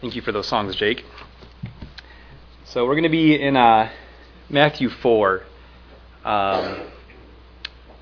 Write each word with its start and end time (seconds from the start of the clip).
Thank 0.00 0.14
you 0.14 0.22
for 0.22 0.30
those 0.30 0.46
songs, 0.46 0.76
Jake. 0.76 1.04
So 2.66 2.86
we're 2.86 2.94
going 2.94 3.02
to 3.02 3.08
be 3.08 3.34
in 3.34 3.56
uh, 3.56 3.90
Matthew 4.48 4.90
4. 4.90 5.42
Um, 6.24 6.86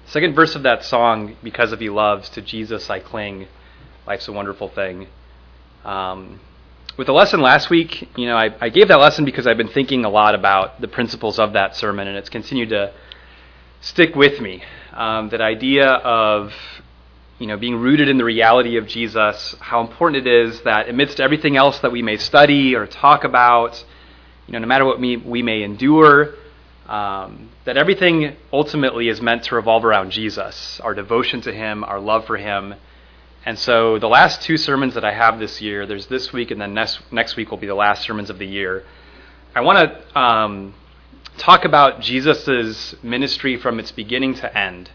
second 0.04 0.35
verse 0.35 0.54
of 0.54 0.64
that 0.64 0.85
song, 0.85 1.37
Because 1.43 1.72
of 1.72 1.80
He 1.80 1.88
Loves, 1.88 2.29
to 2.30 2.43
Jesus 2.43 2.90
I 2.90 3.01
cling, 3.01 3.46
life's 4.06 4.29
a 4.29 4.32
wonderful 4.32 4.69
thing. 4.69 5.06
Um, 5.87 6.38
with 6.99 7.06
the 7.06 7.14
lesson 7.14 7.40
last 7.40 7.71
week, 7.71 8.10
you 8.15 8.26
know, 8.26 8.37
I, 8.37 8.54
I 8.60 8.69
gave 8.69 8.88
that 8.88 9.01
lesson 9.01 9.24
because 9.24 9.47
I've 9.47 9.56
been 9.56 9.69
thinking 9.72 10.04
a 10.04 10.10
lot 10.10 10.35
about 10.35 10.83
the 10.83 10.88
principles 10.88 11.38
of 11.38 11.54
that 11.54 11.76
sermon, 11.76 12.08
and 12.08 12.19
it's 12.19 12.28
continued 12.28 12.69
to 12.71 12.92
stick 13.81 14.15
with 14.15 14.38
me. 14.42 14.63
Um, 14.92 15.31
that 15.31 15.40
idea 15.40 15.87
of 15.88 16.52
you 17.38 17.46
know, 17.46 17.56
being 17.56 17.77
rooted 17.77 18.09
in 18.09 18.16
the 18.16 18.24
reality 18.24 18.77
of 18.77 18.87
Jesus, 18.87 19.55
how 19.60 19.80
important 19.82 20.27
it 20.27 20.30
is 20.30 20.62
that 20.62 20.88
amidst 20.88 21.20
everything 21.20 21.56
else 21.56 21.78
that 21.80 21.92
we 21.92 22.00
may 22.02 22.16
study 22.16 22.74
or 22.74 22.86
talk 22.86 23.24
about, 23.24 23.84
you 24.46 24.52
know, 24.52 24.58
no 24.58 24.66
matter 24.66 24.86
what 24.86 24.98
we, 24.98 25.18
we 25.18 25.42
may 25.42 25.62
endure, 25.62 26.34
um, 26.88 27.50
that 27.64 27.77
everything 27.77 28.36
ultimately 28.52 29.08
is 29.08 29.20
meant 29.20 29.44
to 29.44 29.54
revolve 29.54 29.84
around 29.84 30.12
Jesus, 30.12 30.80
our 30.80 30.94
devotion 30.94 31.42
to 31.42 31.52
Him, 31.52 31.84
our 31.84 32.00
love 32.00 32.24
for 32.27 32.38
Him. 32.38 32.74
And 33.44 33.58
so 33.58 33.98
the 33.98 34.08
last 34.08 34.42
two 34.42 34.56
sermons 34.56 34.94
that 34.94 35.05
I 35.05 35.12
have 35.12 35.38
this 35.38 35.60
year, 35.60 35.84
there's 35.84 36.06
this 36.06 36.32
week 36.32 36.50
and 36.50 36.60
then 36.60 36.72
next, 36.72 37.00
next 37.12 37.36
week 37.36 37.50
will 37.50 37.58
be 37.58 37.66
the 37.66 37.74
last 37.74 38.02
sermons 38.02 38.30
of 38.30 38.38
the 38.38 38.46
year. 38.46 38.84
I 39.55 39.60
want 39.60 39.78
to 39.78 40.18
um, 40.18 40.74
talk 41.36 41.64
about 41.66 42.00
Jesus' 42.00 42.94
ministry 43.02 43.58
from 43.58 43.78
its 43.78 43.92
beginning 43.92 44.34
to 44.36 44.58
end 44.58 44.91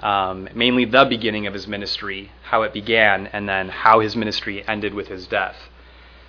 um, 0.00 0.48
mainly 0.54 0.84
the 0.84 1.04
beginning 1.04 1.46
of 1.46 1.54
his 1.54 1.66
ministry, 1.66 2.32
how 2.42 2.62
it 2.62 2.72
began, 2.72 3.26
and 3.28 3.48
then 3.48 3.68
how 3.68 4.00
his 4.00 4.16
ministry 4.16 4.66
ended 4.66 4.94
with 4.94 5.08
his 5.08 5.26
death. 5.26 5.56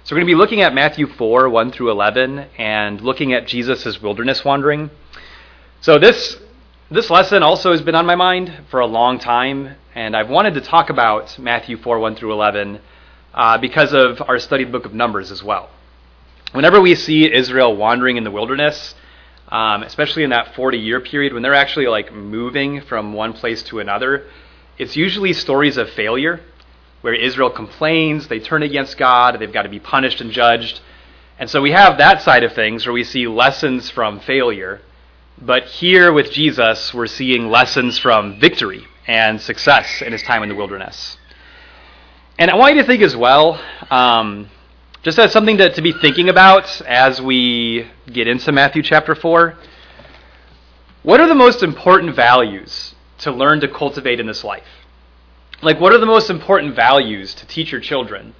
So 0.03 0.15
we're 0.15 0.21
going 0.21 0.27
to 0.27 0.33
be 0.33 0.37
looking 0.37 0.61
at 0.61 0.73
Matthew 0.73 1.07
4, 1.07 1.49
1 1.49 1.71
through 1.71 1.91
11, 1.91 2.47
and 2.57 3.01
looking 3.01 3.33
at 3.33 3.47
Jesus' 3.47 4.01
wilderness 4.01 4.43
wandering. 4.43 4.89
So 5.79 5.99
this, 5.99 6.37
this 6.89 7.09
lesson 7.09 7.43
also 7.43 7.71
has 7.71 7.81
been 7.81 7.95
on 7.95 8.05
my 8.05 8.15
mind 8.15 8.51
for 8.69 8.79
a 8.79 8.87
long 8.87 9.19
time, 9.19 9.75
and 9.95 10.15
I've 10.15 10.29
wanted 10.29 10.55
to 10.55 10.61
talk 10.61 10.89
about 10.89 11.37
Matthew 11.37 11.77
4, 11.77 11.99
1 11.99 12.15
through 12.15 12.33
11 12.33 12.81
uh, 13.33 13.57
because 13.59 13.93
of 13.93 14.21
our 14.27 14.39
study 14.39 14.63
of 14.63 14.71
the 14.71 14.77
book 14.77 14.85
of 14.85 14.93
Numbers 14.93 15.31
as 15.31 15.43
well. 15.43 15.69
Whenever 16.51 16.81
we 16.81 16.95
see 16.95 17.31
Israel 17.31 17.75
wandering 17.75 18.17
in 18.17 18.23
the 18.23 18.31
wilderness, 18.31 18.95
um, 19.49 19.83
especially 19.83 20.23
in 20.23 20.29
that 20.29 20.55
40 20.55 20.77
year 20.77 20.99
period 20.99 21.33
when 21.33 21.43
they're 21.43 21.53
actually 21.53 21.87
like 21.87 22.13
moving 22.13 22.81
from 22.81 23.13
one 23.13 23.33
place 23.33 23.63
to 23.63 23.79
another. 23.79 24.27
It's 24.77 24.95
usually 24.95 25.33
stories 25.33 25.77
of 25.77 25.89
failure 25.91 26.41
where 27.01 27.13
Israel 27.13 27.49
complains, 27.49 28.27
they 28.27 28.39
turn 28.39 28.63
against 28.63 28.97
God, 28.97 29.39
they've 29.39 29.51
got 29.51 29.63
to 29.63 29.69
be 29.69 29.79
punished 29.79 30.21
and 30.21 30.31
judged. 30.31 30.79
And 31.39 31.49
so 31.49 31.61
we 31.61 31.71
have 31.71 31.97
that 31.97 32.21
side 32.21 32.43
of 32.43 32.53
things 32.53 32.85
where 32.85 32.93
we 32.93 33.03
see 33.03 33.27
lessons 33.27 33.89
from 33.89 34.19
failure. 34.19 34.81
But 35.41 35.63
here 35.65 36.13
with 36.13 36.31
Jesus, 36.31 36.93
we're 36.93 37.07
seeing 37.07 37.49
lessons 37.49 37.97
from 37.97 38.39
victory 38.39 38.85
and 39.07 39.41
success 39.41 40.03
in 40.03 40.11
his 40.11 40.21
time 40.21 40.43
in 40.43 40.49
the 40.49 40.55
wilderness. 40.55 41.17
And 42.37 42.51
I 42.51 42.55
want 42.55 42.75
you 42.75 42.81
to 42.81 42.87
think 42.87 43.01
as 43.01 43.15
well, 43.15 43.59
um, 43.89 44.49
just 45.03 45.17
as 45.17 45.31
something 45.31 45.57
to, 45.57 45.73
to 45.73 45.81
be 45.81 45.93
thinking 45.93 46.29
about 46.29 46.79
as 46.81 47.19
we 47.19 47.89
get 48.11 48.27
into 48.27 48.51
Matthew 48.51 48.83
chapter 48.83 49.15
4. 49.15 49.57
What 51.01 51.19
are 51.19 51.27
the 51.27 51.35
most 51.35 51.63
important 51.63 52.15
values 52.15 52.93
to 53.19 53.31
learn 53.31 53.61
to 53.61 53.67
cultivate 53.67 54.19
in 54.19 54.27
this 54.27 54.43
life? 54.43 54.67
Like, 55.63 55.79
what 55.79 55.93
are 55.93 55.97
the 55.97 56.05
most 56.05 56.29
important 56.29 56.75
values 56.75 57.33
to 57.35 57.47
teach 57.47 57.71
your 57.71 57.81
children? 57.81 58.35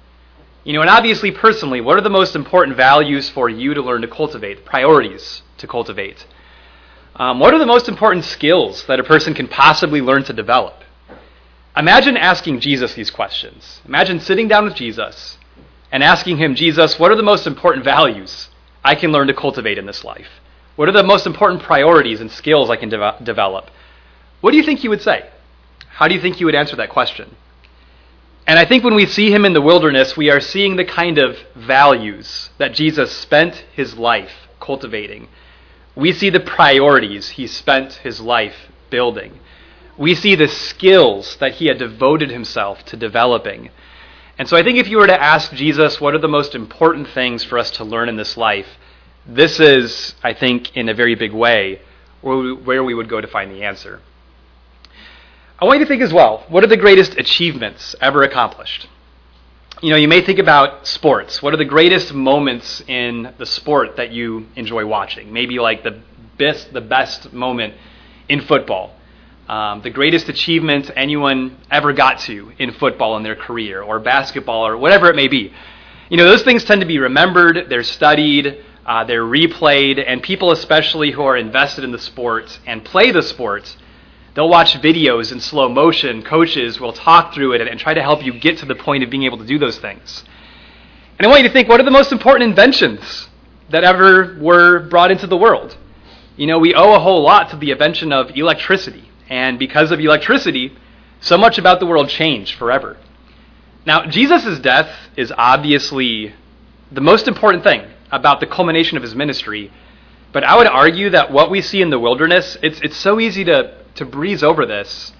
You 0.62 0.72
know, 0.74 0.82
and 0.82 0.90
obviously, 0.90 1.32
personally, 1.32 1.80
what 1.80 1.98
are 1.98 2.02
the 2.02 2.10
most 2.10 2.36
important 2.36 2.76
values 2.76 3.28
for 3.28 3.48
you 3.48 3.74
to 3.74 3.82
learn 3.82 4.02
to 4.02 4.08
cultivate, 4.08 4.64
priorities 4.64 5.42
to 5.58 5.66
cultivate? 5.66 6.24
Um, 7.16 7.40
what 7.40 7.52
are 7.52 7.58
the 7.58 7.66
most 7.66 7.88
important 7.88 8.24
skills 8.24 8.86
that 8.86 9.00
a 9.00 9.04
person 9.04 9.34
can 9.34 9.48
possibly 9.48 10.00
learn 10.00 10.22
to 10.24 10.32
develop? 10.32 10.84
Imagine 11.76 12.16
asking 12.16 12.60
Jesus 12.60 12.94
these 12.94 13.10
questions. 13.10 13.80
Imagine 13.84 14.20
sitting 14.20 14.46
down 14.46 14.64
with 14.64 14.76
Jesus 14.76 15.38
and 15.92 16.02
asking 16.02 16.38
him, 16.38 16.54
Jesus, 16.54 16.98
what 16.98 17.12
are 17.12 17.16
the 17.16 17.22
most 17.22 17.46
important 17.46 17.84
values 17.84 18.48
I 18.82 18.94
can 18.94 19.12
learn 19.12 19.28
to 19.28 19.34
cultivate 19.34 19.78
in 19.78 19.86
this 19.86 20.02
life? 20.02 20.28
What 20.74 20.88
are 20.88 20.92
the 20.92 21.02
most 21.02 21.26
important 21.26 21.62
priorities 21.62 22.20
and 22.20 22.30
skills 22.30 22.70
I 22.70 22.76
can 22.76 22.88
de- 22.88 23.16
develop? 23.22 23.70
What 24.40 24.50
do 24.50 24.56
you 24.56 24.62
think 24.62 24.80
he 24.80 24.88
would 24.88 25.02
say? 25.02 25.28
How 25.88 26.08
do 26.08 26.14
you 26.14 26.20
think 26.20 26.36
he 26.36 26.46
would 26.46 26.54
answer 26.54 26.74
that 26.76 26.88
question? 26.88 27.36
And 28.46 28.58
I 28.58 28.64
think 28.64 28.82
when 28.82 28.94
we 28.94 29.06
see 29.06 29.30
him 29.30 29.44
in 29.44 29.52
the 29.52 29.60
wilderness, 29.60 30.16
we 30.16 30.30
are 30.30 30.40
seeing 30.40 30.76
the 30.76 30.84
kind 30.84 31.18
of 31.18 31.36
values 31.54 32.50
that 32.58 32.72
Jesus 32.72 33.12
spent 33.12 33.64
his 33.72 33.96
life 33.96 34.48
cultivating. 34.60 35.28
We 35.94 36.12
see 36.12 36.30
the 36.30 36.40
priorities 36.40 37.30
he 37.30 37.46
spent 37.46 37.94
his 37.94 38.20
life 38.20 38.70
building. 38.90 39.38
We 39.98 40.14
see 40.14 40.34
the 40.34 40.48
skills 40.48 41.36
that 41.36 41.52
he 41.54 41.66
had 41.66 41.78
devoted 41.78 42.30
himself 42.30 42.84
to 42.86 42.96
developing. 42.96 43.70
And 44.38 44.48
so 44.48 44.56
I 44.56 44.62
think 44.62 44.78
if 44.78 44.88
you 44.88 44.98
were 44.98 45.06
to 45.06 45.22
ask 45.22 45.52
Jesus, 45.52 46.00
what 46.00 46.14
are 46.14 46.18
the 46.18 46.28
most 46.28 46.54
important 46.54 47.08
things 47.08 47.44
for 47.44 47.58
us 47.58 47.70
to 47.72 47.84
learn 47.84 48.08
in 48.08 48.16
this 48.16 48.36
life? 48.36 48.66
This 49.26 49.60
is, 49.60 50.14
I 50.22 50.32
think, 50.32 50.76
in 50.76 50.88
a 50.88 50.94
very 50.94 51.14
big 51.14 51.32
way, 51.32 51.80
where 52.22 52.82
we, 52.82 52.94
would 52.94 53.08
go 53.08 53.20
to 53.20 53.26
find 53.26 53.50
the 53.50 53.62
answer. 53.62 54.00
I 55.58 55.64
want 55.64 55.78
you 55.78 55.84
to 55.84 55.88
think 55.88 56.02
as 56.02 56.12
well 56.12 56.44
what 56.48 56.64
are 56.64 56.68
the 56.68 56.76
greatest 56.76 57.16
achievements 57.18 57.94
ever 58.00 58.22
accomplished? 58.22 58.88
You 59.80 59.90
know, 59.90 59.96
you 59.96 60.08
may 60.08 60.20
think 60.22 60.38
about 60.38 60.86
sports. 60.86 61.42
What 61.42 61.52
are 61.52 61.56
the 61.56 61.64
greatest 61.64 62.14
moments 62.14 62.82
in 62.86 63.34
the 63.38 63.46
sport 63.46 63.96
that 63.96 64.12
you 64.12 64.46
enjoy 64.56 64.86
watching? 64.86 65.32
Maybe 65.32 65.58
like 65.58 65.82
the 65.82 66.00
best, 66.38 66.72
the 66.72 66.80
best 66.80 67.32
moment 67.32 67.74
in 68.28 68.40
football 68.40 68.94
um, 69.52 69.82
the 69.82 69.90
greatest 69.90 70.30
achievement 70.30 70.90
anyone 70.96 71.58
ever 71.70 71.92
got 71.92 72.20
to 72.20 72.52
in 72.58 72.72
football 72.72 73.18
in 73.18 73.22
their 73.22 73.36
career, 73.36 73.82
or 73.82 74.00
basketball, 74.00 74.66
or 74.66 74.78
whatever 74.78 75.10
it 75.10 75.14
may 75.14 75.28
be. 75.28 75.52
You 76.08 76.16
know, 76.16 76.24
those 76.24 76.42
things 76.42 76.64
tend 76.64 76.80
to 76.80 76.86
be 76.86 76.98
remembered, 76.98 77.66
they're 77.68 77.82
studied, 77.82 78.64
uh, 78.86 79.04
they're 79.04 79.24
replayed, 79.24 80.02
and 80.06 80.22
people, 80.22 80.52
especially 80.52 81.10
who 81.10 81.20
are 81.24 81.36
invested 81.36 81.84
in 81.84 81.92
the 81.92 81.98
sport 81.98 82.60
and 82.66 82.82
play 82.82 83.10
the 83.10 83.22
sport, 83.22 83.76
they'll 84.34 84.48
watch 84.48 84.72
videos 84.80 85.32
in 85.32 85.38
slow 85.38 85.68
motion. 85.68 86.22
Coaches 86.22 86.80
will 86.80 86.94
talk 86.94 87.34
through 87.34 87.52
it 87.52 87.60
and, 87.60 87.68
and 87.68 87.78
try 87.78 87.92
to 87.92 88.00
help 88.00 88.24
you 88.24 88.32
get 88.32 88.56
to 88.58 88.64
the 88.64 88.74
point 88.74 89.04
of 89.04 89.10
being 89.10 89.24
able 89.24 89.36
to 89.36 89.46
do 89.46 89.58
those 89.58 89.78
things. 89.78 90.24
And 91.18 91.26
I 91.26 91.28
want 91.28 91.42
you 91.42 91.48
to 91.48 91.52
think 91.52 91.68
what 91.68 91.78
are 91.78 91.84
the 91.84 91.90
most 91.90 92.10
important 92.10 92.48
inventions 92.48 93.28
that 93.68 93.84
ever 93.84 94.38
were 94.40 94.88
brought 94.88 95.10
into 95.10 95.26
the 95.26 95.36
world? 95.36 95.76
You 96.38 96.46
know, 96.46 96.58
we 96.58 96.72
owe 96.72 96.94
a 96.94 96.98
whole 96.98 97.22
lot 97.22 97.50
to 97.50 97.56
the 97.56 97.70
invention 97.70 98.14
of 98.14 98.30
electricity. 98.34 99.10
And 99.28 99.58
because 99.58 99.90
of 99.90 100.00
electricity, 100.00 100.76
so 101.20 101.38
much 101.38 101.58
about 101.58 101.80
the 101.80 101.86
world 101.86 102.08
changed 102.08 102.56
forever. 102.56 102.96
Now, 103.86 104.06
Jesus' 104.06 104.58
death 104.58 104.90
is 105.16 105.32
obviously 105.36 106.34
the 106.90 107.00
most 107.00 107.26
important 107.26 107.64
thing 107.64 107.82
about 108.10 108.40
the 108.40 108.46
culmination 108.46 108.96
of 108.96 109.02
his 109.02 109.14
ministry. 109.14 109.72
But 110.32 110.44
I 110.44 110.56
would 110.56 110.66
argue 110.66 111.10
that 111.10 111.32
what 111.32 111.50
we 111.50 111.60
see 111.62 111.82
in 111.82 111.90
the 111.90 111.98
wilderness, 111.98 112.56
it's, 112.62 112.80
it's 112.80 112.96
so 112.96 113.18
easy 113.20 113.44
to, 113.44 113.74
to 113.96 114.04
breeze 114.04 114.42
over 114.42 114.66
this 114.66 115.12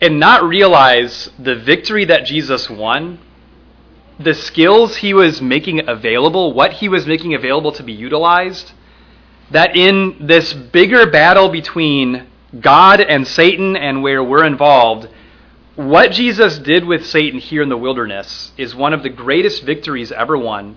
and 0.00 0.18
not 0.18 0.42
realize 0.42 1.30
the 1.38 1.56
victory 1.56 2.04
that 2.06 2.24
Jesus 2.24 2.70
won, 2.70 3.18
the 4.18 4.34
skills 4.34 4.96
he 4.96 5.12
was 5.12 5.42
making 5.42 5.88
available, 5.88 6.52
what 6.52 6.74
he 6.74 6.88
was 6.88 7.06
making 7.06 7.34
available 7.34 7.72
to 7.72 7.82
be 7.82 7.92
utilized, 7.92 8.72
that 9.50 9.76
in 9.76 10.26
this 10.26 10.52
bigger 10.52 11.10
battle 11.10 11.48
between 11.50 12.26
God 12.58 13.00
and 13.00 13.26
Satan 13.26 13.76
and 13.76 14.02
where 14.02 14.24
we're 14.24 14.44
involved, 14.44 15.08
what 15.76 16.10
Jesus 16.10 16.58
did 16.58 16.84
with 16.84 17.06
Satan 17.06 17.38
here 17.38 17.62
in 17.62 17.68
the 17.68 17.76
wilderness 17.76 18.52
is 18.58 18.74
one 18.74 18.92
of 18.92 19.02
the 19.02 19.08
greatest 19.08 19.62
victories 19.62 20.10
ever 20.10 20.36
won. 20.36 20.76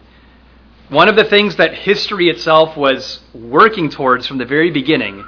One 0.89 1.09
of 1.09 1.15
the 1.15 1.23
things 1.23 1.55
that 1.55 1.73
history 1.73 2.29
itself 2.29 2.77
was 2.77 3.21
working 3.33 3.89
towards 3.89 4.27
from 4.27 4.37
the 4.37 4.45
very 4.45 4.69
beginning. 4.69 5.25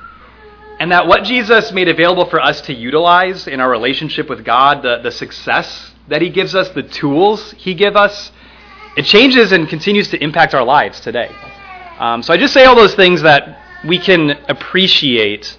And 0.80 0.92
that 0.92 1.08
what 1.08 1.24
Jesus 1.24 1.72
made 1.72 1.88
available 1.88 2.26
for 2.26 2.40
us 2.40 2.62
to 2.62 2.74
utilize 2.74 3.48
in 3.48 3.60
our 3.60 3.70
relationship 3.70 4.30
with 4.30 4.46
God, 4.46 4.84
the, 4.84 5.00
the 5.02 5.12
success 5.12 5.94
that 6.10 6.22
He 6.22 6.30
gives 6.30 6.54
us, 6.54 6.70
the 6.70 6.84
tools 6.84 7.52
He 7.54 7.74
gives 7.74 7.96
us, 7.96 8.32
it 8.96 9.06
changes 9.06 9.52
and 9.52 9.68
continues 9.68 10.10
to 10.10 10.24
impact 10.24 10.54
our 10.54 10.64
lives 10.64 11.00
today. 11.00 11.30
Um, 11.98 12.22
so 12.22 12.34
I 12.34 12.38
just 12.38 12.54
say 12.54 12.66
all 12.66 12.76
those 12.76 12.96
things 12.96 13.22
that 13.24 13.62
we 13.88 13.98
can 13.98 14.32
appreciate 14.48 15.58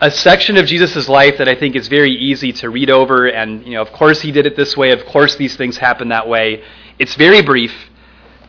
a 0.00 0.10
section 0.10 0.56
of 0.56 0.66
Jesus' 0.66 1.08
life 1.08 1.36
that 1.38 1.48
I 1.48 1.54
think 1.54 1.76
is 1.76 1.88
very 1.88 2.12
easy 2.12 2.52
to 2.54 2.70
read 2.70 2.90
over. 2.90 3.26
And, 3.26 3.64
you 3.66 3.74
know, 3.74 3.82
of 3.82 3.92
course 3.92 4.22
he 4.22 4.32
did 4.32 4.46
it 4.46 4.56
this 4.56 4.76
way. 4.76 4.92
Of 4.92 5.04
course 5.04 5.36
these 5.36 5.56
things 5.56 5.76
happen 5.76 6.08
that 6.08 6.26
way. 6.26 6.62
It's 6.98 7.14
very 7.16 7.42
brief, 7.42 7.72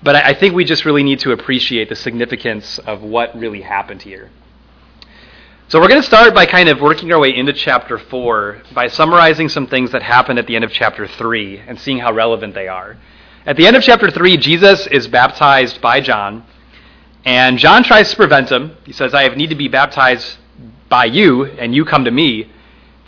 but 0.01 0.15
I 0.15 0.33
think 0.33 0.55
we 0.55 0.63
just 0.63 0.85
really 0.85 1.03
need 1.03 1.19
to 1.19 1.31
appreciate 1.31 1.89
the 1.89 1.95
significance 1.95 2.79
of 2.79 3.01
what 3.01 3.37
really 3.37 3.61
happened 3.61 4.01
here. 4.01 4.29
So 5.67 5.79
we're 5.79 5.87
going 5.87 6.01
to 6.01 6.07
start 6.07 6.33
by 6.33 6.45
kind 6.45 6.67
of 6.67 6.81
working 6.81 7.11
our 7.13 7.19
way 7.19 7.33
into 7.33 7.53
chapter 7.53 7.97
4 7.97 8.63
by 8.73 8.87
summarizing 8.87 9.47
some 9.47 9.67
things 9.67 9.91
that 9.91 10.03
happened 10.03 10.37
at 10.37 10.47
the 10.47 10.55
end 10.55 10.65
of 10.65 10.71
chapter 10.71 11.07
3 11.07 11.59
and 11.59 11.79
seeing 11.79 11.99
how 11.99 12.11
relevant 12.13 12.53
they 12.53 12.67
are. 12.67 12.97
At 13.45 13.55
the 13.55 13.65
end 13.65 13.75
of 13.75 13.83
chapter 13.83 14.11
3, 14.11 14.37
Jesus 14.37 14.85
is 14.87 15.07
baptized 15.07 15.81
by 15.81 16.01
John, 16.01 16.45
and 17.23 17.57
John 17.57 17.83
tries 17.83 18.09
to 18.09 18.15
prevent 18.17 18.51
him. 18.51 18.75
He 18.85 18.91
says, 18.91 19.13
I 19.13 19.23
have 19.23 19.37
need 19.37 19.49
to 19.49 19.55
be 19.55 19.69
baptized 19.69 20.37
by 20.91 21.05
you, 21.05 21.45
and 21.45 21.73
you 21.73 21.85
come 21.85 22.05
to 22.05 22.11
me. 22.11 22.51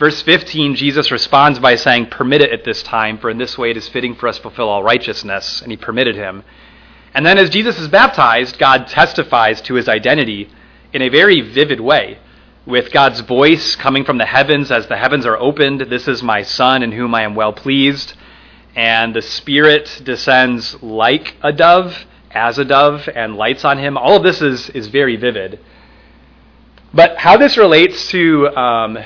Verse 0.00 0.22
15, 0.22 0.74
Jesus 0.74 1.12
responds 1.12 1.60
by 1.60 1.76
saying, 1.76 2.06
Permit 2.06 2.40
it 2.40 2.50
at 2.50 2.64
this 2.64 2.82
time, 2.82 3.18
for 3.18 3.30
in 3.30 3.38
this 3.38 3.56
way 3.56 3.70
it 3.70 3.76
is 3.76 3.88
fitting 3.88 4.16
for 4.16 4.26
us 4.26 4.38
to 4.38 4.42
fulfill 4.42 4.68
all 4.68 4.82
righteousness. 4.82 5.62
And 5.62 5.70
he 5.70 5.76
permitted 5.76 6.16
him. 6.16 6.42
And 7.14 7.24
then 7.24 7.38
as 7.38 7.50
Jesus 7.50 7.78
is 7.78 7.86
baptized, 7.86 8.58
God 8.58 8.88
testifies 8.88 9.60
to 9.62 9.74
his 9.74 9.88
identity 9.88 10.50
in 10.92 11.02
a 11.02 11.10
very 11.10 11.42
vivid 11.42 11.78
way, 11.78 12.18
with 12.66 12.90
God's 12.90 13.20
voice 13.20 13.76
coming 13.76 14.04
from 14.04 14.18
the 14.18 14.26
heavens 14.26 14.72
as 14.72 14.88
the 14.88 14.96
heavens 14.96 15.26
are 15.26 15.36
opened. 15.36 15.82
This 15.82 16.08
is 16.08 16.22
my 16.22 16.42
Son 16.42 16.82
in 16.82 16.90
whom 16.90 17.14
I 17.14 17.22
am 17.22 17.34
well 17.34 17.52
pleased. 17.52 18.14
And 18.74 19.14
the 19.14 19.22
Spirit 19.22 20.00
descends 20.02 20.82
like 20.82 21.34
a 21.42 21.52
dove, 21.52 22.06
as 22.30 22.58
a 22.58 22.64
dove, 22.64 23.08
and 23.14 23.36
lights 23.36 23.64
on 23.64 23.78
him. 23.78 23.96
All 23.96 24.16
of 24.16 24.22
this 24.22 24.40
is, 24.40 24.70
is 24.70 24.88
very 24.88 25.16
vivid. 25.16 25.60
But 26.94 27.18
how 27.18 27.36
this 27.36 27.56
relates 27.56 28.06
to 28.10 28.56
um, 28.56 28.96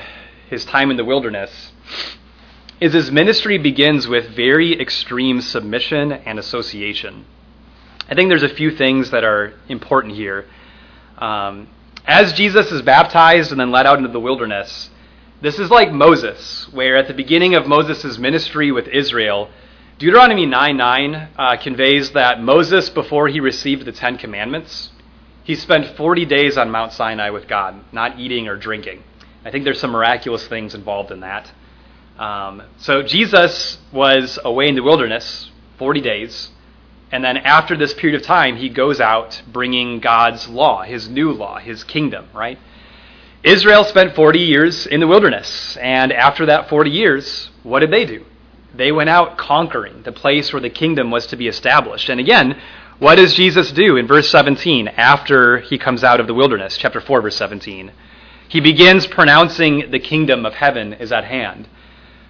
his 0.47 0.63
time 0.63 0.91
in 0.91 0.97
the 0.97 1.03
wilderness 1.03 1.71
is 2.79 2.93
his 2.93 3.11
ministry 3.11 3.57
begins 3.57 4.07
with 4.07 4.35
very 4.35 4.79
extreme 4.79 5.41
submission 5.41 6.11
and 6.11 6.37
association. 6.37 7.25
I 8.07 8.13
think 8.13 8.29
there's 8.29 8.43
a 8.43 8.49
few 8.49 8.69
things 8.69 9.09
that 9.09 9.23
are 9.23 9.55
important 9.69 10.13
here. 10.13 10.45
Um, 11.17 11.67
as 12.05 12.33
Jesus 12.33 12.71
is 12.71 12.83
baptized 12.83 13.49
and 13.49 13.59
then 13.59 13.71
led 13.71 13.87
out 13.87 13.97
into 13.97 14.11
the 14.11 14.19
wilderness, 14.19 14.91
this 15.41 15.57
is 15.57 15.71
like 15.71 15.91
Moses, 15.91 16.71
where 16.71 16.95
at 16.95 17.07
the 17.07 17.15
beginning 17.15 17.55
of 17.55 17.65
Moses' 17.65 18.19
ministry 18.19 18.71
with 18.71 18.87
Israel, 18.87 19.49
Deuteronomy 19.97 20.45
9 20.45 20.77
9 20.77 21.15
uh, 21.15 21.57
conveys 21.57 22.11
that 22.11 22.39
Moses, 22.39 22.87
before 22.91 23.29
he 23.29 23.39
received 23.39 23.85
the 23.85 23.91
Ten 23.91 24.19
Commandments, 24.19 24.88
he 25.49 25.55
spent 25.55 25.97
40 25.97 26.25
days 26.25 26.59
on 26.59 26.69
Mount 26.69 26.93
Sinai 26.93 27.31
with 27.31 27.47
God, 27.47 27.83
not 27.91 28.19
eating 28.19 28.47
or 28.47 28.55
drinking. 28.55 29.01
I 29.43 29.49
think 29.49 29.63
there's 29.63 29.79
some 29.79 29.89
miraculous 29.89 30.45
things 30.45 30.75
involved 30.75 31.09
in 31.09 31.21
that. 31.21 31.51
Um, 32.19 32.61
so 32.77 33.01
Jesus 33.01 33.79
was 33.91 34.37
away 34.45 34.67
in 34.67 34.75
the 34.75 34.83
wilderness 34.83 35.49
40 35.79 36.01
days, 36.01 36.51
and 37.11 37.23
then 37.23 37.37
after 37.37 37.75
this 37.75 37.95
period 37.95 38.21
of 38.21 38.27
time, 38.27 38.57
he 38.57 38.69
goes 38.69 39.01
out 39.01 39.41
bringing 39.51 39.99
God's 39.99 40.47
law, 40.47 40.83
his 40.83 41.09
new 41.09 41.31
law, 41.31 41.57
his 41.57 41.83
kingdom, 41.83 42.27
right? 42.31 42.59
Israel 43.41 43.83
spent 43.85 44.13
40 44.13 44.37
years 44.37 44.85
in 44.85 44.99
the 44.99 45.07
wilderness, 45.07 45.77
and 45.77 46.13
after 46.13 46.45
that 46.45 46.69
40 46.69 46.91
years, 46.91 47.49
what 47.63 47.79
did 47.79 47.89
they 47.89 48.05
do? 48.05 48.23
They 48.75 48.91
went 48.91 49.09
out 49.09 49.39
conquering 49.39 50.03
the 50.03 50.11
place 50.11 50.53
where 50.53 50.61
the 50.61 50.69
kingdom 50.69 51.09
was 51.09 51.25
to 51.25 51.35
be 51.35 51.47
established. 51.47 52.07
And 52.09 52.19
again, 52.19 52.61
what 52.99 53.15
does 53.15 53.33
Jesus 53.33 53.71
do 53.71 53.97
in 53.97 54.07
verse 54.07 54.29
17 54.29 54.87
after 54.89 55.59
he 55.59 55.77
comes 55.77 56.03
out 56.03 56.19
of 56.19 56.27
the 56.27 56.33
wilderness? 56.33 56.77
Chapter 56.77 57.01
4, 57.01 57.21
verse 57.21 57.35
17 57.37 57.91
he 58.49 58.59
begins 58.59 59.05
pronouncing 59.05 59.91
the 59.91 59.99
kingdom 59.99 60.45
of 60.45 60.55
heaven 60.55 60.93
is 60.93 61.11
at 61.11 61.23
hand. 61.23 61.69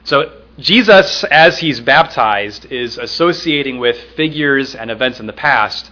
So 0.03 0.41
Jesus, 0.59 1.23
as 1.23 1.59
he's 1.59 1.79
baptized, 1.79 2.65
is 2.65 2.97
associating 2.97 3.79
with 3.79 3.97
figures 4.15 4.75
and 4.75 4.91
events 4.91 5.21
in 5.21 5.27
the 5.27 5.33
past. 5.33 5.89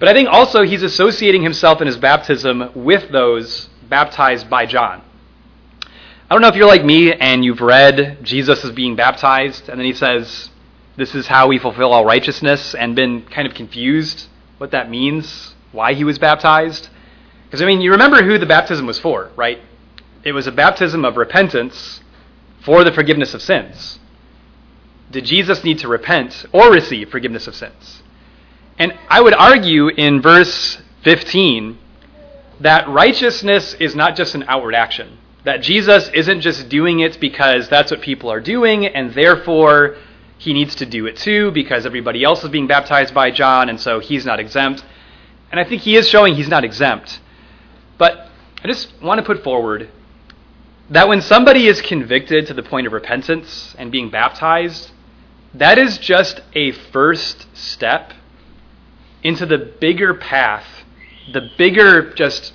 But 0.00 0.08
I 0.08 0.12
think 0.12 0.28
also 0.28 0.62
he's 0.62 0.82
associating 0.82 1.44
himself 1.44 1.80
in 1.80 1.86
his 1.86 1.96
baptism 1.96 2.70
with 2.74 3.12
those 3.12 3.68
baptized 3.88 4.50
by 4.50 4.66
John. 4.66 5.02
I 6.28 6.34
don't 6.34 6.42
know 6.42 6.48
if 6.48 6.56
you're 6.56 6.66
like 6.66 6.84
me 6.84 7.12
and 7.12 7.44
you've 7.44 7.60
read 7.60 8.18
Jesus 8.24 8.64
is 8.64 8.72
being 8.72 8.96
baptized, 8.96 9.68
and 9.68 9.78
then 9.78 9.86
he 9.86 9.92
says, 9.92 10.50
This 10.96 11.14
is 11.14 11.26
how 11.26 11.48
we 11.48 11.58
fulfill 11.58 11.92
all 11.92 12.04
righteousness, 12.04 12.74
and 12.74 12.94
been 12.94 13.22
kind 13.22 13.48
of 13.48 13.54
confused 13.54 14.28
what 14.58 14.70
that 14.70 14.88
means, 14.88 15.54
why 15.72 15.94
he 15.94 16.04
was 16.04 16.18
baptized. 16.18 16.88
Because, 17.46 17.60
I 17.60 17.66
mean, 17.66 17.80
you 17.80 17.90
remember 17.90 18.22
who 18.22 18.38
the 18.38 18.46
baptism 18.46 18.86
was 18.86 18.98
for, 18.98 19.30
right? 19.36 19.58
It 20.22 20.32
was 20.32 20.46
a 20.46 20.52
baptism 20.52 21.04
of 21.04 21.16
repentance 21.16 22.00
for 22.62 22.84
the 22.84 22.92
forgiveness 22.92 23.34
of 23.34 23.42
sins. 23.42 23.98
Did 25.10 25.24
Jesus 25.24 25.64
need 25.64 25.78
to 25.80 25.88
repent 25.88 26.46
or 26.52 26.70
receive 26.70 27.10
forgiveness 27.10 27.46
of 27.46 27.54
sins? 27.54 28.02
And 28.78 28.96
I 29.08 29.20
would 29.20 29.34
argue 29.34 29.88
in 29.88 30.22
verse 30.22 30.80
15 31.02 31.78
that 32.60 32.88
righteousness 32.88 33.74
is 33.74 33.94
not 33.94 34.16
just 34.16 34.34
an 34.34 34.44
outward 34.48 34.74
action. 34.74 35.18
That 35.44 35.60
Jesus 35.60 36.08
isn't 36.14 36.40
just 36.40 36.68
doing 36.68 37.00
it 37.00 37.20
because 37.20 37.68
that's 37.68 37.90
what 37.90 38.00
people 38.00 38.30
are 38.30 38.40
doing, 38.40 38.86
and 38.86 39.12
therefore 39.12 39.96
he 40.38 40.52
needs 40.52 40.74
to 40.76 40.86
do 40.86 41.06
it 41.06 41.16
too 41.16 41.50
because 41.52 41.86
everybody 41.86 42.24
else 42.24 42.42
is 42.44 42.50
being 42.50 42.66
baptized 42.66 43.14
by 43.14 43.30
John, 43.30 43.68
and 43.68 43.80
so 43.80 44.00
he's 44.00 44.26
not 44.26 44.40
exempt. 44.40 44.84
And 45.50 45.60
I 45.60 45.64
think 45.64 45.82
he 45.82 45.96
is 45.96 46.08
showing 46.08 46.34
he's 46.34 46.48
not 46.48 46.64
exempt. 46.64 47.20
But 47.98 48.28
I 48.62 48.66
just 48.66 49.00
want 49.00 49.18
to 49.18 49.24
put 49.24 49.44
forward 49.44 49.90
that 50.90 51.08
when 51.08 51.22
somebody 51.22 51.66
is 51.66 51.80
convicted 51.80 52.46
to 52.48 52.54
the 52.54 52.62
point 52.62 52.86
of 52.86 52.92
repentance 52.92 53.74
and 53.78 53.90
being 53.90 54.10
baptized, 54.10 54.90
that 55.54 55.78
is 55.78 55.98
just 55.98 56.40
a 56.54 56.72
first 56.72 57.46
step 57.56 58.12
into 59.22 59.46
the 59.46 59.58
bigger 59.58 60.14
path, 60.14 60.66
the 61.32 61.50
bigger 61.56 62.12
just 62.12 62.52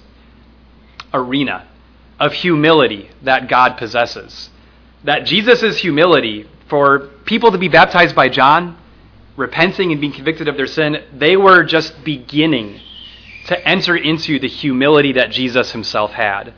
arena 1.13 1.67
of 2.19 2.33
humility 2.33 3.09
that 3.23 3.47
God 3.47 3.77
possesses. 3.77 4.49
That 5.03 5.25
Jesus' 5.25 5.77
humility 5.77 6.47
for 6.67 7.09
people 7.25 7.51
to 7.51 7.57
be 7.57 7.67
baptized 7.67 8.15
by 8.15 8.29
John, 8.29 8.77
repenting 9.35 9.91
and 9.91 10.01
being 10.01 10.13
convicted 10.13 10.47
of 10.47 10.57
their 10.57 10.67
sin, 10.67 11.03
they 11.13 11.37
were 11.37 11.63
just 11.63 12.03
beginning 12.03 12.81
to 13.47 13.67
enter 13.67 13.95
into 13.95 14.39
the 14.39 14.47
humility 14.47 15.13
that 15.13 15.31
Jesus 15.31 15.71
himself 15.71 16.11
had. 16.11 16.53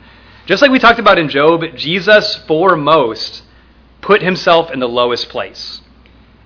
Just 0.46 0.60
like 0.60 0.70
we 0.70 0.78
talked 0.78 0.98
about 0.98 1.18
in 1.18 1.28
Job, 1.28 1.62
Jesus 1.76 2.36
foremost 2.46 3.44
put 4.00 4.20
himself 4.20 4.70
in 4.70 4.80
the 4.80 4.88
lowest 4.88 5.28
place. 5.28 5.80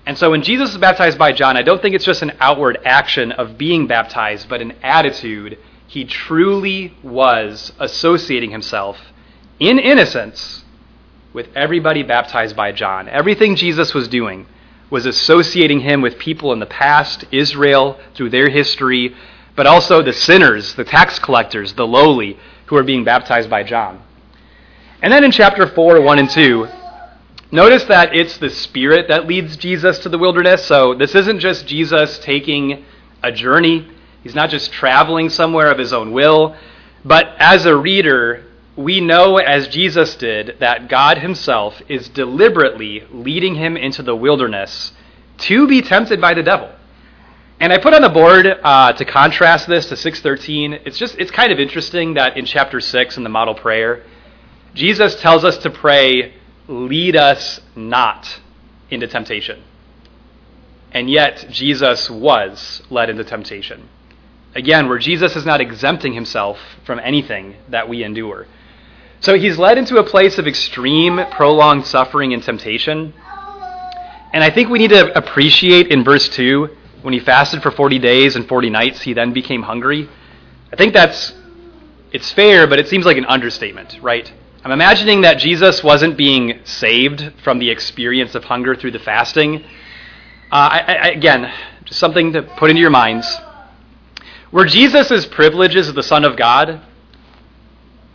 And 0.05 0.17
so 0.17 0.31
when 0.31 0.43
Jesus 0.43 0.71
is 0.71 0.77
baptized 0.77 1.17
by 1.17 1.33
John, 1.33 1.57
I 1.57 1.63
don't 1.63 1.81
think 1.81 1.95
it's 1.95 2.05
just 2.05 2.21
an 2.21 2.31
outward 2.39 2.77
action 2.85 3.33
of 3.33 3.57
being 3.57 3.87
baptized, 3.87 4.47
but 4.47 4.61
an 4.61 4.73
attitude. 4.83 5.57
He 5.87 6.05
truly 6.05 6.95
was 7.03 7.73
associating 7.79 8.51
himself 8.51 8.97
in 9.59 9.79
innocence 9.79 10.63
with 11.37 11.55
everybody 11.55 12.01
baptized 12.01 12.55
by 12.55 12.71
John. 12.71 13.07
Everything 13.07 13.55
Jesus 13.55 13.93
was 13.93 14.07
doing 14.07 14.47
was 14.89 15.05
associating 15.05 15.81
him 15.81 16.01
with 16.01 16.17
people 16.17 16.51
in 16.51 16.59
the 16.59 16.65
past, 16.65 17.25
Israel, 17.31 17.99
through 18.15 18.31
their 18.31 18.49
history, 18.49 19.15
but 19.55 19.67
also 19.67 20.01
the 20.01 20.13
sinners, 20.13 20.73
the 20.73 20.83
tax 20.83 21.19
collectors, 21.19 21.73
the 21.73 21.85
lowly, 21.85 22.39
who 22.65 22.75
are 22.75 22.81
being 22.81 23.03
baptized 23.03 23.51
by 23.51 23.61
John. 23.61 24.01
And 25.03 25.13
then 25.13 25.23
in 25.23 25.29
chapter 25.29 25.67
4, 25.67 26.01
1 26.01 26.17
and 26.17 26.27
2, 26.27 26.67
notice 27.51 27.83
that 27.83 28.15
it's 28.15 28.39
the 28.39 28.49
Spirit 28.49 29.07
that 29.09 29.27
leads 29.27 29.57
Jesus 29.57 29.99
to 29.99 30.09
the 30.09 30.17
wilderness. 30.17 30.65
So 30.65 30.95
this 30.95 31.13
isn't 31.13 31.39
just 31.39 31.67
Jesus 31.67 32.17
taking 32.17 32.83
a 33.21 33.31
journey, 33.31 33.87
he's 34.23 34.33
not 34.33 34.49
just 34.49 34.71
traveling 34.71 35.29
somewhere 35.29 35.69
of 35.69 35.77
his 35.77 35.93
own 35.93 36.13
will. 36.13 36.55
But 37.05 37.35
as 37.37 37.67
a 37.67 37.77
reader, 37.77 38.46
we 38.77 39.01
know, 39.01 39.37
as 39.37 39.67
Jesus 39.67 40.15
did, 40.15 40.57
that 40.59 40.87
God 40.87 41.17
himself 41.17 41.81
is 41.89 42.07
deliberately 42.09 43.03
leading 43.11 43.55
him 43.55 43.75
into 43.75 44.03
the 44.03 44.15
wilderness 44.15 44.93
to 45.39 45.67
be 45.67 45.81
tempted 45.81 46.21
by 46.21 46.35
the 46.35 46.43
devil. 46.43 46.71
And 47.59 47.73
I 47.73 47.79
put 47.79 47.95
on 47.95 48.03
the 48.03 48.09
board 48.09 48.45
uh, 48.45 48.93
to 48.93 49.03
contrast 49.03 49.67
this 49.67 49.89
to 49.89 49.97
613. 49.97 50.81
It's 50.85 50.97
just 50.97 51.15
it's 51.17 51.31
kind 51.31 51.51
of 51.51 51.59
interesting 51.59 52.13
that 52.13 52.37
in 52.37 52.45
chapter 52.45 52.79
6 52.79 53.17
in 53.17 53.23
the 53.23 53.29
model 53.29 53.55
prayer, 53.55 54.03
Jesus 54.75 55.19
tells 55.19 55.43
us 55.43 55.57
to 55.59 55.71
pray, 55.71 56.35
"Lead 56.67 57.15
us 57.15 57.59
not 57.75 58.39
into 58.91 59.07
temptation." 59.07 59.63
And 60.91 61.09
yet 61.09 61.47
Jesus 61.49 62.11
was 62.11 62.83
led 62.91 63.09
into 63.09 63.23
temptation. 63.23 63.89
Again, 64.53 64.87
where 64.87 64.99
Jesus 64.99 65.35
is 65.35 65.45
not 65.45 65.61
exempting 65.61 66.13
himself 66.13 66.59
from 66.85 66.99
anything 66.99 67.55
that 67.69 67.89
we 67.89 68.03
endure. 68.03 68.45
So 69.19 69.37
he's 69.37 69.57
led 69.57 69.77
into 69.77 69.97
a 69.97 70.03
place 70.03 70.37
of 70.37 70.47
extreme, 70.47 71.19
prolonged 71.31 71.85
suffering 71.85 72.33
and 72.33 72.43
temptation. 72.43 73.13
And 74.33 74.43
I 74.43 74.49
think 74.49 74.69
we 74.69 74.79
need 74.79 74.91
to 74.91 75.17
appreciate 75.17 75.87
in 75.87 76.03
verse 76.03 76.29
2 76.29 76.69
when 77.01 77.13
he 77.13 77.19
fasted 77.19 77.61
for 77.61 77.71
40 77.71 77.99
days 77.99 78.35
and 78.35 78.47
40 78.47 78.69
nights, 78.69 79.01
he 79.01 79.13
then 79.13 79.33
became 79.33 79.63
hungry. 79.63 80.09
I 80.71 80.75
think 80.75 80.93
that's 80.93 81.33
it's 82.11 82.31
fair, 82.31 82.67
but 82.67 82.79
it 82.79 82.87
seems 82.87 83.05
like 83.05 83.17
an 83.17 83.25
understatement, 83.25 83.99
right? 84.01 84.31
I'm 84.63 84.71
imagining 84.71 85.21
that 85.21 85.37
Jesus 85.37 85.83
wasn't 85.83 86.17
being 86.17 86.59
saved 86.63 87.33
from 87.43 87.59
the 87.59 87.69
experience 87.69 88.35
of 88.35 88.43
hunger 88.45 88.75
through 88.75 88.91
the 88.91 88.99
fasting. 88.99 89.63
Uh, 90.51 90.69
I, 90.71 90.79
I, 90.79 91.07
again, 91.09 91.53
just 91.85 91.99
something 91.99 92.33
to 92.33 92.43
put 92.43 92.69
into 92.69 92.81
your 92.81 92.89
minds. 92.89 93.37
Were 94.51 94.65
Jesus' 94.65 95.25
privileges 95.25 95.89
of 95.89 95.95
the 95.95 96.03
Son 96.03 96.23
of 96.23 96.37
God 96.37 96.81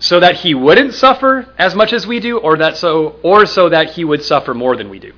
so 0.02 0.18
that 0.18 0.34
he 0.34 0.52
wouldn't 0.52 0.92
suffer 0.92 1.46
as 1.56 1.76
much 1.76 1.92
as 1.92 2.08
we 2.08 2.18
do, 2.18 2.36
or 2.36 2.56
that 2.56 2.76
so, 2.76 3.20
or 3.22 3.46
so 3.46 3.68
that 3.68 3.90
he 3.90 4.04
would 4.04 4.20
suffer 4.20 4.52
more 4.52 4.74
than 4.74 4.90
we 4.90 4.98
do? 4.98 5.12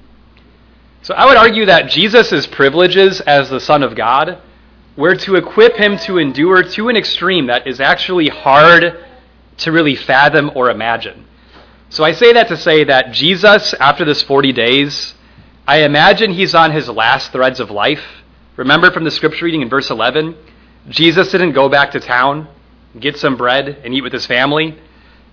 So 1.00 1.14
I 1.14 1.24
would 1.24 1.38
argue 1.38 1.64
that 1.64 1.88
Jesus' 1.88 2.46
privileges 2.46 3.22
as 3.22 3.48
the 3.48 3.60
Son 3.60 3.82
of 3.82 3.96
God 3.96 4.38
were 4.94 5.16
to 5.16 5.36
equip 5.36 5.76
him 5.76 5.96
to 6.00 6.18
endure 6.18 6.62
to 6.62 6.90
an 6.90 6.96
extreme 6.96 7.46
that 7.46 7.66
is 7.66 7.80
actually 7.80 8.28
hard 8.28 9.02
to 9.56 9.72
really 9.72 9.96
fathom 9.96 10.50
or 10.54 10.68
imagine. 10.68 11.24
So 11.88 12.04
I 12.04 12.12
say 12.12 12.34
that 12.34 12.48
to 12.48 12.56
say 12.58 12.84
that 12.84 13.12
Jesus, 13.12 13.72
after 13.80 14.04
this 14.04 14.22
40 14.22 14.52
days, 14.52 15.14
I 15.66 15.78
imagine 15.84 16.30
he's 16.30 16.54
on 16.54 16.72
his 16.72 16.90
last 16.90 17.32
threads 17.32 17.58
of 17.58 17.70
life. 17.70 18.04
Remember 18.56 18.90
from 18.90 19.04
the 19.04 19.10
scripture 19.10 19.46
reading 19.46 19.62
in 19.62 19.70
verse 19.70 19.90
11? 19.90 20.36
Jesus 20.90 21.32
didn't 21.32 21.52
go 21.52 21.70
back 21.70 21.92
to 21.92 22.00
town, 22.00 22.48
get 22.98 23.16
some 23.16 23.36
bread, 23.36 23.80
and 23.84 23.94
eat 23.94 24.02
with 24.02 24.12
his 24.12 24.26
family. 24.26 24.78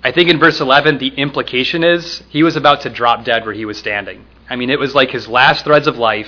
I 0.04 0.12
think 0.12 0.30
in 0.30 0.40
verse 0.40 0.60
11, 0.60 0.98
the 0.98 1.10
implication 1.10 1.84
is 1.84 2.24
he 2.30 2.44
was 2.44 2.56
about 2.56 2.82
to 2.82 2.90
drop 2.90 3.24
dead 3.24 3.46
where 3.46 3.54
he 3.54 3.66
was 3.66 3.78
standing. 3.78 4.26
I 4.50 4.56
mean, 4.56 4.70
it 4.70 4.80
was 4.80 4.96
like 4.96 5.12
his 5.12 5.28
last 5.28 5.64
threads 5.64 5.88
of 5.88 5.98
life. 5.98 6.28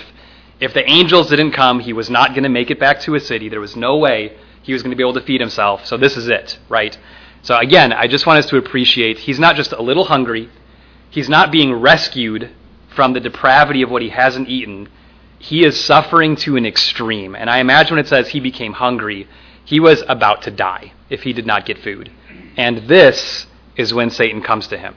If 0.59 0.73
the 0.73 0.87
angels 0.89 1.29
didn't 1.29 1.51
come, 1.51 1.79
he 1.79 1.93
was 1.93 2.09
not 2.09 2.29
going 2.29 2.43
to 2.43 2.49
make 2.49 2.71
it 2.71 2.79
back 2.79 3.01
to 3.01 3.13
his 3.13 3.27
city. 3.27 3.49
There 3.49 3.59
was 3.59 3.75
no 3.75 3.97
way 3.97 4.37
he 4.61 4.73
was 4.73 4.81
going 4.83 4.91
to 4.91 4.95
be 4.95 5.03
able 5.03 5.13
to 5.13 5.21
feed 5.21 5.41
himself. 5.41 5.85
So 5.85 5.97
this 5.97 6.15
is 6.15 6.29
it, 6.29 6.57
right? 6.69 6.97
So 7.41 7.57
again, 7.57 7.91
I 7.91 8.07
just 8.07 8.25
want 8.25 8.39
us 8.39 8.49
to 8.51 8.57
appreciate 8.57 9.19
he's 9.19 9.39
not 9.39 9.55
just 9.55 9.73
a 9.73 9.81
little 9.81 10.05
hungry. 10.05 10.49
He's 11.09 11.27
not 11.27 11.51
being 11.51 11.73
rescued 11.73 12.49
from 12.95 13.13
the 13.13 13.19
depravity 13.19 13.81
of 13.81 13.91
what 13.91 14.01
he 14.01 14.09
hasn't 14.09 14.47
eaten. 14.47 14.87
He 15.39 15.65
is 15.65 15.83
suffering 15.83 16.35
to 16.37 16.55
an 16.55 16.65
extreme. 16.65 17.35
And 17.35 17.49
I 17.49 17.57
imagine 17.57 17.95
when 17.97 18.05
it 18.05 18.07
says 18.07 18.29
he 18.29 18.39
became 18.39 18.73
hungry, 18.73 19.27
he 19.65 19.79
was 19.79 20.03
about 20.07 20.41
to 20.43 20.51
die 20.51 20.93
if 21.09 21.23
he 21.23 21.33
did 21.33 21.45
not 21.45 21.65
get 21.65 21.77
food. 21.79 22.11
And 22.57 22.87
this 22.87 23.47
is 23.75 23.93
when 23.93 24.09
Satan 24.09 24.41
comes 24.41 24.67
to 24.67 24.77
him. 24.77 24.95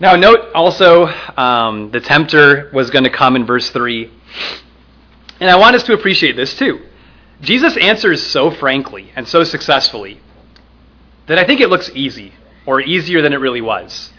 Now, 0.00 0.16
note 0.16 0.52
also 0.54 1.06
um, 1.36 1.90
the 1.90 2.00
tempter 2.00 2.70
was 2.72 2.90
going 2.90 3.04
to 3.04 3.10
come 3.10 3.36
in 3.36 3.46
verse 3.46 3.70
3. 3.70 4.10
And 5.40 5.50
I 5.50 5.56
want 5.56 5.76
us 5.76 5.82
to 5.84 5.94
appreciate 5.94 6.36
this 6.36 6.56
too. 6.56 6.80
Jesus 7.40 7.76
answers 7.76 8.24
so 8.24 8.50
frankly 8.50 9.12
and 9.14 9.26
so 9.28 9.44
successfully 9.44 10.20
that 11.26 11.38
I 11.38 11.44
think 11.44 11.60
it 11.60 11.68
looks 11.68 11.90
easy, 11.94 12.32
or 12.66 12.80
easier 12.80 13.22
than 13.22 13.32
it 13.32 13.36
really 13.36 13.60
was. 13.60 14.10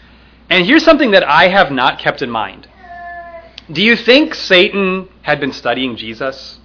And 0.50 0.64
here's 0.64 0.84
something 0.84 1.12
that 1.12 1.24
I 1.24 1.48
have 1.48 1.70
not 1.70 1.98
kept 1.98 2.22
in 2.22 2.30
mind. 2.30 2.68
Do 3.70 3.82
you 3.82 3.96
think 3.96 4.34
Satan 4.34 5.08
had 5.22 5.40
been 5.40 5.52
studying 5.52 5.96
Jesus? 5.96 6.58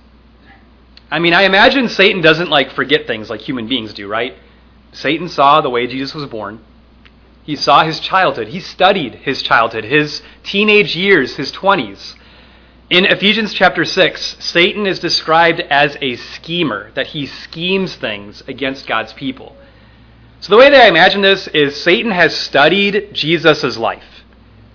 I 1.11 1.19
mean, 1.19 1.33
I 1.33 1.43
imagine 1.43 1.89
Satan 1.89 2.21
doesn't 2.21 2.49
like 2.49 2.71
forget 2.71 3.05
things 3.05 3.29
like 3.29 3.41
human 3.41 3.67
beings 3.67 3.93
do, 3.93 4.07
right? 4.07 4.33
Satan 4.93 5.27
saw 5.27 5.59
the 5.59 5.69
way 5.69 5.85
Jesus 5.85 6.15
was 6.15 6.25
born. 6.25 6.63
He 7.43 7.57
saw 7.57 7.83
his 7.83 7.99
childhood. 7.99 8.47
He 8.47 8.61
studied 8.61 9.15
his 9.15 9.41
childhood, 9.41 9.83
his 9.83 10.21
teenage 10.43 10.95
years, 10.95 11.35
his 11.35 11.51
20s. 11.51 12.15
In 12.89 13.05
Ephesians 13.05 13.53
chapter 13.53 13.83
6, 13.83 14.37
Satan 14.39 14.85
is 14.85 14.99
described 14.99 15.59
as 15.59 15.97
a 16.01 16.15
schemer, 16.15 16.91
that 16.93 17.07
he 17.07 17.25
schemes 17.25 17.95
things 17.95 18.43
against 18.47 18.87
God's 18.87 19.13
people. 19.13 19.55
So 20.39 20.49
the 20.49 20.57
way 20.57 20.69
that 20.69 20.81
I 20.81 20.87
imagine 20.87 21.21
this 21.21 21.47
is 21.49 21.81
Satan 21.81 22.11
has 22.11 22.35
studied 22.35 23.13
Jesus' 23.13 23.77
life. 23.77 24.23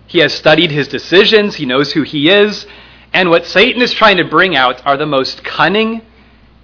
He 0.07 0.21
has 0.21 0.33
studied 0.33 0.71
his 0.71 0.89
decisions, 0.89 1.57
he 1.57 1.67
knows 1.67 1.93
who 1.93 2.03
he 2.03 2.31
is, 2.31 2.67
and 3.13 3.31
what 3.31 3.47
Satan 3.47 3.83
is 3.83 3.93
trying 3.93 4.19
to 4.19 4.25
bring 4.25 4.57
out 4.57 4.85
are 4.87 4.97
the 4.97 5.07
most 5.07 5.43
cunning 5.43 6.03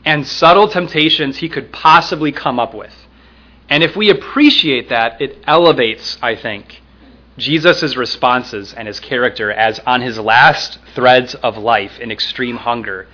and 0.05 0.27
subtle 0.27 0.69
temptations 0.69 1.39
he 1.39 1.49
could 1.49 1.73
possibly 1.73 2.33
come 2.33 2.59
up 2.59 2.75
with. 2.75 2.95
And 3.69 3.83
if 3.83 3.97
we 3.97 4.11
appreciate 4.11 4.89
that, 4.89 5.21
it 5.21 5.39
elevates, 5.47 6.19
I 6.21 6.35
think, 6.35 6.83
Jesus' 7.39 7.97
responses 7.97 8.75
and 8.75 8.87
his 8.87 9.01
character 9.01 9.51
as 9.51 9.81
on 9.87 10.03
his 10.03 10.19
last 10.19 10.79
threads 10.95 11.35
of 11.37 11.57
life 11.57 11.99
in 11.99 12.11
extreme 12.11 12.57
hunger, 12.57 13.09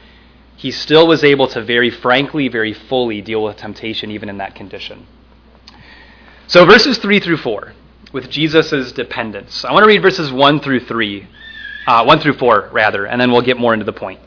he 0.56 0.72
still 0.72 1.06
was 1.06 1.22
able 1.22 1.46
to 1.48 1.62
very 1.62 1.90
frankly, 1.90 2.48
very 2.48 2.72
fully 2.72 3.20
deal 3.20 3.44
with 3.44 3.56
temptation 3.56 4.10
even 4.10 4.28
in 4.28 4.38
that 4.38 4.56
condition. 4.56 5.06
So, 6.48 6.64
verses 6.64 6.98
3 6.98 7.20
through 7.20 7.36
4, 7.36 7.74
with 8.12 8.28
Jesus' 8.28 8.90
dependence. 8.90 9.64
I 9.64 9.72
want 9.72 9.84
to 9.84 9.88
read 9.88 10.02
verses 10.02 10.32
1 10.32 10.60
through 10.60 10.80
3, 10.80 11.28
uh, 11.86 12.04
1 12.04 12.20
through 12.20 12.38
4, 12.38 12.70
rather, 12.72 13.06
and 13.06 13.20
then 13.20 13.30
we'll 13.30 13.42
get 13.42 13.58
more 13.58 13.74
into 13.74 13.84
the 13.84 13.92
point. 13.92 14.20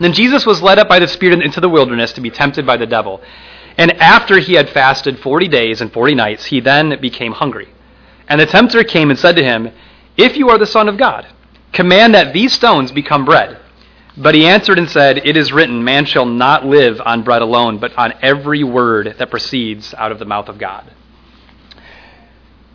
Then 0.00 0.12
Jesus 0.12 0.46
was 0.46 0.62
led 0.62 0.78
up 0.78 0.88
by 0.88 0.98
the 0.98 1.06
Spirit 1.06 1.42
into 1.42 1.60
the 1.60 1.68
wilderness 1.68 2.12
to 2.14 2.20
be 2.20 2.30
tempted 2.30 2.66
by 2.66 2.76
the 2.76 2.86
devil. 2.86 3.22
And 3.76 3.92
after 3.92 4.38
he 4.38 4.54
had 4.54 4.70
fasted 4.70 5.20
forty 5.20 5.46
days 5.46 5.80
and 5.80 5.92
forty 5.92 6.14
nights, 6.14 6.46
he 6.46 6.60
then 6.60 6.98
became 7.00 7.32
hungry. 7.32 7.68
And 8.26 8.40
the 8.40 8.46
tempter 8.46 8.82
came 8.82 9.10
and 9.10 9.18
said 9.18 9.36
to 9.36 9.44
him, 9.44 9.70
If 10.16 10.36
you 10.36 10.48
are 10.48 10.58
the 10.58 10.66
Son 10.66 10.88
of 10.88 10.96
God, 10.96 11.26
command 11.72 12.14
that 12.14 12.32
these 12.32 12.52
stones 12.52 12.90
become 12.90 13.24
bread. 13.24 13.60
But 14.16 14.34
he 14.34 14.46
answered 14.46 14.78
and 14.78 14.90
said, 14.90 15.18
It 15.24 15.36
is 15.36 15.52
written, 15.52 15.84
Man 15.84 16.04
shall 16.04 16.26
not 16.26 16.64
live 16.66 17.00
on 17.04 17.22
bread 17.22 17.42
alone, 17.42 17.78
but 17.78 17.96
on 17.96 18.14
every 18.22 18.64
word 18.64 19.14
that 19.18 19.30
proceeds 19.30 19.94
out 19.94 20.12
of 20.12 20.18
the 20.18 20.24
mouth 20.24 20.48
of 20.48 20.58
God. 20.58 20.90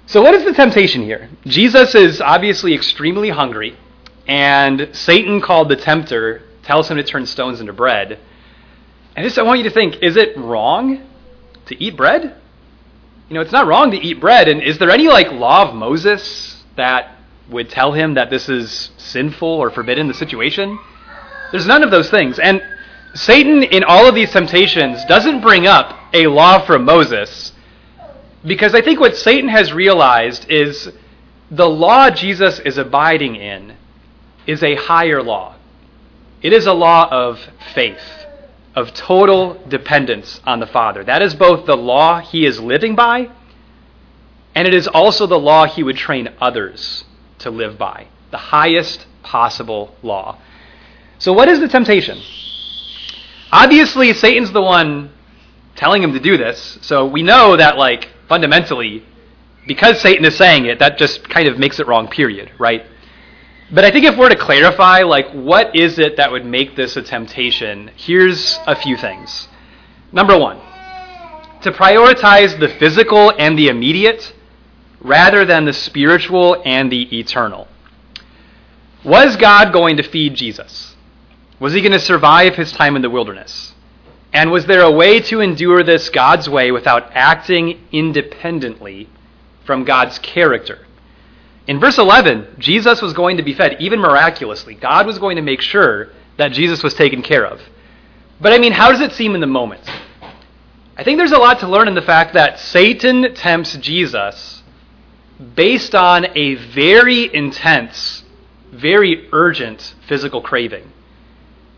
So, 0.08 0.22
what 0.22 0.36
is 0.36 0.46
the 0.46 0.54
temptation 0.54 1.02
here? 1.02 1.30
Jesus 1.46 1.96
is 1.96 2.22
obviously 2.22 2.74
extremely 2.74 3.30
hungry, 3.30 3.76
and 4.28 4.90
Satan 4.94 5.42
called 5.42 5.70
the 5.70 5.76
tempter, 5.76 6.44
tells 6.66 6.90
him 6.90 6.98
to 6.98 7.04
turn 7.04 7.26
stones 7.26 7.62
into 7.62 7.74
bread. 7.74 8.20
And 9.16 9.24
just 9.24 9.38
I 9.38 9.44
want 9.44 9.60
you 9.60 9.64
to 9.66 9.72
think 9.72 10.04
is 10.04 10.18
it 10.18 10.38
wrong 10.38 11.02
to 11.68 11.84
eat 11.84 11.96
bread? 11.96 12.36
You 13.30 13.36
know, 13.36 13.42
it's 13.42 13.52
not 13.52 13.66
wrong 13.66 13.92
to 13.92 13.98
eat 13.98 14.20
bread. 14.20 14.48
And 14.48 14.62
is 14.62 14.78
there 14.78 14.92
any 14.92 15.08
like 15.08 15.32
law 15.32 15.70
of 15.70 15.76
Moses 15.76 16.64
that 16.76 17.16
would 17.50 17.70
tell 17.70 17.94
him 17.94 18.16
that 18.16 18.30
this 18.30 18.50
is 18.50 18.92
sinful 18.98 19.48
or 19.48 19.70
forbidden, 19.70 20.08
the 20.08 20.14
situation? 20.14 20.78
There's 21.52 21.66
none 21.66 21.84
of 21.84 21.92
those 21.92 22.10
things. 22.10 22.38
And 22.40 22.62
Satan, 23.14 23.64
in 23.64 23.84
all 23.84 24.08
of 24.08 24.14
these 24.14 24.32
temptations, 24.32 25.04
doesn't 25.06 25.42
bring 25.42 25.68
up 25.68 25.98
a 26.14 26.28
law 26.28 26.66
from 26.66 26.84
Moses 26.84 27.54
because 28.46 28.76
I 28.76 28.82
think 28.82 29.00
what 29.00 29.16
Satan 29.16 29.50
has 29.50 29.74
realized 29.74 30.50
is 30.50 30.92
the 31.50 31.68
law 31.68 32.10
Jesus 32.12 32.60
is 32.60 32.78
abiding 32.78 33.36
in 33.36 33.76
is 34.46 34.62
a 34.62 34.76
higher 34.76 35.24
law. 35.24 35.56
It 36.46 36.54
is 36.54 36.68
a 36.68 36.74
law 36.74 37.10
of 37.10 37.40
faith 37.74 38.28
of 38.76 38.94
total 38.94 39.60
dependence 39.68 40.40
on 40.46 40.60
the 40.60 40.68
Father. 40.68 41.04
That 41.04 41.24
is 41.24 41.34
both 41.34 41.66
the 41.66 41.76
law 41.76 42.20
he 42.20 42.46
is 42.46 42.60
living 42.60 42.94
by, 42.94 43.32
and 44.54 44.68
it 44.68 44.76
is 44.76 44.88
also 44.88 45.26
the 45.26 45.40
law 45.40 45.66
he 45.66 45.82
would 45.82 45.98
train 45.98 46.30
others 46.40 47.04
to 47.40 47.50
live 47.50 47.80
by. 47.80 48.10
The 48.30 48.38
highest 48.38 49.08
possible 49.24 49.96
law. 50.04 50.38
So, 51.18 51.34
what 51.34 51.50
is 51.50 51.62
the 51.62 51.68
temptation? 51.68 52.22
Obviously, 53.52 54.14
Satan's 54.14 54.52
the 54.52 54.62
one 54.62 55.12
telling 55.76 56.04
him 56.04 56.14
to 56.14 56.20
do 56.20 56.38
this. 56.38 56.78
So, 56.84 57.08
we 57.08 57.24
know 57.24 57.58
that, 57.58 57.76
like, 57.76 58.10
fundamentally, 58.30 59.04
because 59.66 60.00
Satan 60.00 60.24
is 60.26 60.38
saying 60.38 60.68
it, 60.68 60.78
that 60.78 61.00
just 61.00 61.28
kind 61.28 61.48
of 61.48 61.58
makes 61.58 61.80
it 61.80 61.88
wrong, 61.88 62.08
period, 62.08 62.52
right? 62.60 62.86
But 63.72 63.84
I 63.84 63.92
think 63.92 64.06
if 64.06 64.16
we're 64.16 64.30
to 64.30 64.36
clarify, 64.36 65.02
like, 65.02 65.32
what 65.32 65.76
is 65.76 65.98
it 65.98 66.18
that 66.18 66.32
would 66.32 66.46
make 66.46 66.76
this 66.76 66.98
a 66.98 67.02
temptation, 67.02 67.90
here's 67.96 68.60
a 68.68 68.76
few 68.76 68.96
things. 68.96 69.48
Number 70.12 70.38
one, 70.38 70.60
to 71.62 71.72
prioritize 71.72 72.60
the 72.60 72.70
physical 72.70 73.34
and 73.38 73.58
the 73.58 73.70
immediate 73.70 74.34
rather 75.02 75.46
than 75.46 75.66
the 75.66 75.74
spiritual 75.74 76.62
and 76.64 76.92
the 76.92 77.20
eternal. 77.20 77.68
Was 79.04 79.36
God 79.36 79.74
going 79.74 79.98
to 79.98 80.04
feed 80.04 80.36
Jesus? 80.36 80.96
Was 81.60 81.74
he 81.74 81.82
going 81.82 81.92
to 81.92 82.00
survive 82.00 82.56
his 82.56 82.72
time 82.72 82.96
in 82.96 83.02
the 83.02 83.10
wilderness? 83.10 83.74
And 84.34 84.52
was 84.52 84.66
there 84.66 84.82
a 84.82 84.92
way 84.92 85.22
to 85.22 85.40
endure 85.40 85.84
this 85.84 86.10
God's 86.10 86.50
way 86.50 86.72
without 86.72 87.12
acting 87.14 87.88
independently 87.92 89.10
from 89.64 89.86
God's 89.86 90.20
character? 90.20 90.86
In 91.68 91.80
verse 91.80 91.98
11, 91.98 92.58
Jesus 92.60 93.02
was 93.02 93.14
going 93.14 93.38
to 93.38 93.44
be 93.44 93.54
fed, 93.54 93.78
even 93.80 94.00
miraculously. 94.00 94.76
God 94.76 95.08
was 95.08 95.18
going 95.18 95.38
to 95.38 95.42
make 95.42 95.62
sure 95.62 96.10
that 96.38 96.52
Jesus 96.52 96.84
was 96.84 96.94
taken 96.94 97.22
care 97.22 97.46
of. 97.46 97.62
But 98.40 98.54
I 98.54 98.60
mean, 98.60 98.72
how 98.72 98.92
does 98.92 99.02
it 99.02 99.14
seem 99.14 99.34
in 99.34 99.42
the 99.42 99.48
moment? 99.48 99.82
I 100.98 101.04
think 101.04 101.18
there's 101.18 101.32
a 101.32 101.38
lot 101.38 101.60
to 101.60 101.68
learn 101.68 101.88
in 101.88 101.96
the 101.96 102.02
fact 102.02 102.34
that 102.34 102.60
Satan 102.60 103.34
tempts 103.34 103.76
Jesus 103.78 104.64
based 105.56 105.96
on 105.96 106.28
a 106.38 106.56
very 106.56 107.34
intense, 107.34 108.24
very 108.72 109.28
urgent 109.32 109.96
physical 110.08 110.42
craving. 110.42 110.92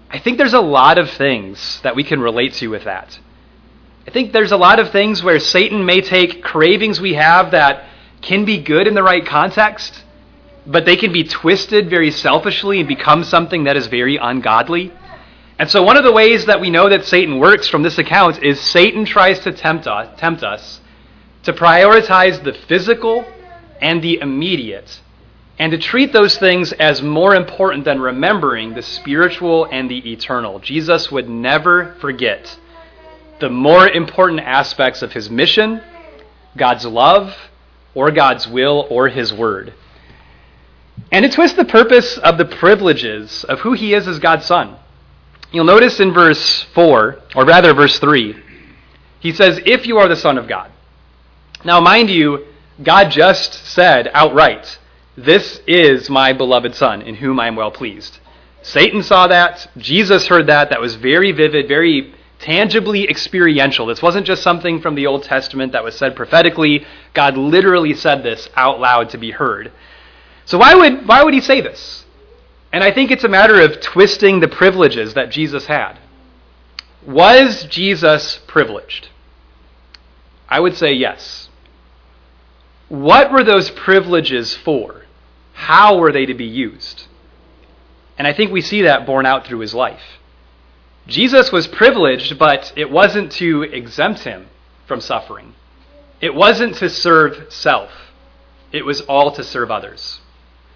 I 0.10 0.20
think 0.20 0.38
there's 0.38 0.54
a 0.54 0.62
lot 0.62 0.98
of 0.98 1.10
things 1.12 1.82
that 1.82 1.96
we 1.96 2.04
can 2.04 2.20
relate 2.20 2.54
to 2.56 2.68
with 2.68 2.84
that. 2.84 3.20
I 4.08 4.12
think 4.12 4.32
there's 4.32 4.52
a 4.52 4.58
lot 4.58 4.80
of 4.80 4.92
things 4.92 5.24
where 5.24 5.40
Satan 5.40 5.86
may 5.86 6.02
take 6.02 6.44
cravings 6.44 7.02
we 7.02 7.16
have 7.16 7.52
that 7.52 7.86
can 8.22 8.46
be 8.46 8.62
good 8.62 8.88
in 8.88 8.94
the 8.94 9.04
right 9.04 9.26
context, 9.26 10.04
but 10.66 10.86
they 10.86 10.96
can 10.96 11.12
be 11.12 11.24
twisted 11.24 11.90
very 11.90 12.12
selfishly 12.12 12.80
and 12.80 12.88
become 12.88 13.24
something 13.24 13.66
that 13.66 13.78
is 13.78 13.88
very 13.88 14.18
ungodly. 14.18 14.92
And 15.60 15.70
so, 15.70 15.82
one 15.82 15.98
of 15.98 16.04
the 16.04 16.12
ways 16.12 16.46
that 16.46 16.62
we 16.62 16.70
know 16.70 16.90
that 16.90 17.06
Satan 17.06 17.40
works 17.40 17.68
from 17.68 17.84
this 17.84 17.98
account 17.98 18.44
is 18.44 18.60
Satan 18.60 19.06
tries 19.06 19.40
to 19.40 19.52
tempt 19.52 19.88
us, 19.88 20.20
tempt 20.20 20.44
us 20.44 20.82
to 21.44 21.54
prioritize 21.54 22.44
the 22.44 22.54
physical 22.54 23.26
and 23.82 24.02
the 24.02 24.20
immediate 24.20 25.02
and 25.60 25.72
to 25.72 25.78
treat 25.78 26.14
those 26.14 26.38
things 26.38 26.72
as 26.74 27.02
more 27.02 27.36
important 27.36 27.86
than 27.86 28.00
remembering 28.00 28.74
the 28.74 28.82
spiritual 28.82 29.66
and 29.72 29.90
the 29.90 30.12
eternal. 30.12 30.60
Jesus 30.60 31.12
would 31.12 31.30
never 31.30 31.96
forget 32.00 32.60
the 33.40 33.50
more 33.50 33.88
important 33.88 34.42
aspects 34.42 35.02
of 35.02 35.14
his 35.14 35.30
mission, 35.30 35.82
God's 36.56 36.86
love, 36.86 37.36
or 37.98 38.12
God's 38.12 38.48
will, 38.48 38.86
or 38.92 39.10
his 39.10 39.34
word. 39.34 39.74
And 41.12 41.26
it 41.26 41.32
twist 41.32 41.56
the 41.56 41.66
purpose 41.66 42.20
of 42.20 42.38
the 42.38 42.46
privileges 42.46 43.44
of 43.46 43.62
who 43.62 43.74
he 43.74 43.96
is 43.96 44.08
as 44.08 44.20
God's 44.20 44.46
Son. 44.46 44.78
You'll 45.52 45.66
notice 45.66 46.00
in 46.00 46.14
verse 46.14 46.62
4, 46.76 47.20
or 47.36 47.46
rather 47.46 47.74
verse 47.74 47.98
3, 47.98 48.36
he 49.20 49.32
says, 49.32 49.60
If 49.66 49.88
you 49.88 49.98
are 49.98 50.08
the 50.08 50.16
Son 50.16 50.38
of 50.38 50.48
God. 50.48 50.70
Now, 51.66 51.82
mind 51.82 52.12
you, 52.12 52.46
God 52.84 53.10
just 53.10 53.66
said 53.66 54.12
outright, 54.14 54.78
This 55.16 55.60
is 55.66 56.08
my 56.08 56.34
beloved 56.34 56.76
Son, 56.76 57.02
in 57.02 57.16
whom 57.16 57.40
I 57.40 57.48
am 57.48 57.56
well 57.56 57.72
pleased. 57.72 58.20
Satan 58.62 59.02
saw 59.02 59.26
that. 59.26 59.72
Jesus 59.76 60.28
heard 60.28 60.46
that. 60.48 60.70
That 60.70 60.82
was 60.82 60.94
very 60.94 61.32
vivid, 61.32 61.68
very 61.68 62.14
tangibly 62.40 63.10
experiential. 63.10 63.86
This 63.86 64.02
wasn't 64.02 64.28
just 64.28 64.44
something 64.44 64.80
from 64.82 64.96
the 64.96 65.08
Old 65.08 65.24
Testament 65.24 65.72
that 65.72 65.84
was 65.84 65.98
said 65.98 66.16
prophetically. 66.16 66.86
God 67.14 67.38
literally 67.38 67.94
said 67.94 68.24
this 68.24 68.50
out 68.56 68.80
loud 68.80 69.10
to 69.10 69.18
be 69.18 69.32
heard. 69.32 69.72
So 70.46 70.58
why 70.58 70.76
would, 70.76 71.08
why 71.08 71.24
would 71.24 71.34
he 71.34 71.42
say 71.42 71.62
this? 71.62 72.06
And 72.72 72.84
I 72.84 72.92
think 72.92 73.12
it's 73.12 73.24
a 73.24 73.30
matter 73.30 73.62
of 73.62 73.82
twisting 73.82 74.40
the 74.40 74.48
privileges 74.48 75.14
that 75.14 75.32
Jesus 75.32 75.66
had. 75.66 75.98
Was 77.06 77.64
Jesus 77.66 78.40
privileged? 78.48 79.10
I 80.50 80.60
would 80.60 80.76
say 80.76 80.94
yes. 80.94 81.50
What 82.90 83.32
were 83.32 83.44
those 83.44 83.70
privileges 83.72 84.56
for? 84.56 85.04
How 85.54 85.98
were 85.98 86.12
they 86.12 86.26
to 86.26 86.34
be 86.34 86.46
used? 86.46 87.08
And 88.18 88.28
I 88.28 88.34
think 88.34 88.52
we 88.52 88.62
see 88.62 88.84
that 88.84 89.06
borne 89.06 89.26
out 89.26 89.46
through 89.46 89.60
his 89.60 89.74
life. 89.74 90.20
Jesus 91.08 91.52
was 91.52 91.68
privileged, 91.68 92.38
but 92.38 92.74
it 92.76 92.92
wasn't 92.92 93.32
to 93.34 93.64
exempt 93.64 94.22
him 94.22 94.48
from 94.86 95.00
suffering. 95.00 95.54
It 96.20 96.36
wasn't 96.36 96.76
to 96.76 96.90
serve 96.90 97.52
self. 97.52 97.92
It 98.72 98.86
was 98.86 99.02
all 99.02 99.32
to 99.32 99.44
serve 99.44 99.72
others. 99.72 100.20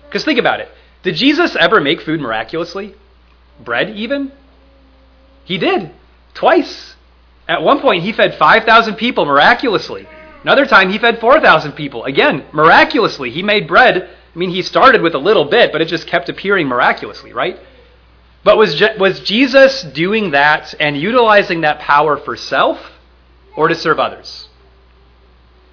Because 0.05 0.23
think 0.23 0.39
about 0.39 0.61
it. 0.61 0.69
Did 1.03 1.15
Jesus 1.15 1.55
ever 1.55 1.81
make 1.81 2.01
food 2.01 2.21
miraculously? 2.21 2.95
Bread, 3.59 3.89
even? 3.91 4.31
He 5.43 5.57
did. 5.57 5.91
Twice. 6.33 6.95
At 7.47 7.63
one 7.63 7.81
point, 7.81 8.03
he 8.03 8.13
fed 8.13 8.35
5,000 8.35 8.95
people 8.95 9.25
miraculously. 9.25 10.07
Another 10.43 10.65
time, 10.65 10.89
he 10.89 10.97
fed 10.97 11.19
4,000 11.19 11.73
people. 11.73 12.05
Again, 12.05 12.45
miraculously. 12.53 13.31
He 13.31 13.43
made 13.43 13.67
bread. 13.67 14.09
I 14.33 14.37
mean, 14.37 14.49
he 14.51 14.61
started 14.61 15.01
with 15.01 15.13
a 15.13 15.19
little 15.19 15.45
bit, 15.45 15.71
but 15.71 15.81
it 15.81 15.87
just 15.87 16.07
kept 16.07 16.29
appearing 16.29 16.67
miraculously, 16.67 17.33
right? 17.33 17.59
But 18.43 18.57
was, 18.57 18.75
Je- 18.75 18.97
was 18.97 19.19
Jesus 19.19 19.83
doing 19.83 20.31
that 20.31 20.73
and 20.79 20.97
utilizing 20.97 21.61
that 21.61 21.79
power 21.79 22.17
for 22.17 22.35
self 22.35 22.79
or 23.55 23.67
to 23.67 23.75
serve 23.75 23.99
others? 23.99 24.49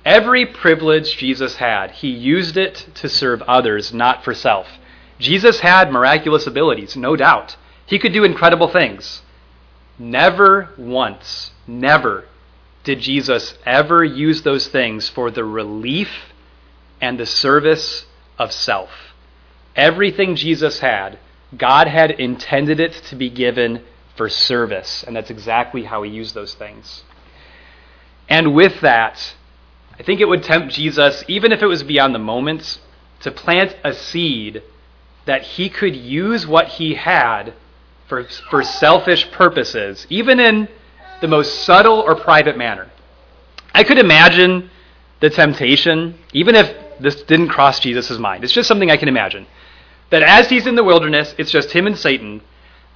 Every 0.04 0.46
privilege 0.46 1.16
Jesus 1.16 1.56
had, 1.56 1.90
he 1.90 2.08
used 2.08 2.56
it 2.56 2.86
to 2.96 3.08
serve 3.08 3.42
others, 3.42 3.92
not 3.92 4.24
for 4.24 4.34
self. 4.34 4.66
Jesus 5.18 5.60
had 5.60 5.92
miraculous 5.92 6.46
abilities, 6.46 6.96
no 6.96 7.16
doubt. 7.16 7.56
He 7.86 7.98
could 7.98 8.12
do 8.12 8.24
incredible 8.24 8.68
things. 8.68 9.22
Never 9.98 10.70
once, 10.78 11.50
never 11.66 12.24
did 12.84 13.00
Jesus 13.00 13.54
ever 13.66 14.04
use 14.04 14.42
those 14.42 14.68
things 14.68 15.08
for 15.08 15.30
the 15.30 15.44
relief 15.44 16.32
and 17.00 17.18
the 17.18 17.26
service 17.26 18.06
of 18.38 18.52
self. 18.52 18.90
Everything 19.74 20.36
Jesus 20.36 20.78
had, 20.80 21.18
God 21.56 21.88
had 21.88 22.10
intended 22.10 22.80
it 22.80 22.92
to 23.08 23.16
be 23.16 23.30
given 23.30 23.82
for 24.16 24.28
service, 24.28 25.04
and 25.04 25.16
that's 25.16 25.30
exactly 25.30 25.84
how 25.84 26.02
he 26.02 26.10
used 26.10 26.34
those 26.34 26.54
things. 26.54 27.04
And 28.28 28.54
with 28.54 28.80
that, 28.82 29.34
I 29.98 30.02
think 30.02 30.20
it 30.20 30.28
would 30.28 30.42
tempt 30.42 30.74
Jesus, 30.74 31.24
even 31.28 31.52
if 31.52 31.62
it 31.62 31.66
was 31.66 31.82
beyond 31.82 32.14
the 32.14 32.18
moment, 32.18 32.80
to 33.20 33.30
plant 33.30 33.76
a 33.82 33.94
seed 33.94 34.62
that 35.24 35.42
he 35.42 35.68
could 35.68 35.96
use 35.96 36.46
what 36.46 36.68
he 36.68 36.94
had 36.94 37.54
for, 38.06 38.24
for 38.50 38.62
selfish 38.62 39.30
purposes, 39.30 40.06
even 40.10 40.40
in 40.40 40.68
the 41.20 41.28
most 41.28 41.64
subtle 41.64 42.00
or 42.00 42.14
private 42.14 42.56
manner. 42.56 42.90
I 43.74 43.84
could 43.84 43.98
imagine 43.98 44.70
the 45.20 45.30
temptation, 45.30 46.18
even 46.32 46.54
if 46.54 47.00
this 47.00 47.22
didn't 47.22 47.48
cross 47.48 47.80
Jesus' 47.80 48.18
mind. 48.18 48.44
It's 48.44 48.52
just 48.52 48.68
something 48.68 48.90
I 48.90 48.96
can 48.96 49.08
imagine. 49.08 49.46
That 50.10 50.22
as 50.22 50.48
he's 50.48 50.66
in 50.66 50.74
the 50.74 50.84
wilderness, 50.84 51.34
it's 51.38 51.50
just 51.50 51.72
him 51.72 51.86
and 51.86 51.98
Satan. 51.98 52.40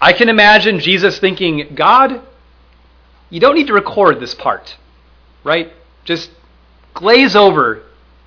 I 0.01 0.13
can 0.13 0.29
imagine 0.29 0.81
Jesus 0.81 1.19
thinking, 1.19 1.75
God, 1.75 2.23
you 3.31 3.41
don't 3.41 3.55
need 3.55 3.69
to 3.69 3.73
record 3.73 4.21
this 4.21 4.35
part, 4.35 4.77
right? 5.45 5.73
Just 6.05 6.31
glaze 6.95 7.37
over 7.37 7.83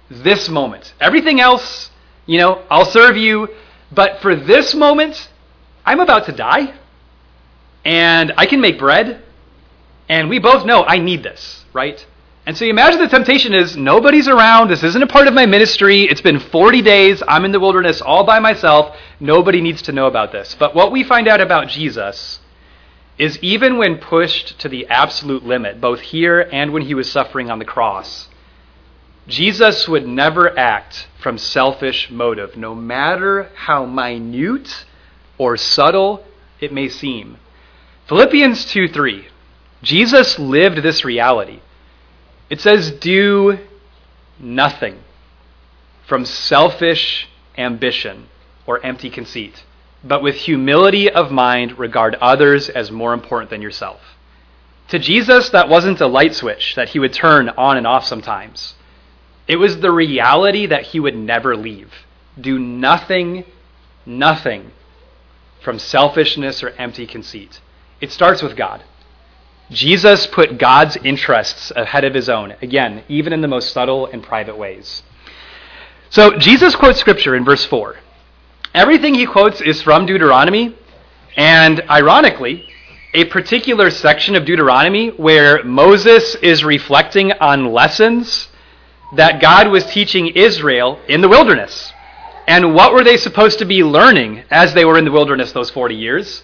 this 0.10 0.50
moment. 0.50 0.94
Everything 1.00 1.40
else, 1.40 1.92
you 2.26 2.40
know, 2.40 2.64
I'll 2.70 2.86
serve 2.86 3.18
you. 3.18 3.50
But 3.92 4.22
for 4.22 4.36
this 4.36 4.74
moment, 4.74 5.30
I'm 5.86 6.00
about 6.00 6.26
to 6.26 6.32
die. 6.32 6.74
And 7.84 8.34
I 8.38 8.46
can 8.46 8.62
make 8.62 8.80
bread. 8.80 9.22
And 10.10 10.30
we 10.30 10.40
both 10.40 10.66
know 10.66 10.84
I 10.84 10.98
need 10.98 11.24
this, 11.24 11.66
right? 11.74 12.06
And 12.46 12.56
so 12.56 12.64
you 12.64 12.70
imagine 12.70 13.00
the 13.00 13.08
temptation 13.08 13.56
is 13.56 13.76
nobody's 13.76 14.28
around. 14.28 14.70
This 14.70 14.84
isn't 14.84 15.02
a 15.02 15.08
part 15.08 15.28
of 15.28 15.34
my 15.34 15.48
ministry. 15.48 16.04
It's 16.04 16.22
been 16.22 16.40
40 16.40 16.84
days. 16.84 17.24
I'm 17.28 17.44
in 17.44 17.52
the 17.52 17.60
wilderness 17.60 18.02
all 18.02 18.24
by 18.24 18.40
myself. 18.40 18.96
Nobody 19.20 19.62
needs 19.62 19.82
to 19.84 19.92
know 19.92 20.06
about 20.06 20.32
this. 20.32 20.56
But 20.60 20.76
what 20.76 20.92
we 20.92 21.04
find 21.04 21.28
out 21.28 21.42
about 21.42 21.70
Jesus 21.70 22.40
is 23.18 23.40
even 23.40 23.78
when 23.78 23.98
pushed 23.98 24.60
to 24.60 24.70
the 24.70 24.86
absolute 24.88 25.44
limit, 25.44 25.82
both 25.82 26.02
here 26.02 26.48
and 26.52 26.72
when 26.72 26.84
he 26.84 26.94
was 26.94 27.12
suffering 27.12 27.50
on 27.50 27.58
the 27.58 27.66
cross, 27.66 28.28
Jesus 29.28 29.88
would 29.88 30.08
never 30.08 30.56
act 30.58 31.08
from 31.20 31.40
selfish 31.40 32.12
motive, 32.12 32.56
no 32.56 32.76
matter 32.76 33.50
how 33.56 33.86
minute 33.86 34.86
or 35.40 35.58
subtle 35.58 36.24
it 36.60 36.72
may 36.72 36.90
seem. 36.90 37.38
Philippians 38.08 38.66
2 38.66 38.88
3. 38.90 39.30
Jesus 39.82 40.38
lived 40.38 40.84
this 40.84 41.04
reality. 41.04 41.62
It 42.50 42.62
says, 42.62 42.92
Do 42.92 43.60
nothing 44.40 45.00
from 46.06 46.26
selfish 46.26 47.28
ambition 47.58 48.28
or 48.68 48.84
empty 48.86 49.10
conceit, 49.10 49.64
but 50.04 50.22
with 50.22 50.36
humility 50.36 51.10
of 51.10 51.32
mind 51.32 51.80
regard 51.80 52.16
others 52.16 52.70
as 52.70 52.92
more 52.92 53.14
important 53.14 53.50
than 53.50 53.62
yourself. 53.62 54.02
To 54.90 55.00
Jesus, 55.00 55.50
that 55.50 55.70
wasn't 55.70 56.02
a 56.02 56.08
light 56.08 56.36
switch 56.36 56.76
that 56.76 56.90
he 56.90 57.00
would 57.00 57.14
turn 57.14 57.50
on 57.50 57.78
and 57.78 57.88
off 57.88 58.06
sometimes. 58.06 58.76
It 59.48 59.56
was 59.58 59.80
the 59.80 59.92
reality 59.92 60.68
that 60.68 60.84
he 60.84 61.00
would 61.00 61.16
never 61.16 61.56
leave. 61.56 61.92
Do 62.40 62.60
nothing, 62.60 63.46
nothing 64.06 64.72
from 65.62 65.80
selfishness 65.80 66.62
or 66.62 66.70
empty 66.70 67.08
conceit. 67.08 67.60
It 68.00 68.12
starts 68.12 68.44
with 68.44 68.56
God. 68.56 68.84
Jesus 69.72 70.28
put 70.28 70.58
God's 70.58 70.96
interests 70.98 71.72
ahead 71.76 72.04
of 72.04 72.14
his 72.14 72.30
own, 72.30 72.56
again, 72.62 73.04
even 73.08 73.34
in 73.34 73.42
the 73.42 73.48
most 73.48 73.72
subtle 73.72 74.06
and 74.06 74.22
private 74.22 74.58
ways. 74.58 75.02
So 76.10 76.38
Jesus 76.38 76.76
quotes 76.76 77.00
scripture 77.00 77.36
in 77.36 77.44
verse 77.44 77.66
4. 77.66 77.98
Everything 78.74 79.16
he 79.16 79.26
quotes 79.26 79.62
is 79.62 79.82
from 79.82 80.06
Deuteronomy, 80.06 80.76
and 81.36 81.82
ironically, 81.90 82.68
a 83.14 83.26
particular 83.26 83.90
section 83.90 84.36
of 84.36 84.46
Deuteronomy 84.46 85.10
where 85.10 85.64
Moses 85.64 86.36
is 86.36 86.64
reflecting 86.64 87.32
on 87.34 87.72
lessons 87.72 88.50
that 89.16 89.42
God 89.42 89.70
was 89.70 89.86
teaching 89.86 90.28
Israel 90.28 91.00
in 91.08 91.22
the 91.22 91.30
wilderness. 91.30 91.94
And 92.48 92.76
what 92.76 92.94
were 92.94 93.04
they 93.04 93.18
supposed 93.18 93.60
to 93.60 93.66
be 93.66 93.84
learning 93.84 94.44
as 94.52 94.74
they 94.74 94.86
were 94.86 94.98
in 94.98 95.06
the 95.06 95.12
wilderness 95.12 95.52
those 95.54 95.70
40 95.72 95.96
years? 95.96 96.44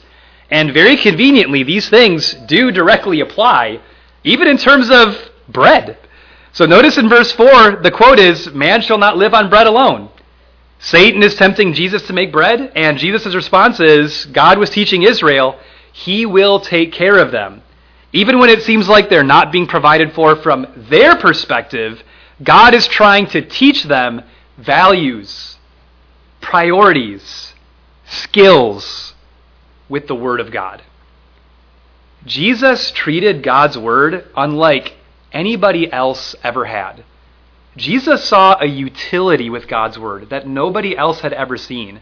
And 0.51 0.73
very 0.73 0.97
conveniently, 0.97 1.63
these 1.63 1.89
things 1.89 2.33
do 2.45 2.71
directly 2.71 3.21
apply, 3.21 3.79
even 4.25 4.47
in 4.47 4.57
terms 4.57 4.91
of 4.91 5.17
bread. 5.47 5.97
So 6.51 6.65
notice 6.65 6.97
in 6.97 7.07
verse 7.07 7.31
4, 7.31 7.77
the 7.77 7.91
quote 7.91 8.19
is, 8.19 8.51
Man 8.51 8.81
shall 8.81 8.97
not 8.97 9.17
live 9.17 9.33
on 9.33 9.49
bread 9.49 9.65
alone. 9.65 10.09
Satan 10.79 11.23
is 11.23 11.35
tempting 11.35 11.73
Jesus 11.73 12.01
to 12.07 12.13
make 12.13 12.33
bread, 12.33 12.73
and 12.75 12.97
Jesus' 12.97 13.33
response 13.33 13.79
is, 13.79 14.25
God 14.25 14.57
was 14.57 14.69
teaching 14.69 15.03
Israel, 15.03 15.57
He 15.93 16.25
will 16.25 16.59
take 16.59 16.91
care 16.91 17.17
of 17.17 17.31
them. 17.31 17.61
Even 18.11 18.39
when 18.39 18.49
it 18.49 18.63
seems 18.63 18.89
like 18.89 19.07
they're 19.07 19.23
not 19.23 19.53
being 19.53 19.67
provided 19.67 20.11
for 20.11 20.35
from 20.35 20.67
their 20.75 21.15
perspective, 21.15 22.03
God 22.43 22.73
is 22.73 22.87
trying 22.87 23.27
to 23.27 23.41
teach 23.41 23.83
them 23.83 24.23
values, 24.57 25.57
priorities, 26.41 27.53
skills 28.05 29.10
with 29.91 30.07
the 30.07 30.15
Word 30.15 30.39
of 30.39 30.51
God. 30.51 30.81
Jesus 32.25 32.89
treated 32.91 33.43
God's 33.43 33.77
Word 33.77 34.27
unlike 34.35 34.95
anybody 35.31 35.91
else 35.91 36.35
ever 36.43 36.65
had. 36.65 37.03
Jesus 37.77 38.23
saw 38.23 38.57
a 38.59 38.65
utility 38.65 39.49
with 39.49 39.67
God's 39.67 39.97
word 39.97 40.29
that 40.29 40.45
nobody 40.45 40.97
else 40.97 41.21
had 41.21 41.31
ever 41.31 41.57
seen. 41.57 42.01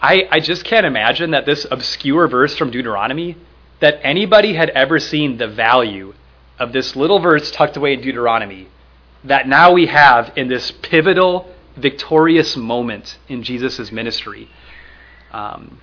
I, 0.00 0.28
I 0.30 0.40
just 0.40 0.64
can't 0.64 0.84
imagine 0.84 1.30
that 1.30 1.46
this 1.46 1.66
obscure 1.70 2.28
verse 2.28 2.54
from 2.56 2.70
Deuteronomy, 2.70 3.38
that 3.80 3.98
anybody 4.02 4.52
had 4.52 4.68
ever 4.70 4.98
seen 4.98 5.38
the 5.38 5.48
value 5.48 6.12
of 6.58 6.72
this 6.72 6.94
little 6.94 7.18
verse 7.18 7.50
tucked 7.50 7.78
away 7.78 7.94
in 7.94 8.02
Deuteronomy 8.02 8.68
that 9.24 9.48
now 9.48 9.72
we 9.72 9.86
have 9.86 10.32
in 10.36 10.48
this 10.48 10.70
pivotal, 10.70 11.50
victorious 11.76 12.56
moment 12.56 13.18
in 13.28 13.42
Jesus' 13.42 13.90
ministry. 13.90 14.48
Um, 15.32 15.80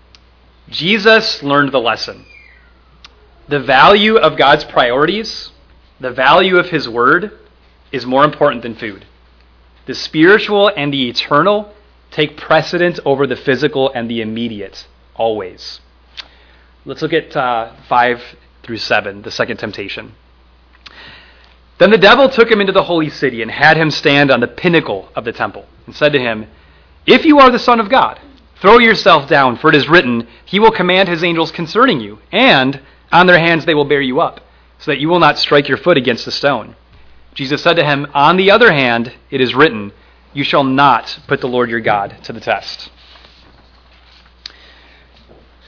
Jesus 0.69 1.43
learned 1.43 1.71
the 1.71 1.79
lesson. 1.79 2.25
The 3.47 3.59
value 3.59 4.17
of 4.17 4.37
God's 4.37 4.63
priorities, 4.63 5.51
the 5.99 6.11
value 6.11 6.57
of 6.57 6.69
His 6.69 6.87
Word, 6.87 7.37
is 7.91 8.05
more 8.05 8.23
important 8.23 8.63
than 8.63 8.75
food. 8.75 9.05
The 9.85 9.95
spiritual 9.95 10.71
and 10.75 10.93
the 10.93 11.09
eternal 11.09 11.73
take 12.11 12.37
precedence 12.37 12.99
over 13.05 13.25
the 13.25 13.35
physical 13.35 13.91
and 13.93 14.09
the 14.09 14.21
immediate, 14.21 14.87
always. 15.15 15.81
Let's 16.85 17.01
look 17.01 17.13
at 17.13 17.35
uh, 17.35 17.73
5 17.87 18.23
through 18.63 18.77
7, 18.77 19.21
the 19.21 19.31
second 19.31 19.57
temptation. 19.57 20.13
Then 21.77 21.89
the 21.89 21.97
devil 21.97 22.29
took 22.29 22.49
him 22.51 22.61
into 22.61 22.73
the 22.73 22.83
holy 22.83 23.09
city 23.09 23.41
and 23.41 23.49
had 23.49 23.75
him 23.75 23.89
stand 23.89 24.29
on 24.29 24.39
the 24.39 24.47
pinnacle 24.47 25.09
of 25.15 25.25
the 25.25 25.31
temple 25.31 25.65
and 25.85 25.95
said 25.95 26.13
to 26.13 26.19
him, 26.19 26.47
If 27.07 27.25
you 27.25 27.39
are 27.39 27.49
the 27.49 27.59
Son 27.59 27.79
of 27.79 27.89
God, 27.89 28.19
throw 28.61 28.79
yourself 28.79 29.27
down, 29.27 29.57
for 29.57 29.69
it 29.69 29.75
is 29.75 29.89
written, 29.89 30.27
He 30.45 30.59
will 30.59 30.71
command 30.71 31.09
His 31.09 31.23
angels 31.23 31.51
concerning 31.51 31.99
you, 31.99 32.19
and 32.31 32.79
on 33.11 33.27
their 33.27 33.39
hands 33.39 33.65
they 33.65 33.73
will 33.73 33.85
bear 33.85 34.01
you 34.01 34.21
up, 34.21 34.41
so 34.79 34.91
that 34.91 34.99
you 34.99 35.09
will 35.09 35.19
not 35.19 35.37
strike 35.37 35.67
your 35.67 35.77
foot 35.77 35.97
against 35.97 36.27
a 36.27 36.31
stone. 36.31 36.75
Jesus 37.33 37.61
said 37.61 37.75
to 37.75 37.85
him, 37.85 38.07
On 38.13 38.37
the 38.37 38.51
other 38.51 38.71
hand, 38.71 39.13
it 39.29 39.41
is 39.41 39.55
written, 39.55 39.91
You 40.33 40.43
shall 40.43 40.63
not 40.63 41.19
put 41.27 41.41
the 41.41 41.47
Lord 41.47 41.69
your 41.69 41.79
God 41.79 42.17
to 42.23 42.33
the 42.33 42.39
test. 42.39 42.89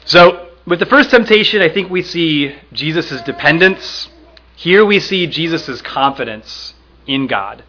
So, 0.06 0.49
with 0.65 0.79
the 0.79 0.86
first 0.86 1.10
temptation, 1.10 1.62
I 1.62 1.69
think 1.69 1.89
we 1.89 2.01
see 2.01 2.56
Jesus' 2.71 3.21
dependence 3.21 4.10
here 4.56 4.86
we 4.86 4.99
see 4.99 5.27
Jesus' 5.27 5.82
confidence 5.82 6.73
in 7.08 7.27
God. 7.27 7.63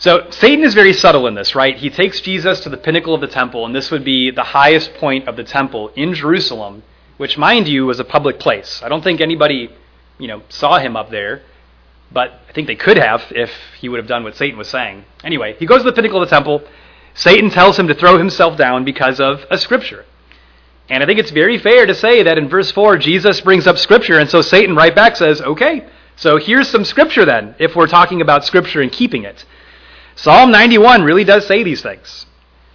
So 0.00 0.30
Satan 0.30 0.64
is 0.64 0.74
very 0.74 0.92
subtle 0.92 1.26
in 1.26 1.34
this, 1.34 1.56
right? 1.56 1.76
He 1.76 1.90
takes 1.90 2.20
Jesus 2.20 2.60
to 2.60 2.68
the 2.68 2.76
pinnacle 2.76 3.14
of 3.14 3.20
the 3.20 3.26
temple, 3.26 3.66
and 3.66 3.74
this 3.74 3.90
would 3.90 4.04
be 4.04 4.30
the 4.30 4.44
highest 4.44 4.94
point 4.94 5.26
of 5.26 5.34
the 5.34 5.42
temple 5.42 5.88
in 5.96 6.14
Jerusalem, 6.14 6.84
which, 7.16 7.36
mind 7.36 7.66
you, 7.66 7.84
was 7.84 7.98
a 7.98 8.04
public 8.04 8.38
place. 8.38 8.80
I 8.84 8.88
don't 8.88 9.02
think 9.02 9.20
anybody, 9.20 9.70
you 10.18 10.28
know, 10.28 10.42
saw 10.48 10.78
him 10.78 10.96
up 10.96 11.10
there, 11.10 11.42
but 12.12 12.40
I 12.48 12.52
think 12.52 12.68
they 12.68 12.76
could 12.76 12.96
have 12.96 13.24
if 13.30 13.50
he 13.80 13.88
would 13.88 13.98
have 13.98 14.06
done 14.06 14.22
what 14.22 14.36
Satan 14.36 14.56
was 14.56 14.68
saying. 14.68 15.04
Anyway, 15.24 15.56
he 15.58 15.66
goes 15.66 15.78
to 15.78 15.90
the 15.90 15.92
pinnacle 15.92 16.22
of 16.22 16.28
the 16.28 16.34
temple. 16.34 16.62
Satan 17.14 17.50
tells 17.50 17.76
him 17.76 17.88
to 17.88 17.94
throw 17.94 18.18
himself 18.18 18.56
down 18.56 18.84
because 18.84 19.18
of 19.18 19.44
a 19.50 19.58
scripture. 19.58 20.04
And 20.88 21.02
I 21.02 21.06
think 21.06 21.18
it's 21.18 21.32
very 21.32 21.58
fair 21.58 21.86
to 21.86 21.94
say 21.94 22.22
that 22.22 22.38
in 22.38 22.48
verse 22.48 22.70
4, 22.70 22.98
Jesus 22.98 23.40
brings 23.40 23.66
up 23.66 23.76
scripture, 23.76 24.20
and 24.20 24.30
so 24.30 24.42
Satan 24.42 24.76
right 24.76 24.94
back 24.94 25.16
says, 25.16 25.42
okay, 25.42 25.88
so 26.14 26.36
here's 26.36 26.68
some 26.68 26.84
scripture 26.84 27.24
then, 27.24 27.56
if 27.58 27.74
we're 27.74 27.88
talking 27.88 28.20
about 28.20 28.44
scripture 28.44 28.80
and 28.80 28.92
keeping 28.92 29.24
it. 29.24 29.44
Psalm 30.18 30.50
91 30.50 31.04
really 31.04 31.22
does 31.22 31.46
say 31.46 31.62
these 31.62 31.80
things. 31.80 32.26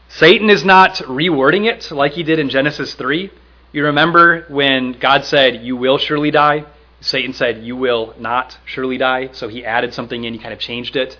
Satan 0.07 0.49
is 0.49 0.63
not 0.63 0.95
rewording 0.99 1.69
it 1.69 1.91
like 1.91 2.13
he 2.13 2.23
did 2.23 2.39
in 2.39 2.47
Genesis 2.47 2.93
3. 2.93 3.29
You 3.73 3.83
remember 3.83 4.45
when 4.47 4.93
God 4.93 5.25
said, 5.25 5.61
You 5.61 5.75
will 5.75 5.97
surely 5.97 6.31
die? 6.31 6.63
Satan 7.01 7.33
said, 7.33 7.61
You 7.61 7.75
will 7.75 8.15
not 8.17 8.57
surely 8.63 8.97
die. 8.97 9.27
So 9.33 9.49
he 9.49 9.65
added 9.65 9.93
something 9.93 10.23
in, 10.23 10.33
he 10.33 10.39
kind 10.39 10.53
of 10.53 10.59
changed 10.59 10.95
it. 10.95 11.17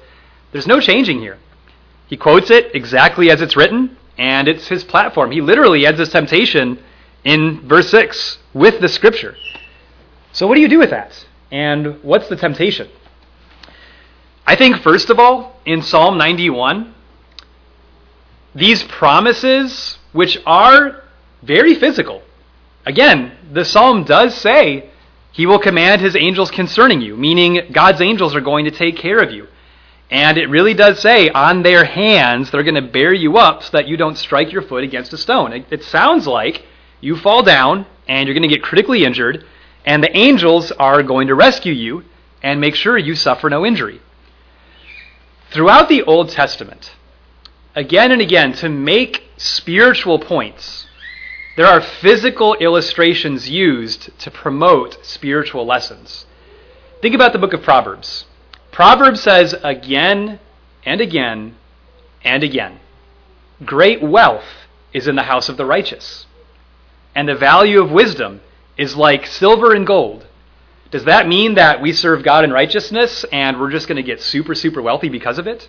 There's 0.54 0.66
no 0.66 0.80
changing 0.80 1.20
here. 1.20 1.40
He 2.08 2.16
quotes 2.16 2.50
it 2.50 2.74
exactly 2.74 3.30
as 3.30 3.42
it's 3.42 3.58
written, 3.58 3.98
and 4.18 4.48
it's 4.48 4.70
his 4.70 4.86
platform. 4.86 5.32
He 5.32 5.42
literally 5.42 5.86
ends 5.86 6.00
his 6.00 6.08
temptation 6.08 6.80
in 7.26 7.68
verse 7.68 7.90
6 7.90 8.38
with 8.54 8.80
the 8.80 8.88
scripture. 8.88 9.36
So, 10.32 10.48
what 10.48 10.56
do 10.56 10.62
you 10.62 10.70
do 10.70 10.80
with 10.80 10.92
that? 10.92 11.26
And 11.52 12.02
what's 12.02 12.30
the 12.30 12.38
temptation? 12.38 12.88
I 14.46 14.56
think, 14.56 14.78
first 14.82 15.10
of 15.10 15.20
all, 15.20 15.60
in 15.66 15.82
Psalm 15.82 16.18
91, 16.18 16.94
these 18.54 18.84
promises, 18.84 19.98
which 20.12 20.38
are 20.46 21.04
very 21.42 21.76
physical, 21.76 22.22
again, 22.86 23.32
the 23.52 23.64
psalm 23.64 24.04
does 24.04 24.36
say, 24.36 24.90
He 25.32 25.46
will 25.46 25.60
command 25.60 26.02
His 26.02 26.16
angels 26.16 26.52
concerning 26.52 27.02
you, 27.02 27.16
meaning 27.16 27.72
God's 27.72 28.02
angels 28.02 28.36
are 28.36 28.42
going 28.42 28.66
to 28.66 28.72
take 28.72 28.98
care 28.98 29.20
of 29.20 29.32
you. 29.32 29.48
And 30.12 30.38
it 30.38 30.50
really 30.50 30.74
does 30.74 31.00
say, 31.00 31.30
on 31.30 31.64
their 31.64 31.86
hands, 31.86 32.52
they're 32.52 32.64
going 32.64 32.76
to 32.76 32.82
bear 32.82 33.14
you 33.14 33.38
up 33.38 33.64
so 33.64 33.70
that 33.72 33.88
you 33.88 33.98
don't 33.98 34.18
strike 34.18 34.52
your 34.52 34.62
foot 34.62 34.84
against 34.84 35.14
a 35.14 35.18
stone. 35.18 35.54
It, 35.54 35.66
it 35.72 35.84
sounds 35.84 36.28
like 36.28 36.66
you 37.02 37.16
fall 37.16 37.42
down 37.42 37.86
and 38.08 38.28
you're 38.28 38.36
going 38.36 38.48
to 38.48 38.54
get 38.54 38.62
critically 38.62 39.06
injured, 39.06 39.46
and 39.86 40.04
the 40.04 40.16
angels 40.16 40.72
are 40.74 41.02
going 41.02 41.28
to 41.28 41.36
rescue 41.36 41.74
you 41.74 42.04
and 42.44 42.60
make 42.60 42.76
sure 42.76 42.98
you 42.98 43.16
suffer 43.16 43.50
no 43.50 43.66
injury. 43.66 44.02
Throughout 45.54 45.88
the 45.88 46.02
Old 46.02 46.30
Testament, 46.30 46.96
again 47.76 48.12
and 48.12 48.20
again, 48.20 48.54
to 48.54 48.70
make 48.70 49.26
spiritual 49.38 50.18
points, 50.18 50.88
there 51.56 51.68
are 51.68 51.80
physical 51.80 52.56
illustrations 52.56 53.48
used 53.48 54.18
to 54.18 54.32
promote 54.32 55.06
spiritual 55.06 55.64
lessons. 55.64 56.26
Think 57.04 57.14
about 57.14 57.34
the 57.34 57.38
book 57.38 57.54
of 57.54 57.62
Proverbs. 57.62 58.26
Proverbs 58.72 59.22
says 59.22 59.54
again 59.64 60.40
and 60.86 61.00
again 61.00 61.56
and 62.24 62.44
again 62.44 62.80
Great 63.64 64.02
wealth 64.02 64.66
is 64.92 65.08
in 65.08 65.16
the 65.16 65.22
house 65.22 65.50
of 65.50 65.58
the 65.58 65.66
righteous, 65.66 66.26
and 67.14 67.30
the 67.30 67.36
value 67.36 67.80
of 67.80 67.92
wisdom 67.92 68.42
is 68.76 68.96
like 68.96 69.28
silver 69.28 69.76
and 69.76 69.86
gold. 69.86 70.26
Does 70.94 71.06
that 71.06 71.28
mean 71.28 71.56
that 71.56 71.82
we 71.82 71.92
serve 71.92 72.22
God 72.22 72.44
in 72.44 72.52
righteousness 72.52 73.26
and 73.32 73.60
we're 73.60 73.72
just 73.72 73.88
going 73.88 73.96
to 73.96 74.04
get 74.04 74.22
super, 74.22 74.54
super 74.54 74.80
wealthy 74.80 75.10
because 75.10 75.40
of 75.40 75.48
it? 75.48 75.68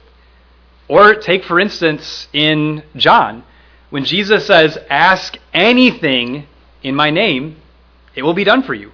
Or 0.87 1.15
take, 1.15 1.45
for 1.45 1.59
instance, 1.59 2.29
in 2.35 2.83
John, 2.95 3.43
when 3.89 4.05
Jesus 4.05 4.47
says, 4.47 4.77
Ask 4.91 5.39
anything 5.55 6.47
in 6.83 6.95
my 6.95 7.09
name, 7.09 7.57
it 8.15 8.23
will 8.23 8.35
be 8.35 8.45
done 8.45 8.65
for 8.65 8.75
you. 8.75 8.93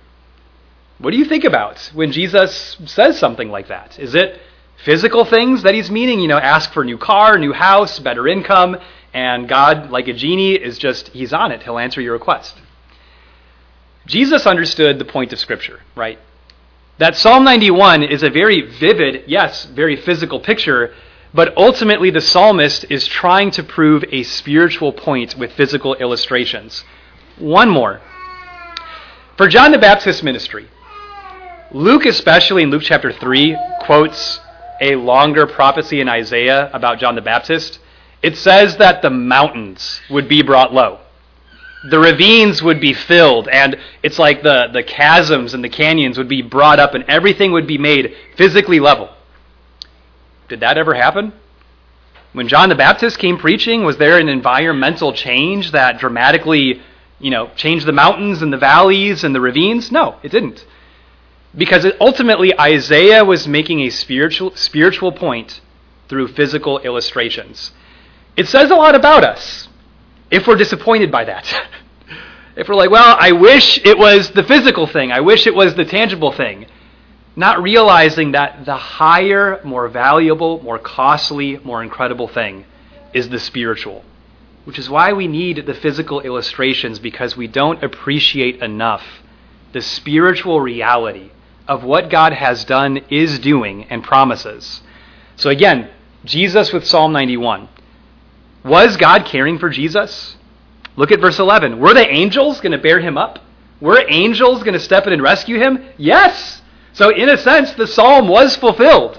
What 0.98 1.10
do 1.10 1.16
you 1.16 1.24
think 1.24 1.42
about 1.42 1.90
when 1.94 2.12
Jesus 2.12 2.76
says 2.86 3.18
something 3.18 3.48
like 3.48 3.66
that? 3.66 3.98
Is 3.98 4.14
it 4.14 4.40
physical 4.84 5.24
things 5.24 5.64
that 5.64 5.74
he's 5.74 5.90
meaning? 5.90 6.20
You 6.20 6.28
know, 6.28 6.38
ask 6.38 6.72
for 6.72 6.82
a 6.82 6.86
new 6.86 6.96
car, 6.96 7.38
new 7.38 7.52
house, 7.52 7.98
better 7.98 8.28
income, 8.28 8.76
and 9.12 9.48
God, 9.48 9.90
like 9.90 10.06
a 10.06 10.12
genie, 10.12 10.54
is 10.54 10.78
just, 10.78 11.08
he's 11.08 11.32
on 11.32 11.50
it. 11.50 11.64
He'll 11.64 11.80
answer 11.80 12.00
your 12.00 12.12
request. 12.12 12.56
Jesus 14.10 14.44
understood 14.44 14.98
the 14.98 15.04
point 15.04 15.32
of 15.32 15.38
Scripture, 15.38 15.78
right? 15.94 16.18
That 16.98 17.14
Psalm 17.14 17.44
91 17.44 18.02
is 18.02 18.24
a 18.24 18.28
very 18.28 18.62
vivid, 18.62 19.22
yes, 19.28 19.66
very 19.66 19.94
physical 19.94 20.40
picture, 20.40 20.92
but 21.32 21.56
ultimately 21.56 22.10
the 22.10 22.20
psalmist 22.20 22.84
is 22.90 23.06
trying 23.06 23.52
to 23.52 23.62
prove 23.62 24.04
a 24.10 24.24
spiritual 24.24 24.92
point 24.92 25.36
with 25.38 25.52
physical 25.52 25.94
illustrations. 25.94 26.84
One 27.38 27.70
more. 27.70 28.00
For 29.36 29.46
John 29.46 29.70
the 29.70 29.78
Baptist's 29.78 30.24
ministry, 30.24 30.68
Luke, 31.70 32.04
especially 32.04 32.64
in 32.64 32.70
Luke 32.70 32.82
chapter 32.82 33.12
3, 33.12 33.56
quotes 33.82 34.40
a 34.80 34.96
longer 34.96 35.46
prophecy 35.46 36.00
in 36.00 36.08
Isaiah 36.08 36.68
about 36.72 36.98
John 36.98 37.14
the 37.14 37.22
Baptist. 37.22 37.78
It 38.22 38.36
says 38.36 38.76
that 38.78 39.02
the 39.02 39.10
mountains 39.10 40.00
would 40.10 40.28
be 40.28 40.42
brought 40.42 40.74
low 40.74 40.98
the 41.82 41.98
ravines 41.98 42.62
would 42.62 42.80
be 42.80 42.92
filled 42.92 43.48
and 43.48 43.78
it's 44.02 44.18
like 44.18 44.42
the, 44.42 44.68
the 44.72 44.82
chasms 44.82 45.54
and 45.54 45.64
the 45.64 45.68
canyons 45.68 46.18
would 46.18 46.28
be 46.28 46.42
brought 46.42 46.78
up 46.78 46.94
and 46.94 47.04
everything 47.08 47.52
would 47.52 47.66
be 47.66 47.78
made 47.78 48.14
physically 48.36 48.80
level. 48.80 49.08
Did 50.48 50.60
that 50.60 50.76
ever 50.76 50.94
happen? 50.94 51.32
When 52.32 52.48
John 52.48 52.68
the 52.68 52.74
Baptist 52.74 53.18
came 53.18 53.38
preaching, 53.38 53.84
was 53.84 53.96
there 53.96 54.18
an 54.18 54.28
environmental 54.28 55.12
change 55.12 55.72
that 55.72 55.98
dramatically, 55.98 56.82
you 57.18 57.30
know, 57.30 57.50
changed 57.56 57.86
the 57.86 57.92
mountains 57.92 58.42
and 58.42 58.52
the 58.52 58.58
valleys 58.58 59.24
and 59.24 59.34
the 59.34 59.40
ravines? 59.40 59.90
No, 59.90 60.16
it 60.22 60.30
didn't. 60.30 60.64
Because 61.56 61.84
it, 61.84 61.96
ultimately 62.00 62.58
Isaiah 62.60 63.24
was 63.24 63.48
making 63.48 63.80
a 63.80 63.90
spiritual 63.90 64.54
spiritual 64.54 65.12
point 65.12 65.60
through 66.08 66.28
physical 66.28 66.78
illustrations. 66.80 67.72
It 68.36 68.46
says 68.46 68.70
a 68.70 68.76
lot 68.76 68.94
about 68.94 69.24
us 69.24 69.68
if 70.30 70.46
we're 70.46 70.56
disappointed 70.56 71.10
by 71.10 71.24
that. 71.24 71.68
if 72.56 72.68
we're 72.68 72.74
like, 72.74 72.90
well, 72.90 73.16
I 73.18 73.32
wish 73.32 73.78
it 73.84 73.98
was 73.98 74.30
the 74.30 74.44
physical 74.44 74.86
thing, 74.86 75.12
I 75.12 75.20
wish 75.20 75.46
it 75.46 75.54
was 75.54 75.74
the 75.74 75.84
tangible 75.84 76.32
thing, 76.32 76.66
not 77.36 77.62
realizing 77.62 78.32
that 78.32 78.64
the 78.64 78.76
higher, 78.76 79.60
more 79.64 79.88
valuable, 79.88 80.62
more 80.62 80.78
costly, 80.78 81.58
more 81.58 81.82
incredible 81.82 82.28
thing 82.28 82.64
is 83.12 83.28
the 83.28 83.38
spiritual. 83.38 84.04
Which 84.64 84.78
is 84.78 84.90
why 84.90 85.12
we 85.12 85.26
need 85.26 85.66
the 85.66 85.74
physical 85.74 86.20
illustrations 86.20 86.98
because 86.98 87.36
we 87.36 87.46
don't 87.46 87.82
appreciate 87.82 88.62
enough 88.62 89.02
the 89.72 89.80
spiritual 89.80 90.60
reality 90.60 91.30
of 91.66 91.84
what 91.84 92.10
God 92.10 92.32
has 92.32 92.64
done, 92.64 92.98
is 93.08 93.38
doing, 93.38 93.84
and 93.84 94.02
promises. 94.02 94.82
So, 95.36 95.50
again, 95.50 95.88
Jesus 96.24 96.72
with 96.72 96.86
Psalm 96.86 97.12
91. 97.12 97.68
Was 98.64 98.96
God 98.96 99.24
caring 99.24 99.58
for 99.58 99.70
Jesus? 99.70 100.36
Look 100.96 101.12
at 101.12 101.20
verse 101.20 101.38
11. 101.38 101.78
Were 101.78 101.94
the 101.94 102.06
angels 102.06 102.60
going 102.60 102.72
to 102.72 102.78
bear 102.78 103.00
him 103.00 103.16
up? 103.16 103.38
Were 103.80 104.04
angels 104.08 104.62
going 104.62 104.74
to 104.74 104.80
step 104.80 105.06
in 105.06 105.12
and 105.12 105.22
rescue 105.22 105.58
him? 105.58 105.82
Yes. 105.96 106.60
So, 106.92 107.10
in 107.10 107.28
a 107.28 107.38
sense, 107.38 107.72
the 107.72 107.86
psalm 107.86 108.28
was 108.28 108.56
fulfilled, 108.56 109.18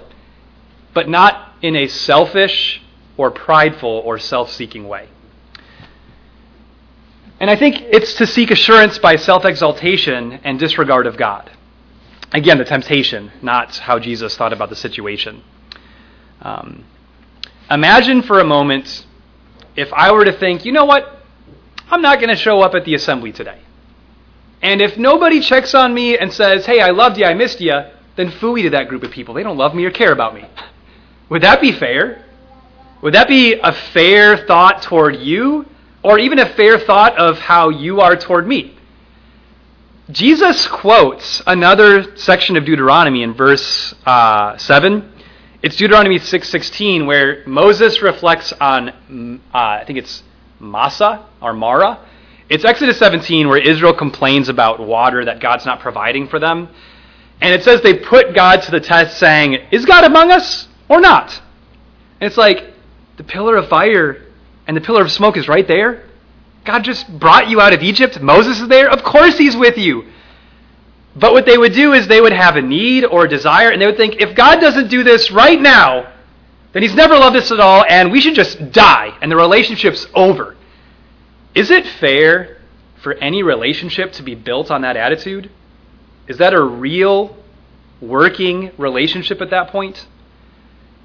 but 0.94 1.10
not 1.10 1.54
in 1.62 1.76
a 1.76 1.88
selfish 1.88 2.82
or 3.18 3.32
prideful 3.32 3.90
or 4.06 4.20
self 4.20 4.52
seeking 4.52 4.88
way. 4.88 5.10
And 7.40 7.50
I 7.50 7.56
think 7.56 7.82
it's 7.82 8.14
to 8.16 8.28
seek 8.28 8.52
assurance 8.52 9.00
by 9.00 9.16
self 9.16 9.46
exaltation 9.46 10.34
and 10.44 10.60
disregard 10.60 11.08
of 11.08 11.18
God. 11.18 11.50
Again, 12.34 12.60
the 12.60 12.66
temptation, 12.66 13.32
not 13.42 13.78
how 13.78 13.98
Jesus 13.98 14.38
thought 14.38 14.54
about 14.54 14.70
the 14.70 14.76
situation. 14.76 15.44
Um, 16.42 16.86
imagine 17.70 18.22
for 18.22 18.40
a 18.40 18.44
moment 18.44 19.06
if 19.76 19.92
I 19.94 20.12
were 20.12 20.26
to 20.26 20.34
think, 20.34 20.66
you 20.66 20.72
know 20.72 20.86
what? 20.86 21.18
I'm 21.90 22.02
not 22.02 22.20
going 22.20 22.30
to 22.30 22.36
show 22.36 22.62
up 22.62 22.74
at 22.74 22.86
the 22.86 22.96
assembly 22.96 23.32
today. 23.32 23.60
And 24.62 24.82
if 24.82 24.98
nobody 24.98 25.42
checks 25.42 25.74
on 25.74 25.94
me 25.94 26.18
and 26.18 26.32
says, 26.32 26.66
hey, 26.66 26.80
I 26.80 26.92
loved 26.92 27.18
you, 27.18 27.26
I 27.26 27.34
missed 27.34 27.60
you, 27.60 27.82
then 28.16 28.32
fooey 28.32 28.64
to 28.64 28.70
that 28.72 28.88
group 28.88 29.04
of 29.04 29.12
people. 29.12 29.34
They 29.34 29.44
don't 29.44 29.58
love 29.58 29.74
me 29.74 29.86
or 29.86 29.92
care 29.92 30.12
about 30.12 30.36
me. 30.36 30.46
Would 31.30 31.44
that 31.44 31.62
be 31.62 31.72
fair? 31.72 32.26
Would 33.02 33.16
that 33.16 33.28
be 33.28 33.54
a 33.54 33.72
fair 33.72 34.46
thought 34.46 34.84
toward 34.84 35.16
you? 35.16 35.66
Or 36.04 36.20
even 36.20 36.40
a 36.40 36.54
fair 36.54 36.80
thought 36.80 37.18
of 37.18 37.40
how 37.40 37.70
you 37.70 38.02
are 38.02 38.16
toward 38.16 38.48
me? 38.48 38.78
Jesus 40.10 40.68
quotes 40.68 41.42
another 41.48 42.18
section 42.18 42.58
of 42.58 42.66
Deuteronomy 42.66 43.24
in 43.24 43.34
verse 43.34 43.96
uh, 44.06 44.58
7. 44.58 45.11
It's 45.64 45.76
Deuteronomy 45.76 46.18
6.16 46.18 47.06
where 47.06 47.44
Moses 47.46 48.02
reflects 48.02 48.52
on, 48.52 48.90
uh, 49.54 49.58
I 49.58 49.84
think 49.86 50.00
it's 50.00 50.24
Massah 50.60 51.28
or 51.40 51.54
Marah. 51.54 52.04
It's 52.50 52.66
Exodus 52.66 52.98
17 52.98 53.48
where 53.48 53.60
Israel 53.60 53.94
complains 53.94 54.50
about 54.50 54.80
water 54.80 55.24
that 55.26 55.40
God's 55.40 55.68
not 55.68 55.80
providing 55.80 56.28
for 56.28 56.40
them. 56.40 56.68
And 57.42 57.54
it 57.54 57.64
says 57.64 57.82
they 57.82 57.94
put 57.94 58.34
God 58.34 58.64
to 58.64 58.72
the 58.72 58.80
test 58.80 59.20
saying, 59.20 59.54
Is 59.72 59.86
God 59.86 60.04
among 60.04 60.32
us 60.32 60.68
or 60.90 61.00
not? 61.00 61.32
And 62.20 62.28
it's 62.28 62.38
like, 62.38 62.74
the 63.18 63.24
pillar 63.24 63.56
of 63.56 63.70
fire 63.70 64.26
and 64.66 64.76
the 64.76 64.82
pillar 64.82 65.04
of 65.04 65.12
smoke 65.12 65.38
is 65.38 65.48
right 65.48 65.68
there. 65.68 66.10
God 66.66 66.84
just 66.84 67.08
brought 67.20 67.50
you 67.50 67.62
out 67.62 67.72
of 67.72 67.84
Egypt. 67.84 68.20
Moses 68.20 68.60
is 68.62 68.68
there. 68.68 68.90
Of 68.90 69.04
course 69.04 69.38
he's 69.38 69.56
with 69.56 69.78
you. 69.78 70.11
But 71.16 71.34
what 71.34 71.46
they 71.46 71.58
would 71.58 71.74
do 71.74 71.94
is 71.94 72.08
they 72.08 72.22
would 72.22 72.34
have 72.34 72.56
a 72.56 72.62
need 72.62 73.04
or 73.04 73.26
a 73.26 73.30
desire, 73.30 73.70
and 73.70 73.82
they 73.82 73.86
would 73.86 73.98
think, 73.98 74.22
if 74.22 74.36
God 74.36 74.60
doesn't 74.60 74.90
do 74.90 75.04
this 75.04 75.30
right 75.32 75.60
now, 75.60 76.12
then 76.74 76.84
he's 76.84 76.96
never 76.96 77.16
loved 77.16 77.36
us 77.36 77.52
at 77.52 77.60
all, 77.60 77.84
and 77.88 78.12
we 78.12 78.22
should 78.22 78.36
just 78.36 78.72
die, 78.72 79.18
and 79.22 79.32
the 79.32 79.36
relationship's 79.36 80.08
over. 80.14 80.56
Is 81.54 81.70
it 81.70 81.86
fair 81.86 82.60
for 83.02 83.14
any 83.16 83.44
relationship 83.44 84.14
to 84.14 84.24
be 84.24 84.36
built 84.36 84.72
on 84.72 84.82
that 84.84 84.96
attitude? 84.96 85.52
Is 86.28 86.38
that 86.38 86.54
a 86.54 86.64
real 86.64 87.36
working 88.00 88.72
relationship 88.78 89.42
at 89.42 89.50
that 89.50 89.70
point? 89.70 90.08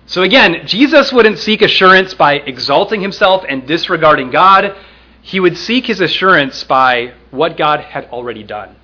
So 0.06 0.22
again, 0.22 0.66
Jesus 0.66 1.12
wouldn't 1.12 1.38
seek 1.38 1.62
assurance 1.62 2.14
by 2.14 2.34
exalting 2.34 3.00
himself 3.00 3.44
and 3.48 3.66
disregarding 3.66 4.30
God. 4.30 4.76
He 5.20 5.40
would 5.40 5.58
seek 5.58 5.86
his 5.86 6.00
assurance 6.00 6.62
by 6.62 7.14
what 7.32 7.56
God 7.56 7.80
had 7.80 8.04
already 8.10 8.44
done, 8.44 8.76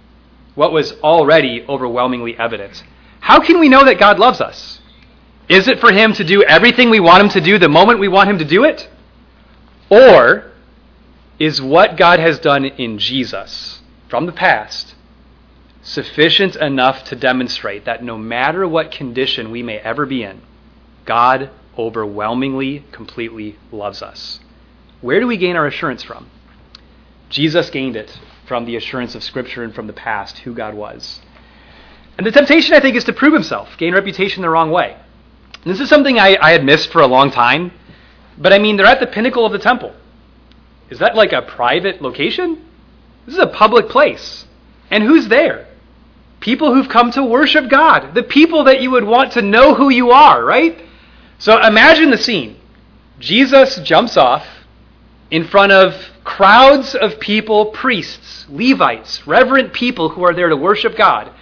what 0.55 0.73
was 0.73 0.93
already 1.01 1.65
overwhelmingly 1.69 2.37
evident. 2.37 2.83
How 3.21 3.41
can 3.41 3.59
we 3.61 3.69
know 3.69 3.85
that 3.85 3.99
God 3.99 4.19
loves 4.19 4.41
us? 4.41 4.81
Is 5.49 5.69
it 5.69 5.81
for 5.81 5.93
him 5.93 6.13
to 6.15 6.25
do 6.25 6.43
everything 6.43 6.91
we 6.91 7.01
want 7.01 7.23
him 7.23 7.29
to 7.31 7.41
do 7.41 7.59
the 7.59 7.69
moment 7.69 8.01
we 8.01 8.09
want 8.09 8.31
him 8.31 8.39
to 8.39 8.45
do 8.45 8.65
it? 8.65 8.89
Or 9.91 10.51
is 11.39 11.61
what 11.61 11.97
God 11.97 12.19
has 12.21 12.39
done 12.39 12.65
in 12.65 12.99
Jesus 12.99 13.81
from 14.09 14.27
the 14.27 14.33
past 14.33 14.95
sufficient 15.83 16.55
enough 16.57 17.05
to 17.05 17.17
demonstrate 17.17 17.85
that 17.85 18.05
no 18.05 18.17
matter 18.17 18.67
what 18.67 18.93
condition 18.93 19.51
we 19.51 19.63
may 19.63 19.79
ever 19.79 20.07
be 20.07 20.23
in, 20.23 20.41
God 21.05 21.51
overwhelmingly, 21.77 22.85
completely 22.93 23.59
loves 23.73 24.03
us. 24.03 24.39
Where 25.01 25.19
do 25.19 25.27
we 25.27 25.37
gain 25.37 25.57
our 25.57 25.67
assurance 25.67 26.03
from? 26.03 26.31
Jesus 27.29 27.71
gained 27.71 27.97
it 27.97 28.17
from 28.47 28.65
the 28.65 28.77
assurance 28.77 29.15
of 29.15 29.23
Scripture 29.23 29.63
and 29.65 29.75
from 29.75 29.87
the 29.87 29.93
past, 29.93 30.39
who 30.39 30.55
God 30.55 30.75
was. 30.75 31.21
And 32.19 32.27
the 32.27 32.33
temptation, 32.33 32.75
I 32.75 32.81
think, 32.81 32.97
is 32.97 33.05
to 33.05 33.13
prove 33.13 33.33
himself, 33.33 33.77
gain 33.79 33.95
reputation 33.95 34.43
the 34.43 34.51
wrong 34.51 34.71
way. 34.71 34.97
And 35.65 35.73
this 35.73 35.81
is 35.81 35.89
something 35.89 36.19
I, 36.19 36.37
I 36.41 36.51
had 36.53 36.65
missed 36.65 36.91
for 36.91 37.01
a 37.01 37.07
long 37.07 37.31
time, 37.31 37.73
but 38.37 38.53
I 38.53 38.59
mean, 38.59 38.77
they're 38.77 38.87
at 38.87 39.01
the 39.01 39.07
pinnacle 39.07 39.47
of 39.47 39.53
the 39.53 39.59
temple. 39.59 39.95
Is 40.91 40.99
that 40.99 41.15
like 41.15 41.33
a 41.33 41.43
private 41.43 42.03
location? 42.03 42.65
This 43.25 43.37
is 43.37 43.41
a 43.41 43.47
public 43.47 43.89
place. 43.89 44.47
And 44.91 45.03
who's 45.03 45.29
there? 45.29 45.69
People 46.41 46.75
who've 46.75 46.89
come 46.89 47.11
to 47.13 47.25
worship 47.25 47.71
God, 47.71 48.15
the 48.15 48.23
people 48.23 48.65
that 48.65 48.83
you 48.83 48.91
would 48.91 49.05
want 49.05 49.33
to 49.33 49.43
know 49.43 49.75
who 49.75 49.91
you 49.91 50.11
are, 50.11 50.45
right? 50.45 50.83
So 51.39 51.65
imagine 51.65 52.11
the 52.11 52.19
scene. 52.19 52.59
Jesus 53.19 53.79
jumps 53.81 54.17
off 54.17 54.45
in 55.31 55.45
front 55.45 55.73
of 55.73 55.95
crowds 56.25 56.95
of 56.95 57.19
people, 57.19 57.67
priests, 57.67 58.47
Levites, 58.49 59.27
reverent 59.27 59.73
people 59.73 60.11
who 60.11 60.25
are 60.25 60.35
there 60.35 60.49
to 60.49 60.57
worship 60.57 60.97
God. 60.97 61.33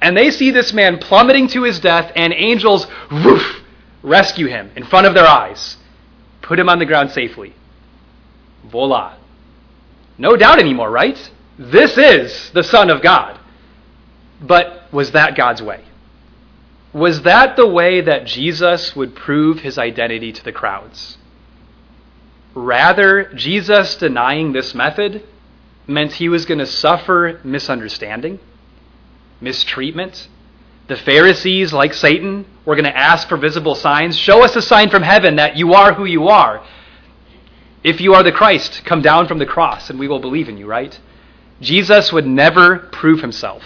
And 0.00 0.16
they 0.16 0.30
see 0.30 0.50
this 0.50 0.72
man 0.72 0.98
plummeting 0.98 1.48
to 1.48 1.62
his 1.62 1.80
death, 1.80 2.12
and 2.14 2.32
angels, 2.34 2.86
woof, 3.10 3.62
rescue 4.02 4.46
him 4.46 4.70
in 4.76 4.84
front 4.84 5.06
of 5.06 5.14
their 5.14 5.26
eyes, 5.26 5.78
put 6.42 6.58
him 6.58 6.68
on 6.68 6.78
the 6.78 6.86
ground 6.86 7.10
safely. 7.10 7.54
Voila. 8.64 9.16
No 10.18 10.36
doubt 10.36 10.58
anymore, 10.58 10.90
right? 10.90 11.30
This 11.58 11.96
is 11.96 12.50
the 12.50 12.62
Son 12.62 12.90
of 12.90 13.02
God. 13.02 13.38
But 14.40 14.92
was 14.92 15.12
that 15.12 15.36
God's 15.36 15.62
way? 15.62 15.82
Was 16.92 17.22
that 17.22 17.56
the 17.56 17.66
way 17.66 18.00
that 18.00 18.26
Jesus 18.26 18.94
would 18.94 19.14
prove 19.14 19.60
his 19.60 19.78
identity 19.78 20.32
to 20.32 20.44
the 20.44 20.52
crowds? 20.52 21.18
Rather, 22.56 23.24
Jesus 23.34 23.96
denying 23.96 24.52
this 24.52 24.74
method 24.74 25.22
meant 25.86 26.12
he 26.12 26.30
was 26.30 26.46
going 26.46 26.58
to 26.58 26.64
suffer 26.64 27.38
misunderstanding, 27.44 28.40
mistreatment. 29.42 30.26
The 30.88 30.96
Pharisees, 30.96 31.74
like 31.74 31.92
Satan, 31.92 32.46
were 32.64 32.74
going 32.74 32.86
to 32.86 32.96
ask 32.96 33.28
for 33.28 33.36
visible 33.36 33.74
signs. 33.74 34.16
Show 34.16 34.42
us 34.42 34.56
a 34.56 34.62
sign 34.62 34.88
from 34.88 35.02
heaven 35.02 35.36
that 35.36 35.58
you 35.58 35.74
are 35.74 35.92
who 35.92 36.06
you 36.06 36.28
are. 36.28 36.64
If 37.84 38.00
you 38.00 38.14
are 38.14 38.22
the 38.22 38.32
Christ, 38.32 38.86
come 38.86 39.02
down 39.02 39.28
from 39.28 39.38
the 39.38 39.44
cross 39.44 39.90
and 39.90 39.98
we 39.98 40.08
will 40.08 40.18
believe 40.18 40.48
in 40.48 40.56
you, 40.56 40.66
right? 40.66 40.98
Jesus 41.60 42.10
would 42.10 42.26
never 42.26 42.78
prove 42.78 43.20
himself 43.20 43.62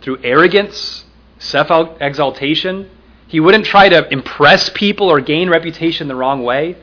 through 0.00 0.22
arrogance, 0.24 1.04
self 1.38 2.00
exaltation. 2.00 2.88
He 3.26 3.38
wouldn't 3.38 3.66
try 3.66 3.90
to 3.90 4.10
impress 4.10 4.70
people 4.70 5.10
or 5.10 5.20
gain 5.20 5.50
reputation 5.50 6.08
the 6.08 6.16
wrong 6.16 6.42
way. 6.42 6.76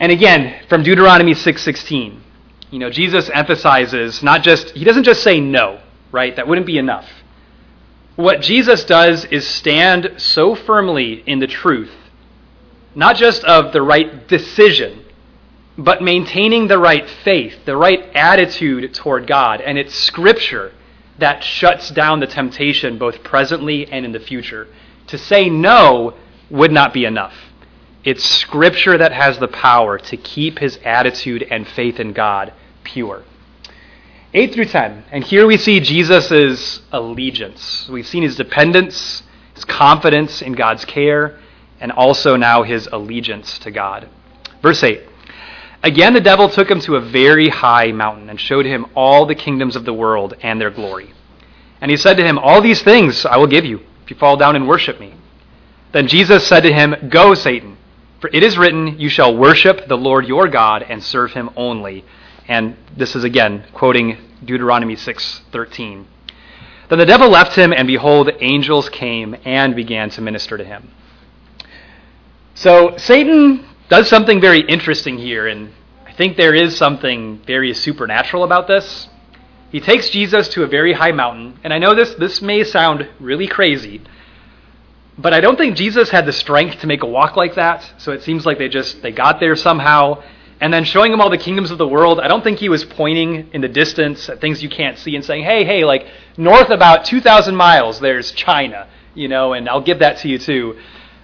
And 0.00 0.10
again, 0.10 0.62
from 0.68 0.82
Deuteronomy 0.82 1.34
6:16, 1.34 2.20
you 2.70 2.78
know, 2.78 2.90
Jesus 2.90 3.30
emphasizes 3.32 4.22
not 4.22 4.42
just 4.42 4.70
he 4.70 4.84
doesn't 4.84 5.04
just 5.04 5.22
say 5.22 5.40
no, 5.40 5.78
right? 6.10 6.34
That 6.34 6.48
wouldn't 6.48 6.66
be 6.66 6.78
enough. 6.78 7.06
What 8.16 8.40
Jesus 8.40 8.84
does 8.84 9.26
is 9.26 9.46
stand 9.46 10.14
so 10.16 10.54
firmly 10.54 11.22
in 11.26 11.38
the 11.38 11.46
truth, 11.46 11.92
not 12.94 13.16
just 13.16 13.44
of 13.44 13.72
the 13.72 13.82
right 13.82 14.26
decision, 14.26 15.04
but 15.76 16.02
maintaining 16.02 16.66
the 16.66 16.78
right 16.78 17.08
faith, 17.08 17.64
the 17.64 17.76
right 17.76 18.10
attitude 18.14 18.92
toward 18.94 19.26
God. 19.26 19.60
And 19.60 19.78
it's 19.78 19.94
scripture 19.94 20.72
that 21.18 21.44
shuts 21.44 21.90
down 21.90 22.20
the 22.20 22.26
temptation 22.26 22.98
both 22.98 23.22
presently 23.22 23.86
and 23.90 24.04
in 24.04 24.12
the 24.12 24.20
future. 24.20 24.66
To 25.08 25.18
say 25.18 25.48
no 25.50 26.14
would 26.50 26.72
not 26.72 26.92
be 26.92 27.04
enough. 27.04 27.34
It's 28.02 28.24
Scripture 28.24 28.96
that 28.96 29.12
has 29.12 29.38
the 29.38 29.48
power 29.48 29.98
to 29.98 30.16
keep 30.16 30.58
his 30.58 30.78
attitude 30.84 31.46
and 31.50 31.68
faith 31.68 32.00
in 32.00 32.12
God 32.12 32.52
pure. 32.82 33.24
8 34.32 34.54
through 34.54 34.66
10. 34.66 35.04
And 35.10 35.24
here 35.24 35.46
we 35.46 35.56
see 35.56 35.80
Jesus' 35.80 36.80
allegiance. 36.92 37.88
We've 37.90 38.06
seen 38.06 38.22
his 38.22 38.36
dependence, 38.36 39.22
his 39.54 39.64
confidence 39.64 40.40
in 40.40 40.52
God's 40.52 40.84
care, 40.84 41.38
and 41.80 41.92
also 41.92 42.36
now 42.36 42.62
his 42.62 42.88
allegiance 42.90 43.58
to 43.60 43.70
God. 43.70 44.08
Verse 44.62 44.82
8. 44.82 45.02
Again, 45.82 46.14
the 46.14 46.20
devil 46.20 46.48
took 46.48 46.70
him 46.70 46.80
to 46.80 46.96
a 46.96 47.00
very 47.00 47.48
high 47.48 47.90
mountain 47.90 48.30
and 48.30 48.40
showed 48.40 48.66
him 48.66 48.86
all 48.94 49.26
the 49.26 49.34
kingdoms 49.34 49.76
of 49.76 49.84
the 49.84 49.94
world 49.94 50.34
and 50.42 50.60
their 50.60 50.70
glory. 50.70 51.12
And 51.80 51.90
he 51.90 51.96
said 51.96 52.16
to 52.18 52.24
him, 52.24 52.38
All 52.38 52.60
these 52.60 52.82
things 52.82 53.24
I 53.24 53.36
will 53.38 53.46
give 53.46 53.64
you 53.64 53.80
if 54.04 54.10
you 54.10 54.16
fall 54.16 54.36
down 54.36 54.56
and 54.56 54.68
worship 54.68 55.00
me. 55.00 55.14
Then 55.92 56.06
Jesus 56.06 56.46
said 56.46 56.60
to 56.60 56.72
him, 56.72 56.94
Go, 57.08 57.34
Satan, 57.34 57.78
for 58.20 58.28
it 58.32 58.42
is 58.42 58.58
written, 58.58 58.98
You 58.98 59.08
shall 59.08 59.36
worship 59.36 59.88
the 59.88 59.96
Lord 59.96 60.26
your 60.26 60.46
God 60.48 60.82
and 60.82 61.02
serve 61.02 61.32
him 61.32 61.50
only. 61.56 62.04
And 62.46 62.76
this 62.96 63.16
is 63.16 63.24
again 63.24 63.64
quoting 63.72 64.18
Deuteronomy 64.44 64.96
6:13. 64.96 66.06
Then 66.88 66.98
the 66.98 67.06
devil 67.06 67.28
left 67.28 67.54
him, 67.54 67.72
and 67.72 67.86
behold, 67.86 68.30
angels 68.40 68.88
came 68.88 69.36
and 69.44 69.76
began 69.76 70.10
to 70.10 70.20
minister 70.20 70.58
to 70.58 70.64
him. 70.64 70.90
So 72.54 72.94
Satan 72.96 73.64
does 73.88 74.08
something 74.08 74.40
very 74.40 74.60
interesting 74.60 75.16
here, 75.16 75.46
and 75.46 75.72
I 76.06 76.12
think 76.12 76.36
there 76.36 76.54
is 76.54 76.76
something 76.76 77.40
very 77.46 77.72
supernatural 77.74 78.42
about 78.42 78.66
this. 78.66 79.08
He 79.70 79.80
takes 79.80 80.10
Jesus 80.10 80.48
to 80.48 80.64
a 80.64 80.66
very 80.66 80.92
high 80.92 81.12
mountain, 81.12 81.60
and 81.62 81.72
I 81.72 81.78
know 81.78 81.94
this 81.94 82.14
this 82.14 82.42
may 82.42 82.64
sound 82.64 83.08
really 83.20 83.46
crazy, 83.46 84.00
but 85.18 85.34
I 85.34 85.40
don't 85.40 85.56
think 85.56 85.76
Jesus 85.76 86.10
had 86.10 86.26
the 86.26 86.32
strength 86.32 86.80
to 86.80 86.86
make 86.86 87.02
a 87.02 87.06
walk 87.06 87.36
like 87.36 87.54
that. 87.56 87.88
So 87.98 88.12
it 88.12 88.22
seems 88.22 88.46
like 88.46 88.58
they 88.58 88.68
just 88.68 89.02
they 89.02 89.12
got 89.12 89.40
there 89.40 89.56
somehow. 89.56 90.22
And 90.60 90.72
then 90.72 90.84
showing 90.84 91.10
him 91.12 91.20
all 91.22 91.30
the 91.30 91.38
kingdoms 91.38 91.70
of 91.70 91.78
the 91.78 91.88
world, 91.88 92.20
I 92.20 92.28
don't 92.28 92.44
think 92.44 92.58
he 92.58 92.68
was 92.68 92.84
pointing 92.84 93.48
in 93.52 93.62
the 93.62 93.68
distance 93.68 94.28
at 94.28 94.40
things 94.40 94.62
you 94.62 94.68
can't 94.68 94.98
see 94.98 95.16
and 95.16 95.24
saying, 95.24 95.44
"Hey, 95.44 95.64
hey, 95.64 95.84
like 95.84 96.06
north 96.36 96.70
about 96.70 97.06
2,000 97.06 97.56
miles, 97.56 97.98
there's 98.00 98.32
China, 98.32 98.86
you 99.14 99.28
know, 99.28 99.54
and 99.54 99.68
I'll 99.68 99.80
give 99.80 100.00
that 100.00 100.18
to 100.18 100.28
you 100.28 100.38
too." 100.38 100.76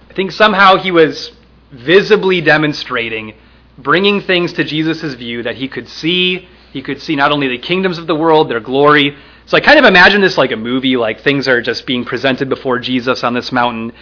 I 0.09 0.13
think 0.13 0.31
somehow 0.31 0.77
he 0.77 0.89
was 0.89 1.31
visibly 1.71 2.41
demonstrating, 2.41 3.33
bringing 3.77 4.21
things 4.21 4.53
to 4.53 4.63
Jesus' 4.63 5.13
view 5.13 5.43
that 5.43 5.55
he 5.55 5.67
could 5.67 5.87
see. 5.87 6.47
He 6.73 6.81
could 6.81 7.01
see 7.01 7.15
not 7.15 7.31
only 7.31 7.47
the 7.47 7.57
kingdoms 7.59 7.97
of 7.97 8.07
the 8.07 8.15
world, 8.15 8.49
their 8.49 8.59
glory. 8.59 9.15
So 9.47 9.55
I 9.55 9.61
kind 9.61 9.79
of 9.79 9.85
imagine 9.85 10.19
this 10.19 10.37
like 10.37 10.51
a 10.51 10.57
movie, 10.57 10.97
like 10.97 11.21
things 11.21 11.47
are 11.47 11.61
just 11.61 11.85
being 11.85 12.03
presented 12.03 12.49
before 12.49 12.79
Jesus 12.79 13.23
on 13.23 13.33
this 13.33 13.51
mountain. 13.51 13.93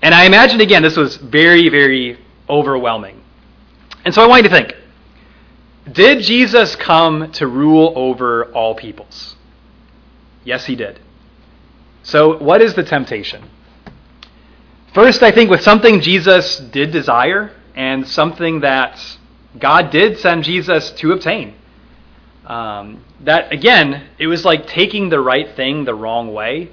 And 0.00 0.14
I 0.14 0.24
imagine, 0.24 0.60
again, 0.60 0.82
this 0.82 0.96
was 0.96 1.16
very, 1.16 1.68
very 1.68 2.18
overwhelming. 2.48 3.20
And 4.04 4.14
so 4.14 4.22
I 4.22 4.28
want 4.28 4.44
you 4.44 4.50
to 4.50 4.54
think 4.54 4.74
Did 5.90 6.22
Jesus 6.22 6.76
come 6.76 7.32
to 7.32 7.46
rule 7.48 7.92
over 7.96 8.52
all 8.52 8.76
peoples? 8.76 9.34
Yes, 10.44 10.66
he 10.66 10.76
did. 10.76 11.00
So, 12.04 12.38
what 12.38 12.62
is 12.62 12.74
the 12.74 12.84
temptation? 12.84 13.50
First, 14.92 15.24
I 15.24 15.32
think 15.32 15.50
with 15.50 15.62
something 15.62 16.02
Jesus 16.02 16.58
did 16.58 16.92
desire 16.92 17.50
and 17.74 18.06
something 18.06 18.60
that 18.60 19.00
God 19.58 19.90
did 19.90 20.18
send 20.18 20.44
Jesus 20.44 20.92
to 20.92 21.10
obtain. 21.10 21.54
Um, 22.46 23.04
that, 23.20 23.52
again, 23.52 24.08
it 24.18 24.26
was 24.26 24.44
like 24.44 24.66
taking 24.66 25.08
the 25.08 25.20
right 25.20 25.54
thing 25.56 25.84
the 25.84 25.94
wrong 25.94 26.32
way. 26.32 26.70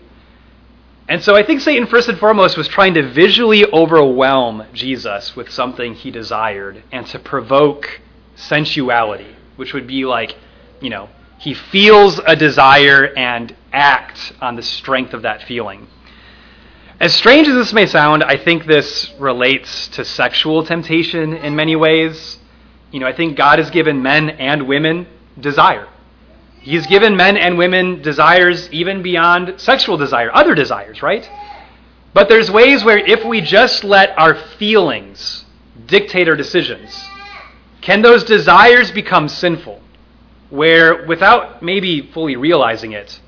And 1.07 1.23
so 1.23 1.35
I 1.35 1.43
think 1.43 1.61
Satan, 1.61 1.87
first 1.87 2.09
and 2.09 2.17
foremost, 2.17 2.57
was 2.57 2.67
trying 2.67 2.93
to 2.93 3.07
visually 3.07 3.65
overwhelm 3.65 4.65
Jesus 4.73 5.35
with 5.35 5.49
something 5.49 5.93
he 5.93 6.11
desired 6.11 6.83
and 6.91 7.05
to 7.07 7.19
provoke 7.19 8.01
sensuality, 8.35 9.35
which 9.55 9.73
would 9.73 9.87
be 9.87 10.05
like, 10.05 10.35
you 10.79 10.89
know, 10.89 11.09
he 11.37 11.53
feels 11.53 12.19
a 12.25 12.35
desire 12.35 13.13
and 13.17 13.55
acts 13.73 14.31
on 14.41 14.55
the 14.55 14.61
strength 14.61 15.13
of 15.13 15.23
that 15.23 15.43
feeling. 15.43 15.87
As 16.99 17.15
strange 17.15 17.47
as 17.47 17.55
this 17.55 17.73
may 17.73 17.87
sound, 17.87 18.23
I 18.23 18.37
think 18.37 18.65
this 18.65 19.11
relates 19.17 19.87
to 19.89 20.05
sexual 20.05 20.63
temptation 20.63 21.33
in 21.33 21.55
many 21.55 21.75
ways. 21.75 22.37
You 22.91 22.99
know, 22.99 23.07
I 23.07 23.13
think 23.13 23.35
God 23.35 23.57
has 23.57 23.71
given 23.71 24.03
men 24.03 24.29
and 24.29 24.67
women 24.67 25.07
desire. 25.39 25.87
He's 26.61 26.85
given 26.85 27.15
men 27.15 27.37
and 27.37 27.57
women 27.57 28.01
desires 28.01 28.69
even 28.71 29.01
beyond 29.01 29.59
sexual 29.59 29.97
desire, 29.97 30.29
other 30.33 30.53
desires, 30.53 31.01
right? 31.01 31.29
But 32.13 32.29
there's 32.29 32.51
ways 32.51 32.83
where 32.83 32.97
if 32.97 33.23
we 33.25 33.41
just 33.41 33.83
let 33.83 34.17
our 34.17 34.35
feelings 34.35 35.45
dictate 35.87 36.27
our 36.27 36.35
decisions, 36.35 37.07
can 37.81 38.01
those 38.01 38.23
desires 38.23 38.91
become 38.91 39.27
sinful? 39.27 39.81
Where, 40.49 41.05
without 41.05 41.63
maybe 41.63 42.01
fully 42.01 42.35
realizing 42.35 42.91
it, 42.91 43.19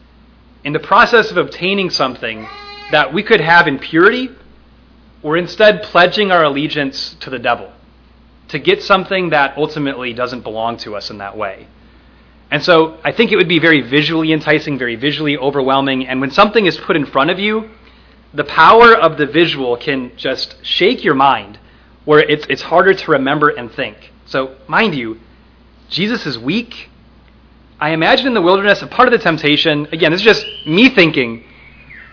in 0.63 0.73
the 0.73 0.79
process 0.79 1.31
of 1.31 1.37
obtaining 1.37 1.89
something, 1.89 2.47
that 2.91 3.13
we 3.13 3.23
could 3.23 3.41
have 3.41 3.67
in 3.67 3.79
purity, 3.79 4.29
we're 5.23 5.37
instead 5.37 5.83
pledging 5.83 6.31
our 6.31 6.43
allegiance 6.43 7.15
to 7.21 7.29
the 7.29 7.39
devil 7.39 7.71
to 8.49 8.59
get 8.59 8.83
something 8.83 9.29
that 9.29 9.57
ultimately 9.57 10.13
doesn't 10.13 10.41
belong 10.41 10.77
to 10.77 10.95
us 10.95 11.09
in 11.09 11.17
that 11.17 11.35
way. 11.35 11.65
And 12.53 12.63
so 12.63 12.99
I 13.03 13.11
think 13.11 13.31
it 13.31 13.35
would 13.35 13.47
be 13.47 13.57
very 13.57 13.81
visually 13.81 14.31
enticing, 14.31 14.77
very 14.77 14.95
visually 14.95 15.35
overwhelming. 15.35 16.07
And 16.07 16.21
when 16.21 16.29
something 16.29 16.67
is 16.67 16.77
put 16.77 16.95
in 16.95 17.03
front 17.03 17.31
of 17.31 17.39
you, 17.39 17.71
the 18.31 18.43
power 18.43 18.93
of 18.95 19.17
the 19.17 19.25
visual 19.25 19.75
can 19.75 20.15
just 20.17 20.63
shake 20.63 21.03
your 21.03 21.15
mind, 21.15 21.57
where 22.05 22.19
it's, 22.19 22.45
it's 22.51 22.61
harder 22.61 22.93
to 22.93 23.11
remember 23.11 23.49
and 23.49 23.71
think. 23.71 24.13
So, 24.27 24.55
mind 24.67 24.93
you, 24.93 25.19
Jesus 25.89 26.27
is 26.27 26.37
weak. 26.37 26.91
I 27.79 27.89
imagine 27.89 28.27
in 28.27 28.35
the 28.35 28.41
wilderness, 28.43 28.83
a 28.83 28.87
part 28.87 29.07
of 29.07 29.13
the 29.13 29.23
temptation, 29.23 29.87
again, 29.91 30.11
this 30.11 30.21
is 30.21 30.25
just 30.25 30.45
me 30.67 30.89
thinking, 30.89 31.43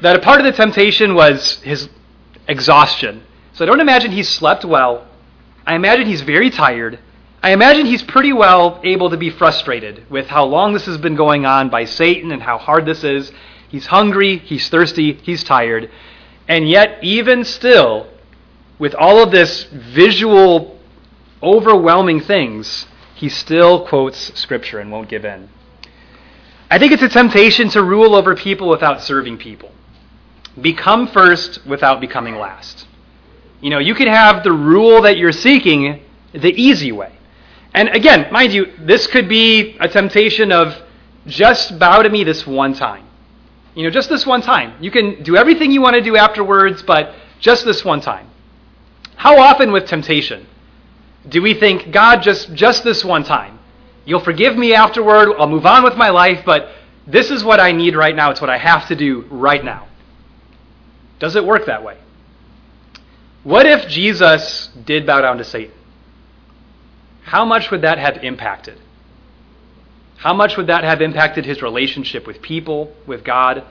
that 0.00 0.16
a 0.16 0.20
part 0.20 0.40
of 0.40 0.46
the 0.46 0.52
temptation 0.52 1.14
was 1.14 1.56
his 1.56 1.90
exhaustion. 2.48 3.24
So 3.52 3.62
I 3.62 3.66
don't 3.66 3.80
imagine 3.80 4.10
he 4.10 4.22
slept 4.22 4.64
well. 4.64 5.06
I 5.66 5.74
imagine 5.74 6.06
he's 6.06 6.22
very 6.22 6.48
tired. 6.48 6.98
I 7.42 7.52
imagine 7.52 7.86
he's 7.86 8.02
pretty 8.02 8.32
well 8.32 8.80
able 8.84 9.10
to 9.10 9.16
be 9.16 9.30
frustrated 9.30 10.08
with 10.10 10.26
how 10.26 10.44
long 10.44 10.72
this 10.72 10.86
has 10.86 10.98
been 10.98 11.16
going 11.16 11.46
on 11.46 11.70
by 11.70 11.84
Satan 11.84 12.32
and 12.32 12.42
how 12.42 12.58
hard 12.58 12.84
this 12.84 13.02
is. 13.02 13.32
He's 13.68 13.86
hungry, 13.86 14.38
he's 14.38 14.68
thirsty, 14.68 15.14
he's 15.14 15.42
tired. 15.42 15.90
And 16.48 16.68
yet, 16.68 17.02
even 17.02 17.44
still, 17.44 18.08
with 18.78 18.94
all 18.94 19.22
of 19.22 19.30
this 19.30 19.64
visual, 19.64 20.78
overwhelming 21.42 22.20
things, 22.20 22.86
he 23.14 23.28
still 23.28 23.86
quotes 23.86 24.38
Scripture 24.38 24.80
and 24.80 24.90
won't 24.90 25.08
give 25.08 25.24
in. 25.24 25.48
I 26.70 26.78
think 26.78 26.92
it's 26.92 27.02
a 27.02 27.08
temptation 27.08 27.68
to 27.70 27.82
rule 27.82 28.14
over 28.14 28.36
people 28.36 28.68
without 28.68 29.02
serving 29.02 29.38
people 29.38 29.72
become 30.60 31.06
first 31.08 31.64
without 31.66 32.00
becoming 32.00 32.36
last. 32.36 32.86
You 33.60 33.70
know, 33.70 33.78
you 33.78 33.94
can 33.94 34.08
have 34.08 34.42
the 34.42 34.52
rule 34.52 35.02
that 35.02 35.16
you're 35.16 35.32
seeking 35.32 36.02
the 36.32 36.50
easy 36.50 36.92
way. 36.92 37.12
And 37.74 37.88
again, 37.90 38.32
mind 38.32 38.52
you, 38.52 38.72
this 38.80 39.06
could 39.06 39.28
be 39.28 39.76
a 39.78 39.88
temptation 39.88 40.50
of 40.52 40.76
just 41.26 41.78
bow 41.78 42.02
to 42.02 42.08
me 42.08 42.24
this 42.24 42.46
one 42.46 42.74
time. 42.74 43.06
You 43.74 43.84
know, 43.84 43.90
just 43.90 44.08
this 44.08 44.26
one 44.26 44.42
time. 44.42 44.74
You 44.80 44.90
can 44.90 45.22
do 45.22 45.36
everything 45.36 45.70
you 45.70 45.80
want 45.80 45.94
to 45.94 46.02
do 46.02 46.16
afterwards, 46.16 46.82
but 46.82 47.14
just 47.38 47.64
this 47.64 47.84
one 47.84 48.00
time. 48.00 48.28
How 49.16 49.38
often 49.38 49.70
with 49.70 49.86
temptation 49.86 50.46
do 51.28 51.42
we 51.42 51.54
think, 51.54 51.92
God, 51.92 52.22
just, 52.22 52.52
just 52.54 52.82
this 52.82 53.04
one 53.04 53.22
time? 53.22 53.58
You'll 54.04 54.20
forgive 54.20 54.56
me 54.56 54.74
afterward, 54.74 55.34
I'll 55.38 55.48
move 55.48 55.66
on 55.66 55.84
with 55.84 55.96
my 55.96 56.08
life, 56.08 56.42
but 56.44 56.70
this 57.06 57.30
is 57.30 57.44
what 57.44 57.60
I 57.60 57.72
need 57.72 57.94
right 57.94 58.16
now. 58.16 58.30
It's 58.30 58.40
what 58.40 58.50
I 58.50 58.58
have 58.58 58.88
to 58.88 58.96
do 58.96 59.26
right 59.30 59.64
now. 59.64 59.86
Does 61.18 61.36
it 61.36 61.44
work 61.44 61.66
that 61.66 61.84
way? 61.84 61.98
What 63.42 63.66
if 63.66 63.88
Jesus 63.88 64.68
did 64.84 65.06
bow 65.06 65.20
down 65.20 65.38
to 65.38 65.44
Satan? 65.44 65.74
How 67.30 67.44
much 67.44 67.70
would 67.70 67.82
that 67.82 67.98
have 67.98 68.24
impacted? 68.24 68.76
How 70.16 70.34
much 70.34 70.56
would 70.56 70.66
that 70.66 70.82
have 70.82 71.00
impacted 71.00 71.46
his 71.46 71.62
relationship 71.62 72.26
with 72.26 72.42
people, 72.42 72.92
with 73.06 73.22
God? 73.22 73.62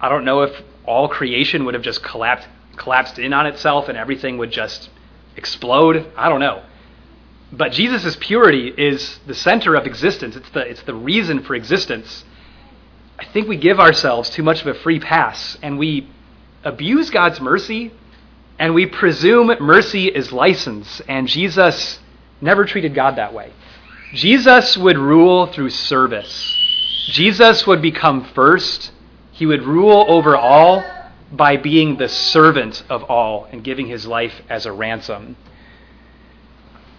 I 0.00 0.08
don't 0.08 0.24
know 0.24 0.40
if 0.40 0.62
all 0.86 1.06
creation 1.06 1.66
would 1.66 1.74
have 1.74 1.82
just 1.82 2.02
collapsed, 2.02 2.48
collapsed 2.78 3.18
in 3.18 3.34
on 3.34 3.44
itself 3.44 3.90
and 3.90 3.98
everything 3.98 4.38
would 4.38 4.50
just 4.50 4.88
explode. 5.36 6.10
I 6.16 6.30
don't 6.30 6.40
know. 6.40 6.62
But 7.52 7.72
Jesus' 7.72 8.16
purity 8.18 8.68
is 8.68 9.20
the 9.26 9.34
center 9.34 9.74
of 9.74 9.84
existence. 9.84 10.34
It's 10.34 10.48
the, 10.48 10.60
it's 10.60 10.82
the 10.84 10.94
reason 10.94 11.42
for 11.42 11.54
existence. 11.54 12.24
I 13.18 13.26
think 13.26 13.48
we 13.48 13.58
give 13.58 13.78
ourselves 13.78 14.30
too 14.30 14.42
much 14.42 14.62
of 14.62 14.66
a 14.66 14.72
free 14.72 14.98
pass 14.98 15.58
and 15.60 15.78
we 15.78 16.08
abuse 16.64 17.10
God's 17.10 17.38
mercy 17.38 17.92
and 18.58 18.72
we 18.72 18.86
presume 18.86 19.54
mercy 19.60 20.06
is 20.06 20.32
license, 20.32 21.02
and 21.06 21.28
Jesus 21.28 22.00
never 22.40 22.64
treated 22.64 22.94
God 22.94 23.16
that 23.16 23.34
way. 23.34 23.52
Jesus 24.14 24.76
would 24.76 24.96
rule 24.96 25.46
through 25.46 25.70
service. 25.70 26.54
Jesus 27.10 27.66
would 27.66 27.82
become 27.82 28.24
first. 28.34 28.92
He 29.32 29.46
would 29.46 29.62
rule 29.62 30.04
over 30.08 30.36
all 30.36 30.84
by 31.30 31.56
being 31.56 31.96
the 31.96 32.08
servant 32.08 32.82
of 32.88 33.02
all 33.04 33.46
and 33.52 33.62
giving 33.62 33.86
his 33.86 34.06
life 34.06 34.40
as 34.48 34.66
a 34.66 34.72
ransom. 34.72 35.36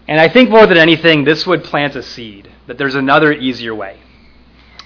And 0.08 0.20
I 0.20 0.28
think 0.30 0.50
more 0.50 0.66
than 0.66 0.78
anything, 0.78 1.24
this 1.24 1.46
would 1.46 1.64
plant 1.64 1.96
a 1.96 2.04
seed 2.04 2.52
that 2.68 2.78
there's 2.78 2.96
another 2.96 3.32
easier 3.32 3.74
way. 3.76 4.00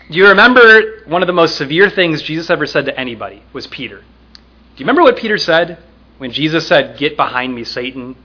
Do 0.10 0.18
you 0.18 0.28
remember 0.28 1.04
one 1.06 1.22
of 1.22 1.28
the 1.28 1.34
most 1.34 1.56
severe 1.56 1.90
things 1.90 2.22
Jesus 2.22 2.50
ever 2.50 2.66
said 2.66 2.86
to 2.86 3.00
anybody 3.00 3.44
was 3.54 3.68
Peter? 3.68 4.00
Do 4.00 4.04
you 4.78 4.86
remember 4.86 5.02
what 5.02 5.18
Peter 5.18 5.38
said 5.38 5.78
when 6.18 6.32
Jesus 6.32 6.68
said, 6.68 6.98
Get 6.98 7.16
behind 7.16 7.56
me, 7.56 7.64
Satan, 7.64 8.16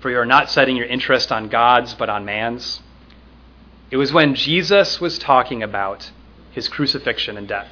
for 0.00 0.10
you 0.10 0.18
are 0.18 0.26
not 0.26 0.50
setting 0.50 0.76
your 0.76 0.86
interest 0.86 1.32
on 1.32 1.48
God's, 1.48 1.94
but 1.94 2.08
on 2.08 2.24
man's? 2.24 2.80
It 3.90 3.96
was 3.96 4.12
when 4.12 4.34
Jesus 4.34 5.00
was 5.00 5.18
talking 5.18 5.62
about 5.62 6.10
his 6.52 6.68
crucifixion 6.68 7.36
and 7.36 7.48
death, 7.48 7.68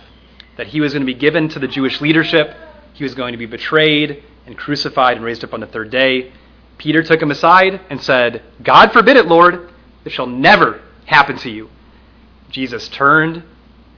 that 0.57 0.69
he 0.69 0.81
was 0.81 0.93
going 0.93 1.07
to 1.07 1.13
be 1.13 1.19
given 1.19 1.49
to 1.51 1.59
the 1.59 1.69
Jewish 1.69 2.01
leadership, 2.01 2.55
he 2.95 3.05
was 3.05 3.15
going 3.15 3.33
to 3.33 3.39
be 3.39 3.47
betrayed 3.47 4.23
and 4.47 4.57
crucified 4.57 5.17
and 5.17 5.25
raised 5.25 5.45
up 5.45 5.53
on 5.53 5.61
the 5.61 5.67
third 5.67 5.91
day. 5.91 6.33
Peter 6.79 7.03
took 7.03 7.21
him 7.21 7.31
aside 7.31 7.81
and 7.91 8.03
said, 8.03 8.43
God 8.63 8.93
forbid 8.93 9.17
it, 9.17 9.27
Lord, 9.27 9.71
this 10.05 10.13
shall 10.13 10.27
never 10.27 10.81
happen 11.05 11.37
to 11.39 11.51
you. 11.51 11.69
Jesus 12.51 12.89
turned 12.89 13.43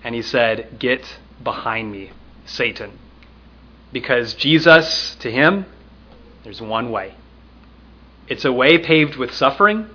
and 0.03 0.15
he 0.15 0.23
said, 0.23 0.79
Get 0.79 1.19
behind 1.43 1.93
me, 1.93 2.11
Satan. 2.47 2.99
Because 3.93 4.35
Jesus, 4.35 5.17
to 5.21 5.31
him, 5.31 5.67
there's 6.45 6.61
one 6.61 6.91
way. 6.91 7.15
It's 8.29 8.45
a 8.45 8.53
way 8.53 8.79
paved 8.79 9.17
with 9.17 9.33
suffering. 9.33 9.89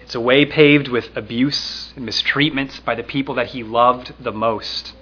It's 0.00 0.14
a 0.14 0.20
way 0.20 0.44
paved 0.44 0.88
with 0.88 1.16
abuse 1.16 1.92
and 1.94 2.04
mistreatment 2.04 2.80
by 2.84 2.94
the 2.96 3.04
people 3.04 3.36
that 3.36 3.48
he 3.48 3.62
loved 3.62 4.12
the 4.18 4.32
most. 4.32 4.92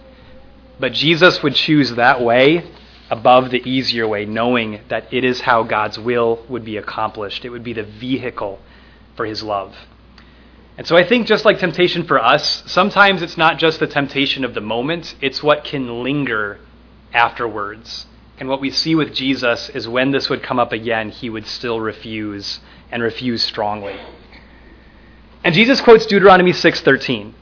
But 0.79 0.93
Jesus 0.93 1.43
would 1.43 1.55
choose 1.55 1.95
that 1.95 2.21
way 2.21 2.65
above 3.11 3.51
the 3.51 3.69
easier 3.69 4.07
way, 4.07 4.25
knowing 4.25 4.81
that 4.89 5.13
it 5.13 5.25
is 5.25 5.41
how 5.41 5.63
God's 5.63 5.99
will 5.99 6.45
would 6.49 6.65
be 6.65 6.77
accomplished. 6.77 7.45
It 7.45 7.51
would 7.51 7.65
be 7.65 7.73
the 7.73 7.83
vehicle 7.83 8.61
for 9.17 9.27
his 9.27 9.43
love. 9.43 9.75
And 10.79 10.87
so 10.87 10.97
I 10.97 11.05
think 11.05 11.27
just 11.27 11.45
like 11.45 11.59
temptation 11.59 12.05
for 12.05 12.23
us, 12.23 12.63
sometimes 12.67 13.23
it's 13.23 13.37
not 13.37 13.59
just 13.59 13.81
the 13.81 13.87
temptation 13.87 14.45
of 14.45 14.55
the 14.55 14.61
moment, 14.61 15.15
it's 15.21 15.43
what 15.43 15.65
can 15.65 16.03
linger 16.03 16.61
afterwards. 17.13 18.07
And 18.41 18.49
what 18.49 18.61
we 18.61 18.71
see 18.71 18.95
with 18.95 19.15
Jesus 19.15 19.69
is 19.69 19.87
when 19.87 20.11
this 20.11 20.31
would 20.31 20.43
come 20.43 20.59
up 20.59 20.73
again, 20.73 21.11
he 21.11 21.29
would 21.29 21.47
still 21.47 21.79
refuse 21.79 22.61
and 22.91 23.03
refuse 23.03 23.43
strongly. 23.43 24.01
And 25.45 25.55
Jesus 25.55 25.81
quotes 25.81 26.07
Deuteronomy 26.07 26.53
6:13. 26.53 27.35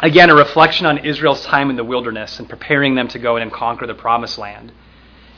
Again, 0.00 0.30
a 0.30 0.34
reflection 0.34 0.86
on 0.86 0.98
Israel's 0.98 1.44
time 1.44 1.70
in 1.70 1.76
the 1.76 1.84
wilderness 1.84 2.40
and 2.40 2.48
preparing 2.48 2.96
them 2.96 3.06
to 3.08 3.18
go 3.18 3.36
in 3.36 3.42
and 3.42 3.52
conquer 3.52 3.86
the 3.86 3.94
promised 3.94 4.36
land. 4.36 4.72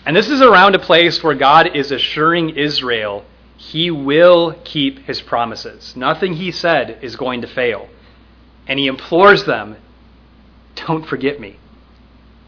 And 0.06 0.16
this 0.16 0.30
is 0.30 0.40
around 0.40 0.74
a 0.74 0.78
place 0.78 1.22
where 1.22 1.34
God 1.34 1.76
is 1.76 1.92
assuring 1.92 2.50
Israel 2.56 3.24
he 3.56 3.90
will 3.90 4.54
keep 4.64 5.06
his 5.06 5.20
promises. 5.20 5.94
Nothing 5.96 6.34
he 6.34 6.52
said 6.52 6.98
is 7.02 7.16
going 7.16 7.40
to 7.40 7.46
fail. 7.46 7.88
And 8.66 8.78
he 8.78 8.86
implores 8.86 9.44
them, 9.44 9.76
don't 10.74 11.06
forget 11.06 11.40
me. 11.40 11.58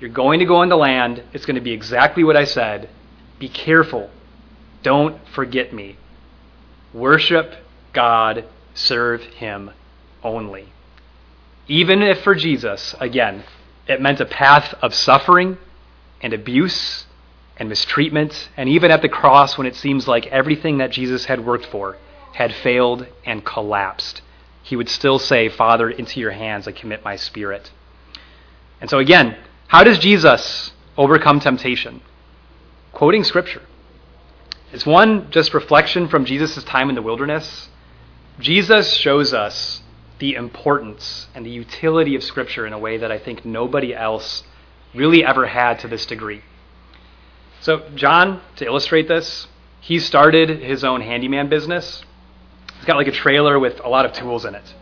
You're 0.00 0.10
going 0.10 0.38
to 0.40 0.46
go 0.46 0.62
in 0.62 0.68
the 0.68 0.76
land. 0.76 1.22
It's 1.32 1.46
going 1.46 1.56
to 1.56 1.60
be 1.60 1.72
exactly 1.72 2.24
what 2.24 2.36
I 2.36 2.44
said. 2.44 2.88
Be 3.38 3.48
careful. 3.48 4.10
Don't 4.82 5.16
forget 5.28 5.72
me. 5.72 5.96
Worship 6.92 7.54
God, 7.92 8.44
serve 8.74 9.22
him 9.22 9.70
only. 10.22 10.68
Even 11.66 12.02
if 12.02 12.22
for 12.22 12.34
Jesus, 12.34 12.94
again, 13.00 13.44
it 13.86 14.00
meant 14.00 14.20
a 14.20 14.24
path 14.24 14.74
of 14.80 14.94
suffering 14.94 15.58
and 16.22 16.32
abuse 16.32 17.06
and 17.56 17.68
mistreatment, 17.68 18.48
and 18.56 18.68
even 18.68 18.90
at 18.90 19.02
the 19.02 19.08
cross 19.08 19.58
when 19.58 19.66
it 19.66 19.74
seems 19.74 20.06
like 20.06 20.26
everything 20.28 20.78
that 20.78 20.90
Jesus 20.90 21.24
had 21.24 21.44
worked 21.44 21.66
for 21.66 21.96
had 22.34 22.54
failed 22.54 23.06
and 23.24 23.44
collapsed, 23.44 24.22
he 24.62 24.76
would 24.76 24.88
still 24.88 25.18
say, 25.18 25.48
Father, 25.48 25.90
into 25.90 26.20
your 26.20 26.30
hands 26.30 26.68
I 26.68 26.72
commit 26.72 27.04
my 27.04 27.16
spirit. 27.16 27.70
And 28.80 28.88
so, 28.88 28.98
again, 28.98 29.36
how 29.68 29.84
does 29.84 29.98
Jesus 29.98 30.72
overcome 30.96 31.40
temptation? 31.40 32.00
Quoting 32.92 33.22
Scripture. 33.22 33.62
Is 34.72 34.86
one 34.86 35.30
just 35.30 35.52
reflection 35.52 36.08
from 36.08 36.24
Jesus' 36.24 36.64
time 36.64 36.88
in 36.88 36.94
the 36.94 37.02
wilderness? 37.02 37.68
Jesus 38.40 38.94
shows 38.94 39.34
us 39.34 39.82
the 40.18 40.34
importance 40.34 41.28
and 41.34 41.44
the 41.44 41.50
utility 41.50 42.16
of 42.16 42.24
Scripture 42.24 42.66
in 42.66 42.72
a 42.72 42.78
way 42.78 42.96
that 42.96 43.12
I 43.12 43.18
think 43.18 43.44
nobody 43.44 43.94
else 43.94 44.42
really 44.94 45.22
ever 45.22 45.46
had 45.46 45.78
to 45.80 45.88
this 45.88 46.06
degree. 46.06 46.42
So, 47.60 47.88
John, 47.94 48.40
to 48.56 48.64
illustrate 48.64 49.06
this, 49.06 49.48
he 49.80 49.98
started 49.98 50.48
his 50.62 50.82
own 50.82 51.02
handyman 51.02 51.50
business. 51.50 52.02
He's 52.76 52.86
got 52.86 52.96
like 52.96 53.06
a 53.06 53.12
trailer 53.12 53.58
with 53.58 53.80
a 53.84 53.88
lot 53.88 54.06
of 54.06 54.12
tools 54.14 54.46
in 54.46 54.54
it. 54.54 54.74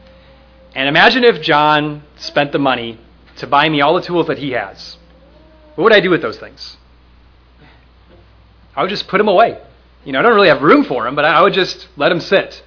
And 0.76 0.89
imagine 0.89 1.24
if 1.24 1.43
John 1.43 2.05
spent 2.16 2.53
the 2.53 2.59
money 2.61 3.01
to 3.37 3.47
buy 3.47 3.68
me 3.68 3.80
all 3.80 3.95
the 3.95 4.03
tools 4.03 4.26
that 4.26 4.39
he 4.39 4.53
has. 4.53 4.97
What 5.74 5.84
would 5.84 5.93
I 5.93 6.01
do 6.01 6.11
with 6.11 6.22
those 6.22 6.39
things? 6.39 6.76
I 8.74 8.82
would 8.82 8.91
just 8.91 9.09
put 9.09 9.18
them 9.18 9.28
away. 9.28 9.61
You 10.05 10.12
know, 10.12 10.20
I 10.20 10.22
don't 10.22 10.34
really 10.34 10.49
have 10.49 10.62
room 10.62 10.84
for 10.84 11.05
them, 11.05 11.14
but 11.14 11.24
I 11.24 11.43
would 11.43 11.53
just 11.53 11.89
let 11.97 12.11
them 12.11 12.20
sit. 12.20 12.62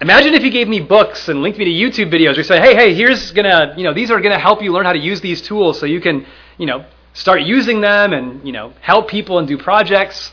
Imagine 0.00 0.34
if 0.34 0.42
he 0.42 0.50
gave 0.50 0.68
me 0.68 0.80
books 0.80 1.28
and 1.28 1.42
linked 1.42 1.58
me 1.58 1.64
to 1.64 1.70
YouTube 1.70 2.12
videos 2.12 2.36
or 2.36 2.42
said, 2.42 2.62
hey, 2.62 2.74
hey, 2.74 2.94
here's 2.94 3.30
gonna, 3.32 3.74
you 3.76 3.84
know, 3.84 3.94
these 3.94 4.10
are 4.10 4.20
gonna 4.20 4.38
help 4.38 4.62
you 4.62 4.72
learn 4.72 4.84
how 4.84 4.92
to 4.92 4.98
use 4.98 5.20
these 5.20 5.40
tools 5.40 5.78
so 5.78 5.86
you 5.86 6.00
can, 6.00 6.26
you 6.58 6.66
know, 6.66 6.84
start 7.14 7.42
using 7.42 7.80
them 7.80 8.12
and 8.12 8.44
you 8.46 8.52
know 8.52 8.72
help 8.80 9.08
people 9.08 9.38
and 9.38 9.48
do 9.48 9.58
projects, 9.58 10.32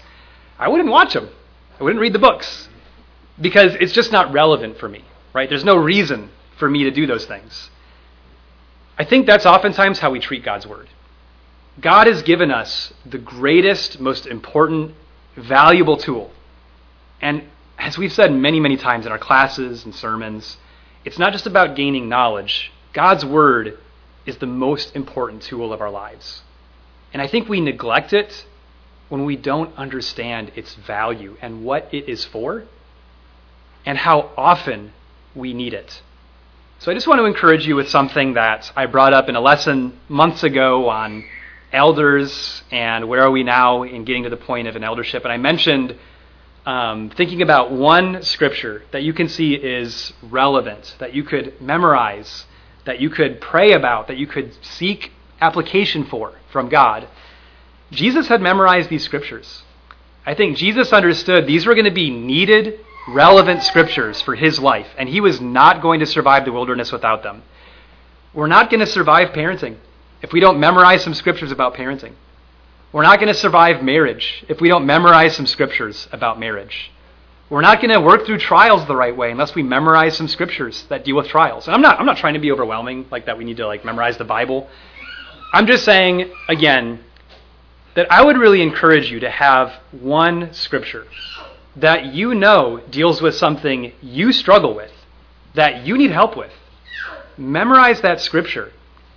I 0.57 0.67
wouldn't 0.67 0.89
watch 0.89 1.13
them. 1.13 1.30
I 1.80 1.84
wouldn't 1.84 2.01
read 2.01 2.13
the 2.13 2.19
books 2.19 2.67
because 3.39 3.75
it's 3.75 3.93
just 3.93 4.11
not 4.11 4.34
relevant 4.34 4.77
for 4.77 4.89
me, 4.89 5.05
right? 5.34 5.47
There's 5.47 5.63
no 5.63 5.77
reason 5.77 6.30
for 6.57 6.69
me 6.69 6.84
to 6.84 6.91
do 6.91 7.05
those 7.05 7.25
things. 7.25 7.69
I 8.99 9.05
think 9.05 9.25
that's 9.25 9.45
oftentimes 9.45 9.99
how 9.99 10.11
we 10.11 10.19
treat 10.19 10.43
God's 10.43 10.67
word. 10.67 10.89
God 11.79 12.07
has 12.07 12.21
given 12.21 12.51
us 12.51 12.91
the 13.05 13.17
greatest, 13.17 14.01
most 14.01 14.27
important, 14.27 14.93
valuable 15.37 15.95
tool. 15.95 16.31
And 17.21 17.43
as 17.77 17.97
we've 17.97 18.11
said 18.11 18.33
many, 18.33 18.59
many 18.59 18.75
times 18.75 19.05
in 19.05 19.11
our 19.13 19.17
classes 19.17 19.85
and 19.85 19.95
sermons, 19.95 20.57
it's 21.05 21.17
not 21.17 21.31
just 21.31 21.47
about 21.47 21.77
gaining 21.77 22.09
knowledge. 22.09 22.73
God's 22.91 23.23
word 23.23 23.79
is 24.25 24.37
the 24.37 24.45
most 24.45 24.93
important 24.97 25.43
tool 25.43 25.71
of 25.71 25.79
our 25.79 25.89
lives. 25.89 26.41
And 27.13 27.21
I 27.21 27.27
think 27.27 27.47
we 27.47 27.61
neglect 27.61 28.11
it 28.11 28.45
when 29.07 29.23
we 29.23 29.37
don't 29.37 29.73
understand 29.77 30.51
its 30.55 30.75
value 30.75 31.37
and 31.41 31.63
what 31.63 31.87
it 31.93 32.09
is 32.09 32.25
for 32.25 32.65
and 33.85 33.97
how 33.97 34.31
often 34.35 34.91
we 35.33 35.53
need 35.53 35.73
it. 35.73 36.01
So 36.82 36.89
I 36.89 36.93
just 36.93 37.07
want 37.07 37.19
to 37.19 37.25
encourage 37.25 37.67
you 37.67 37.75
with 37.75 37.89
something 37.89 38.36
that 38.36 38.71
I 38.73 38.86
brought 38.86 39.11
up 39.11 39.27
in 39.27 39.36
a 39.36 39.41
lesson 39.41 39.99
months 40.07 40.43
ago 40.43 40.88
on 40.88 41.25
elders 41.73 42.63
and 42.71 43.09
where 43.09 43.21
are 43.21 43.32
we 43.32 43.43
now 43.43 43.84
in 43.84 44.05
getting 44.05 44.23
to 44.23 44.30
the 44.30 44.38
point 44.38 44.65
of 44.65 44.77
an 44.77 44.86
eldership. 44.86 45.25
And 45.25 45.34
I 45.34 45.36
mentioned 45.36 45.97
um, 46.65 47.09
thinking 47.09 47.41
about 47.41 47.73
one 47.73 48.23
scripture 48.23 48.84
that 48.91 49.03
you 49.03 49.11
can 49.11 49.27
see 49.27 49.55
is 49.55 50.13
relevant, 50.21 50.95
that 50.99 51.13
you 51.13 51.25
could 51.25 51.59
memorize, 51.59 52.45
that 52.86 53.01
you 53.01 53.09
could 53.09 53.41
pray 53.41 53.73
about, 53.73 54.07
that 54.07 54.15
you 54.15 54.27
could 54.27 54.53
seek 54.63 55.11
application 55.41 56.05
for 56.05 56.32
from 56.49 56.69
God. 56.69 57.09
Jesus 57.91 58.30
had 58.30 58.39
memorized 58.39 58.89
these 58.89 59.03
scriptures. 59.03 59.63
I 60.25 60.34
think 60.34 60.55
Jesus 60.55 60.93
understood 60.93 61.45
these 61.45 61.65
were 61.65 61.75
going 61.75 61.84
to 61.84 61.91
be 61.91 62.09
needed, 62.09 62.80
relevant 63.14 63.64
scriptures 63.64 64.22
for 64.22 64.36
his 64.36 64.60
life, 64.60 64.88
and 64.97 65.10
he 65.10 65.22
was 65.22 65.41
not 65.41 65.82
going 65.82 65.99
to 65.99 66.05
survive 66.05 66.45
the 66.45 66.51
wilderness 66.51 66.91
without 66.91 67.24
them. 67.24 67.43
We're 68.34 68.47
not 68.47 68.70
going 68.70 68.80
to 68.80 68.86
survive 68.86 69.30
parenting 69.30 69.78
if 70.22 70.32
we 70.32 70.39
don't 70.39 70.60
memorize 70.60 71.03
some 71.03 71.14
scriptures 71.14 71.51
about 71.51 71.74
parenting. 71.74 72.14
We're 72.91 73.03
not 73.03 73.20
going 73.20 73.28
to 73.28 73.34
survive 73.34 73.84
marriage 73.84 74.43
if 74.47 74.62
we 74.62 74.68
don't 74.68 74.86
memorize 74.86 75.36
some 75.36 75.45
scriptures 75.45 76.07
about 76.12 76.39
marriage. 76.39 76.91
We're 77.49 77.62
not 77.62 77.82
going 77.82 77.93
to 77.93 78.01
work 78.01 78.26
through 78.26 78.39
trials 78.39 78.86
the 78.86 78.95
right 78.95 79.16
way 79.16 79.32
unless 79.32 79.55
we 79.55 79.64
memorize 79.64 80.16
some 80.16 80.28
scriptures 80.28 80.86
that 80.89 81.03
deal 81.03 81.16
with 81.16 81.28
trials. 81.28 81.68
And 81.68 81.76
I'm 81.76 81.82
not 81.82 81.99
I'm 81.99 82.05
not 82.05 82.18
trying 82.18 82.36
to 82.36 82.39
be 82.39 82.51
overwhelming 82.51 83.07
like 83.10 83.26
that 83.26 83.38
we 83.38 83.43
need 83.43 83.57
to 83.57 83.68
like 83.68 83.84
memorize 83.84 84.18
the 84.18 84.24
Bible. 84.24 84.68
I'm 85.51 85.66
just 85.66 85.84
saying, 85.84 86.32
again, 86.47 86.99
that 87.95 88.12
I 88.12 88.24
would 88.24 88.38
really 88.38 88.62
encourage 88.62 89.10
you 89.10 89.20
to 89.22 89.30
have 89.32 89.74
one 89.91 90.53
scripture 90.53 91.07
that 91.82 92.05
you 92.05 92.36
know 92.36 92.82
deals 92.89 93.21
with 93.21 93.36
something 93.36 93.93
you 94.01 94.32
struggle 94.32 94.75
with, 94.75 94.91
that 95.55 95.86
you 95.86 95.97
need 95.97 96.11
help 96.11 96.36
with. 96.36 96.51
Memorize 97.38 98.01
that 98.01 98.19
scripture 98.19 98.71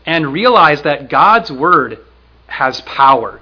and 0.06 0.32
realize 0.32 0.82
that 0.82 1.08
God's 1.08 1.50
word 1.50 1.98
has 2.46 2.80
power. 2.82 3.40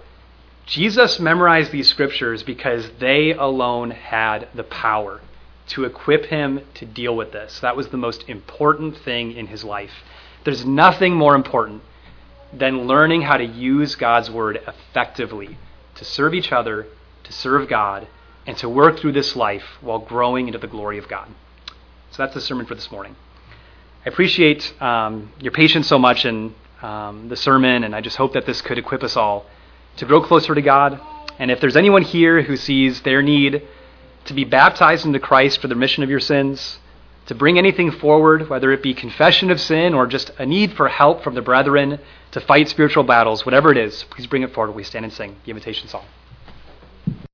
Jesus 0.67 1.19
memorized 1.19 1.73
these 1.73 1.89
scriptures 1.89 2.43
because 2.43 2.91
they 2.99 3.33
alone 3.33 3.91
had 3.91 4.49
the 4.55 4.63
power 4.65 5.21
to 5.69 5.85
equip 5.85 6.27
him 6.27 6.61
to 6.75 6.87
deal 6.87 7.17
with 7.17 7.33
this. 7.33 7.61
That 7.61 7.77
was 7.77 7.89
the 7.89 7.97
most 7.97 8.29
important 8.29 8.97
thing 8.99 9.33
in 9.33 9.49
his 9.49 9.65
life. 9.65 10.03
There's 10.45 10.65
nothing 10.65 11.15
more 11.15 11.35
important 11.35 11.83
than 12.53 12.87
learning 12.87 13.23
how 13.23 13.37
to 13.37 13.45
use 13.45 13.95
God's 13.95 14.31
word 14.31 14.61
effectively 14.67 15.59
to 15.97 16.05
serve 16.05 16.35
each 16.35 16.51
other, 16.51 16.87
to 17.25 17.33
serve 17.33 17.69
God, 17.69 18.09
and 18.47 18.57
to 18.59 18.69
work 18.69 18.99
through 18.99 19.13
this 19.13 19.37
life 19.37 19.65
while 19.81 19.99
growing 19.99 20.47
into 20.47 20.59
the 20.59 20.67
glory 20.67 20.99
of 20.99 21.09
God. 21.09 21.29
So 22.11 22.23
that's 22.23 22.35
the 22.35 22.41
sermon 22.41 22.67
for 22.67 22.75
this 22.75 22.91
morning. 22.91 23.17
I 24.05 24.09
appreciate 24.09 24.73
um, 24.81 25.33
your 25.41 25.53
patience 25.53 25.87
so 25.87 25.99
much 25.99 26.25
in 26.25 26.55
um, 26.83 27.29
the 27.29 27.37
sermon, 27.37 27.85
and 27.85 27.95
I 27.95 28.01
just 28.01 28.17
hope 28.17 28.33
that 28.33 28.47
this 28.47 28.63
could 28.63 28.79
equip 28.79 29.03
us 29.03 29.17
all 29.17 29.47
to 29.97 30.07
grow 30.07 30.23
closer 30.23 30.55
to 30.55 30.63
God. 30.63 31.01
And 31.39 31.51
if 31.51 31.61
there's 31.61 31.77
anyone 31.77 32.03
here 32.03 32.43
who 32.43 32.57
sees 32.57 33.03
their 33.03 33.23
need 33.23 33.63
to 34.25 34.35
be 34.35 34.45
baptized 34.45 35.05
into 35.07 35.19
Christ 35.19 35.61
for 35.61 35.69
the 35.69 35.75
remission 35.75 36.03
of 36.03 36.11
your 36.11 36.21
sins, 36.21 36.79
to 37.27 37.35
bring 37.35 37.59
anything 37.59 37.93
forward, 37.93 38.49
whether 38.49 38.73
it 38.73 38.83
be 38.83 38.93
confession 38.93 39.51
of 39.51 39.61
sin 39.61 39.95
or 39.95 40.07
just 40.07 40.33
a 40.39 40.47
need 40.47 40.73
for 40.73 40.89
help 40.89 41.23
from 41.23 41.35
the 41.35 41.43
brethren 41.43 42.01
to 42.33 42.41
fight 42.41 42.69
spiritual 42.69 43.05
battles, 43.05 43.45
whatever 43.45 43.71
it 43.71 43.77
is, 43.77 44.03
please 44.11 44.27
bring 44.27 44.43
it 44.43 44.53
forward. 44.53 44.75
We 44.75 44.83
stand 44.83 45.05
and 45.05 45.13
sing 45.13 45.37
the 45.45 45.51
invitation 45.51 45.89
song. 45.89 46.05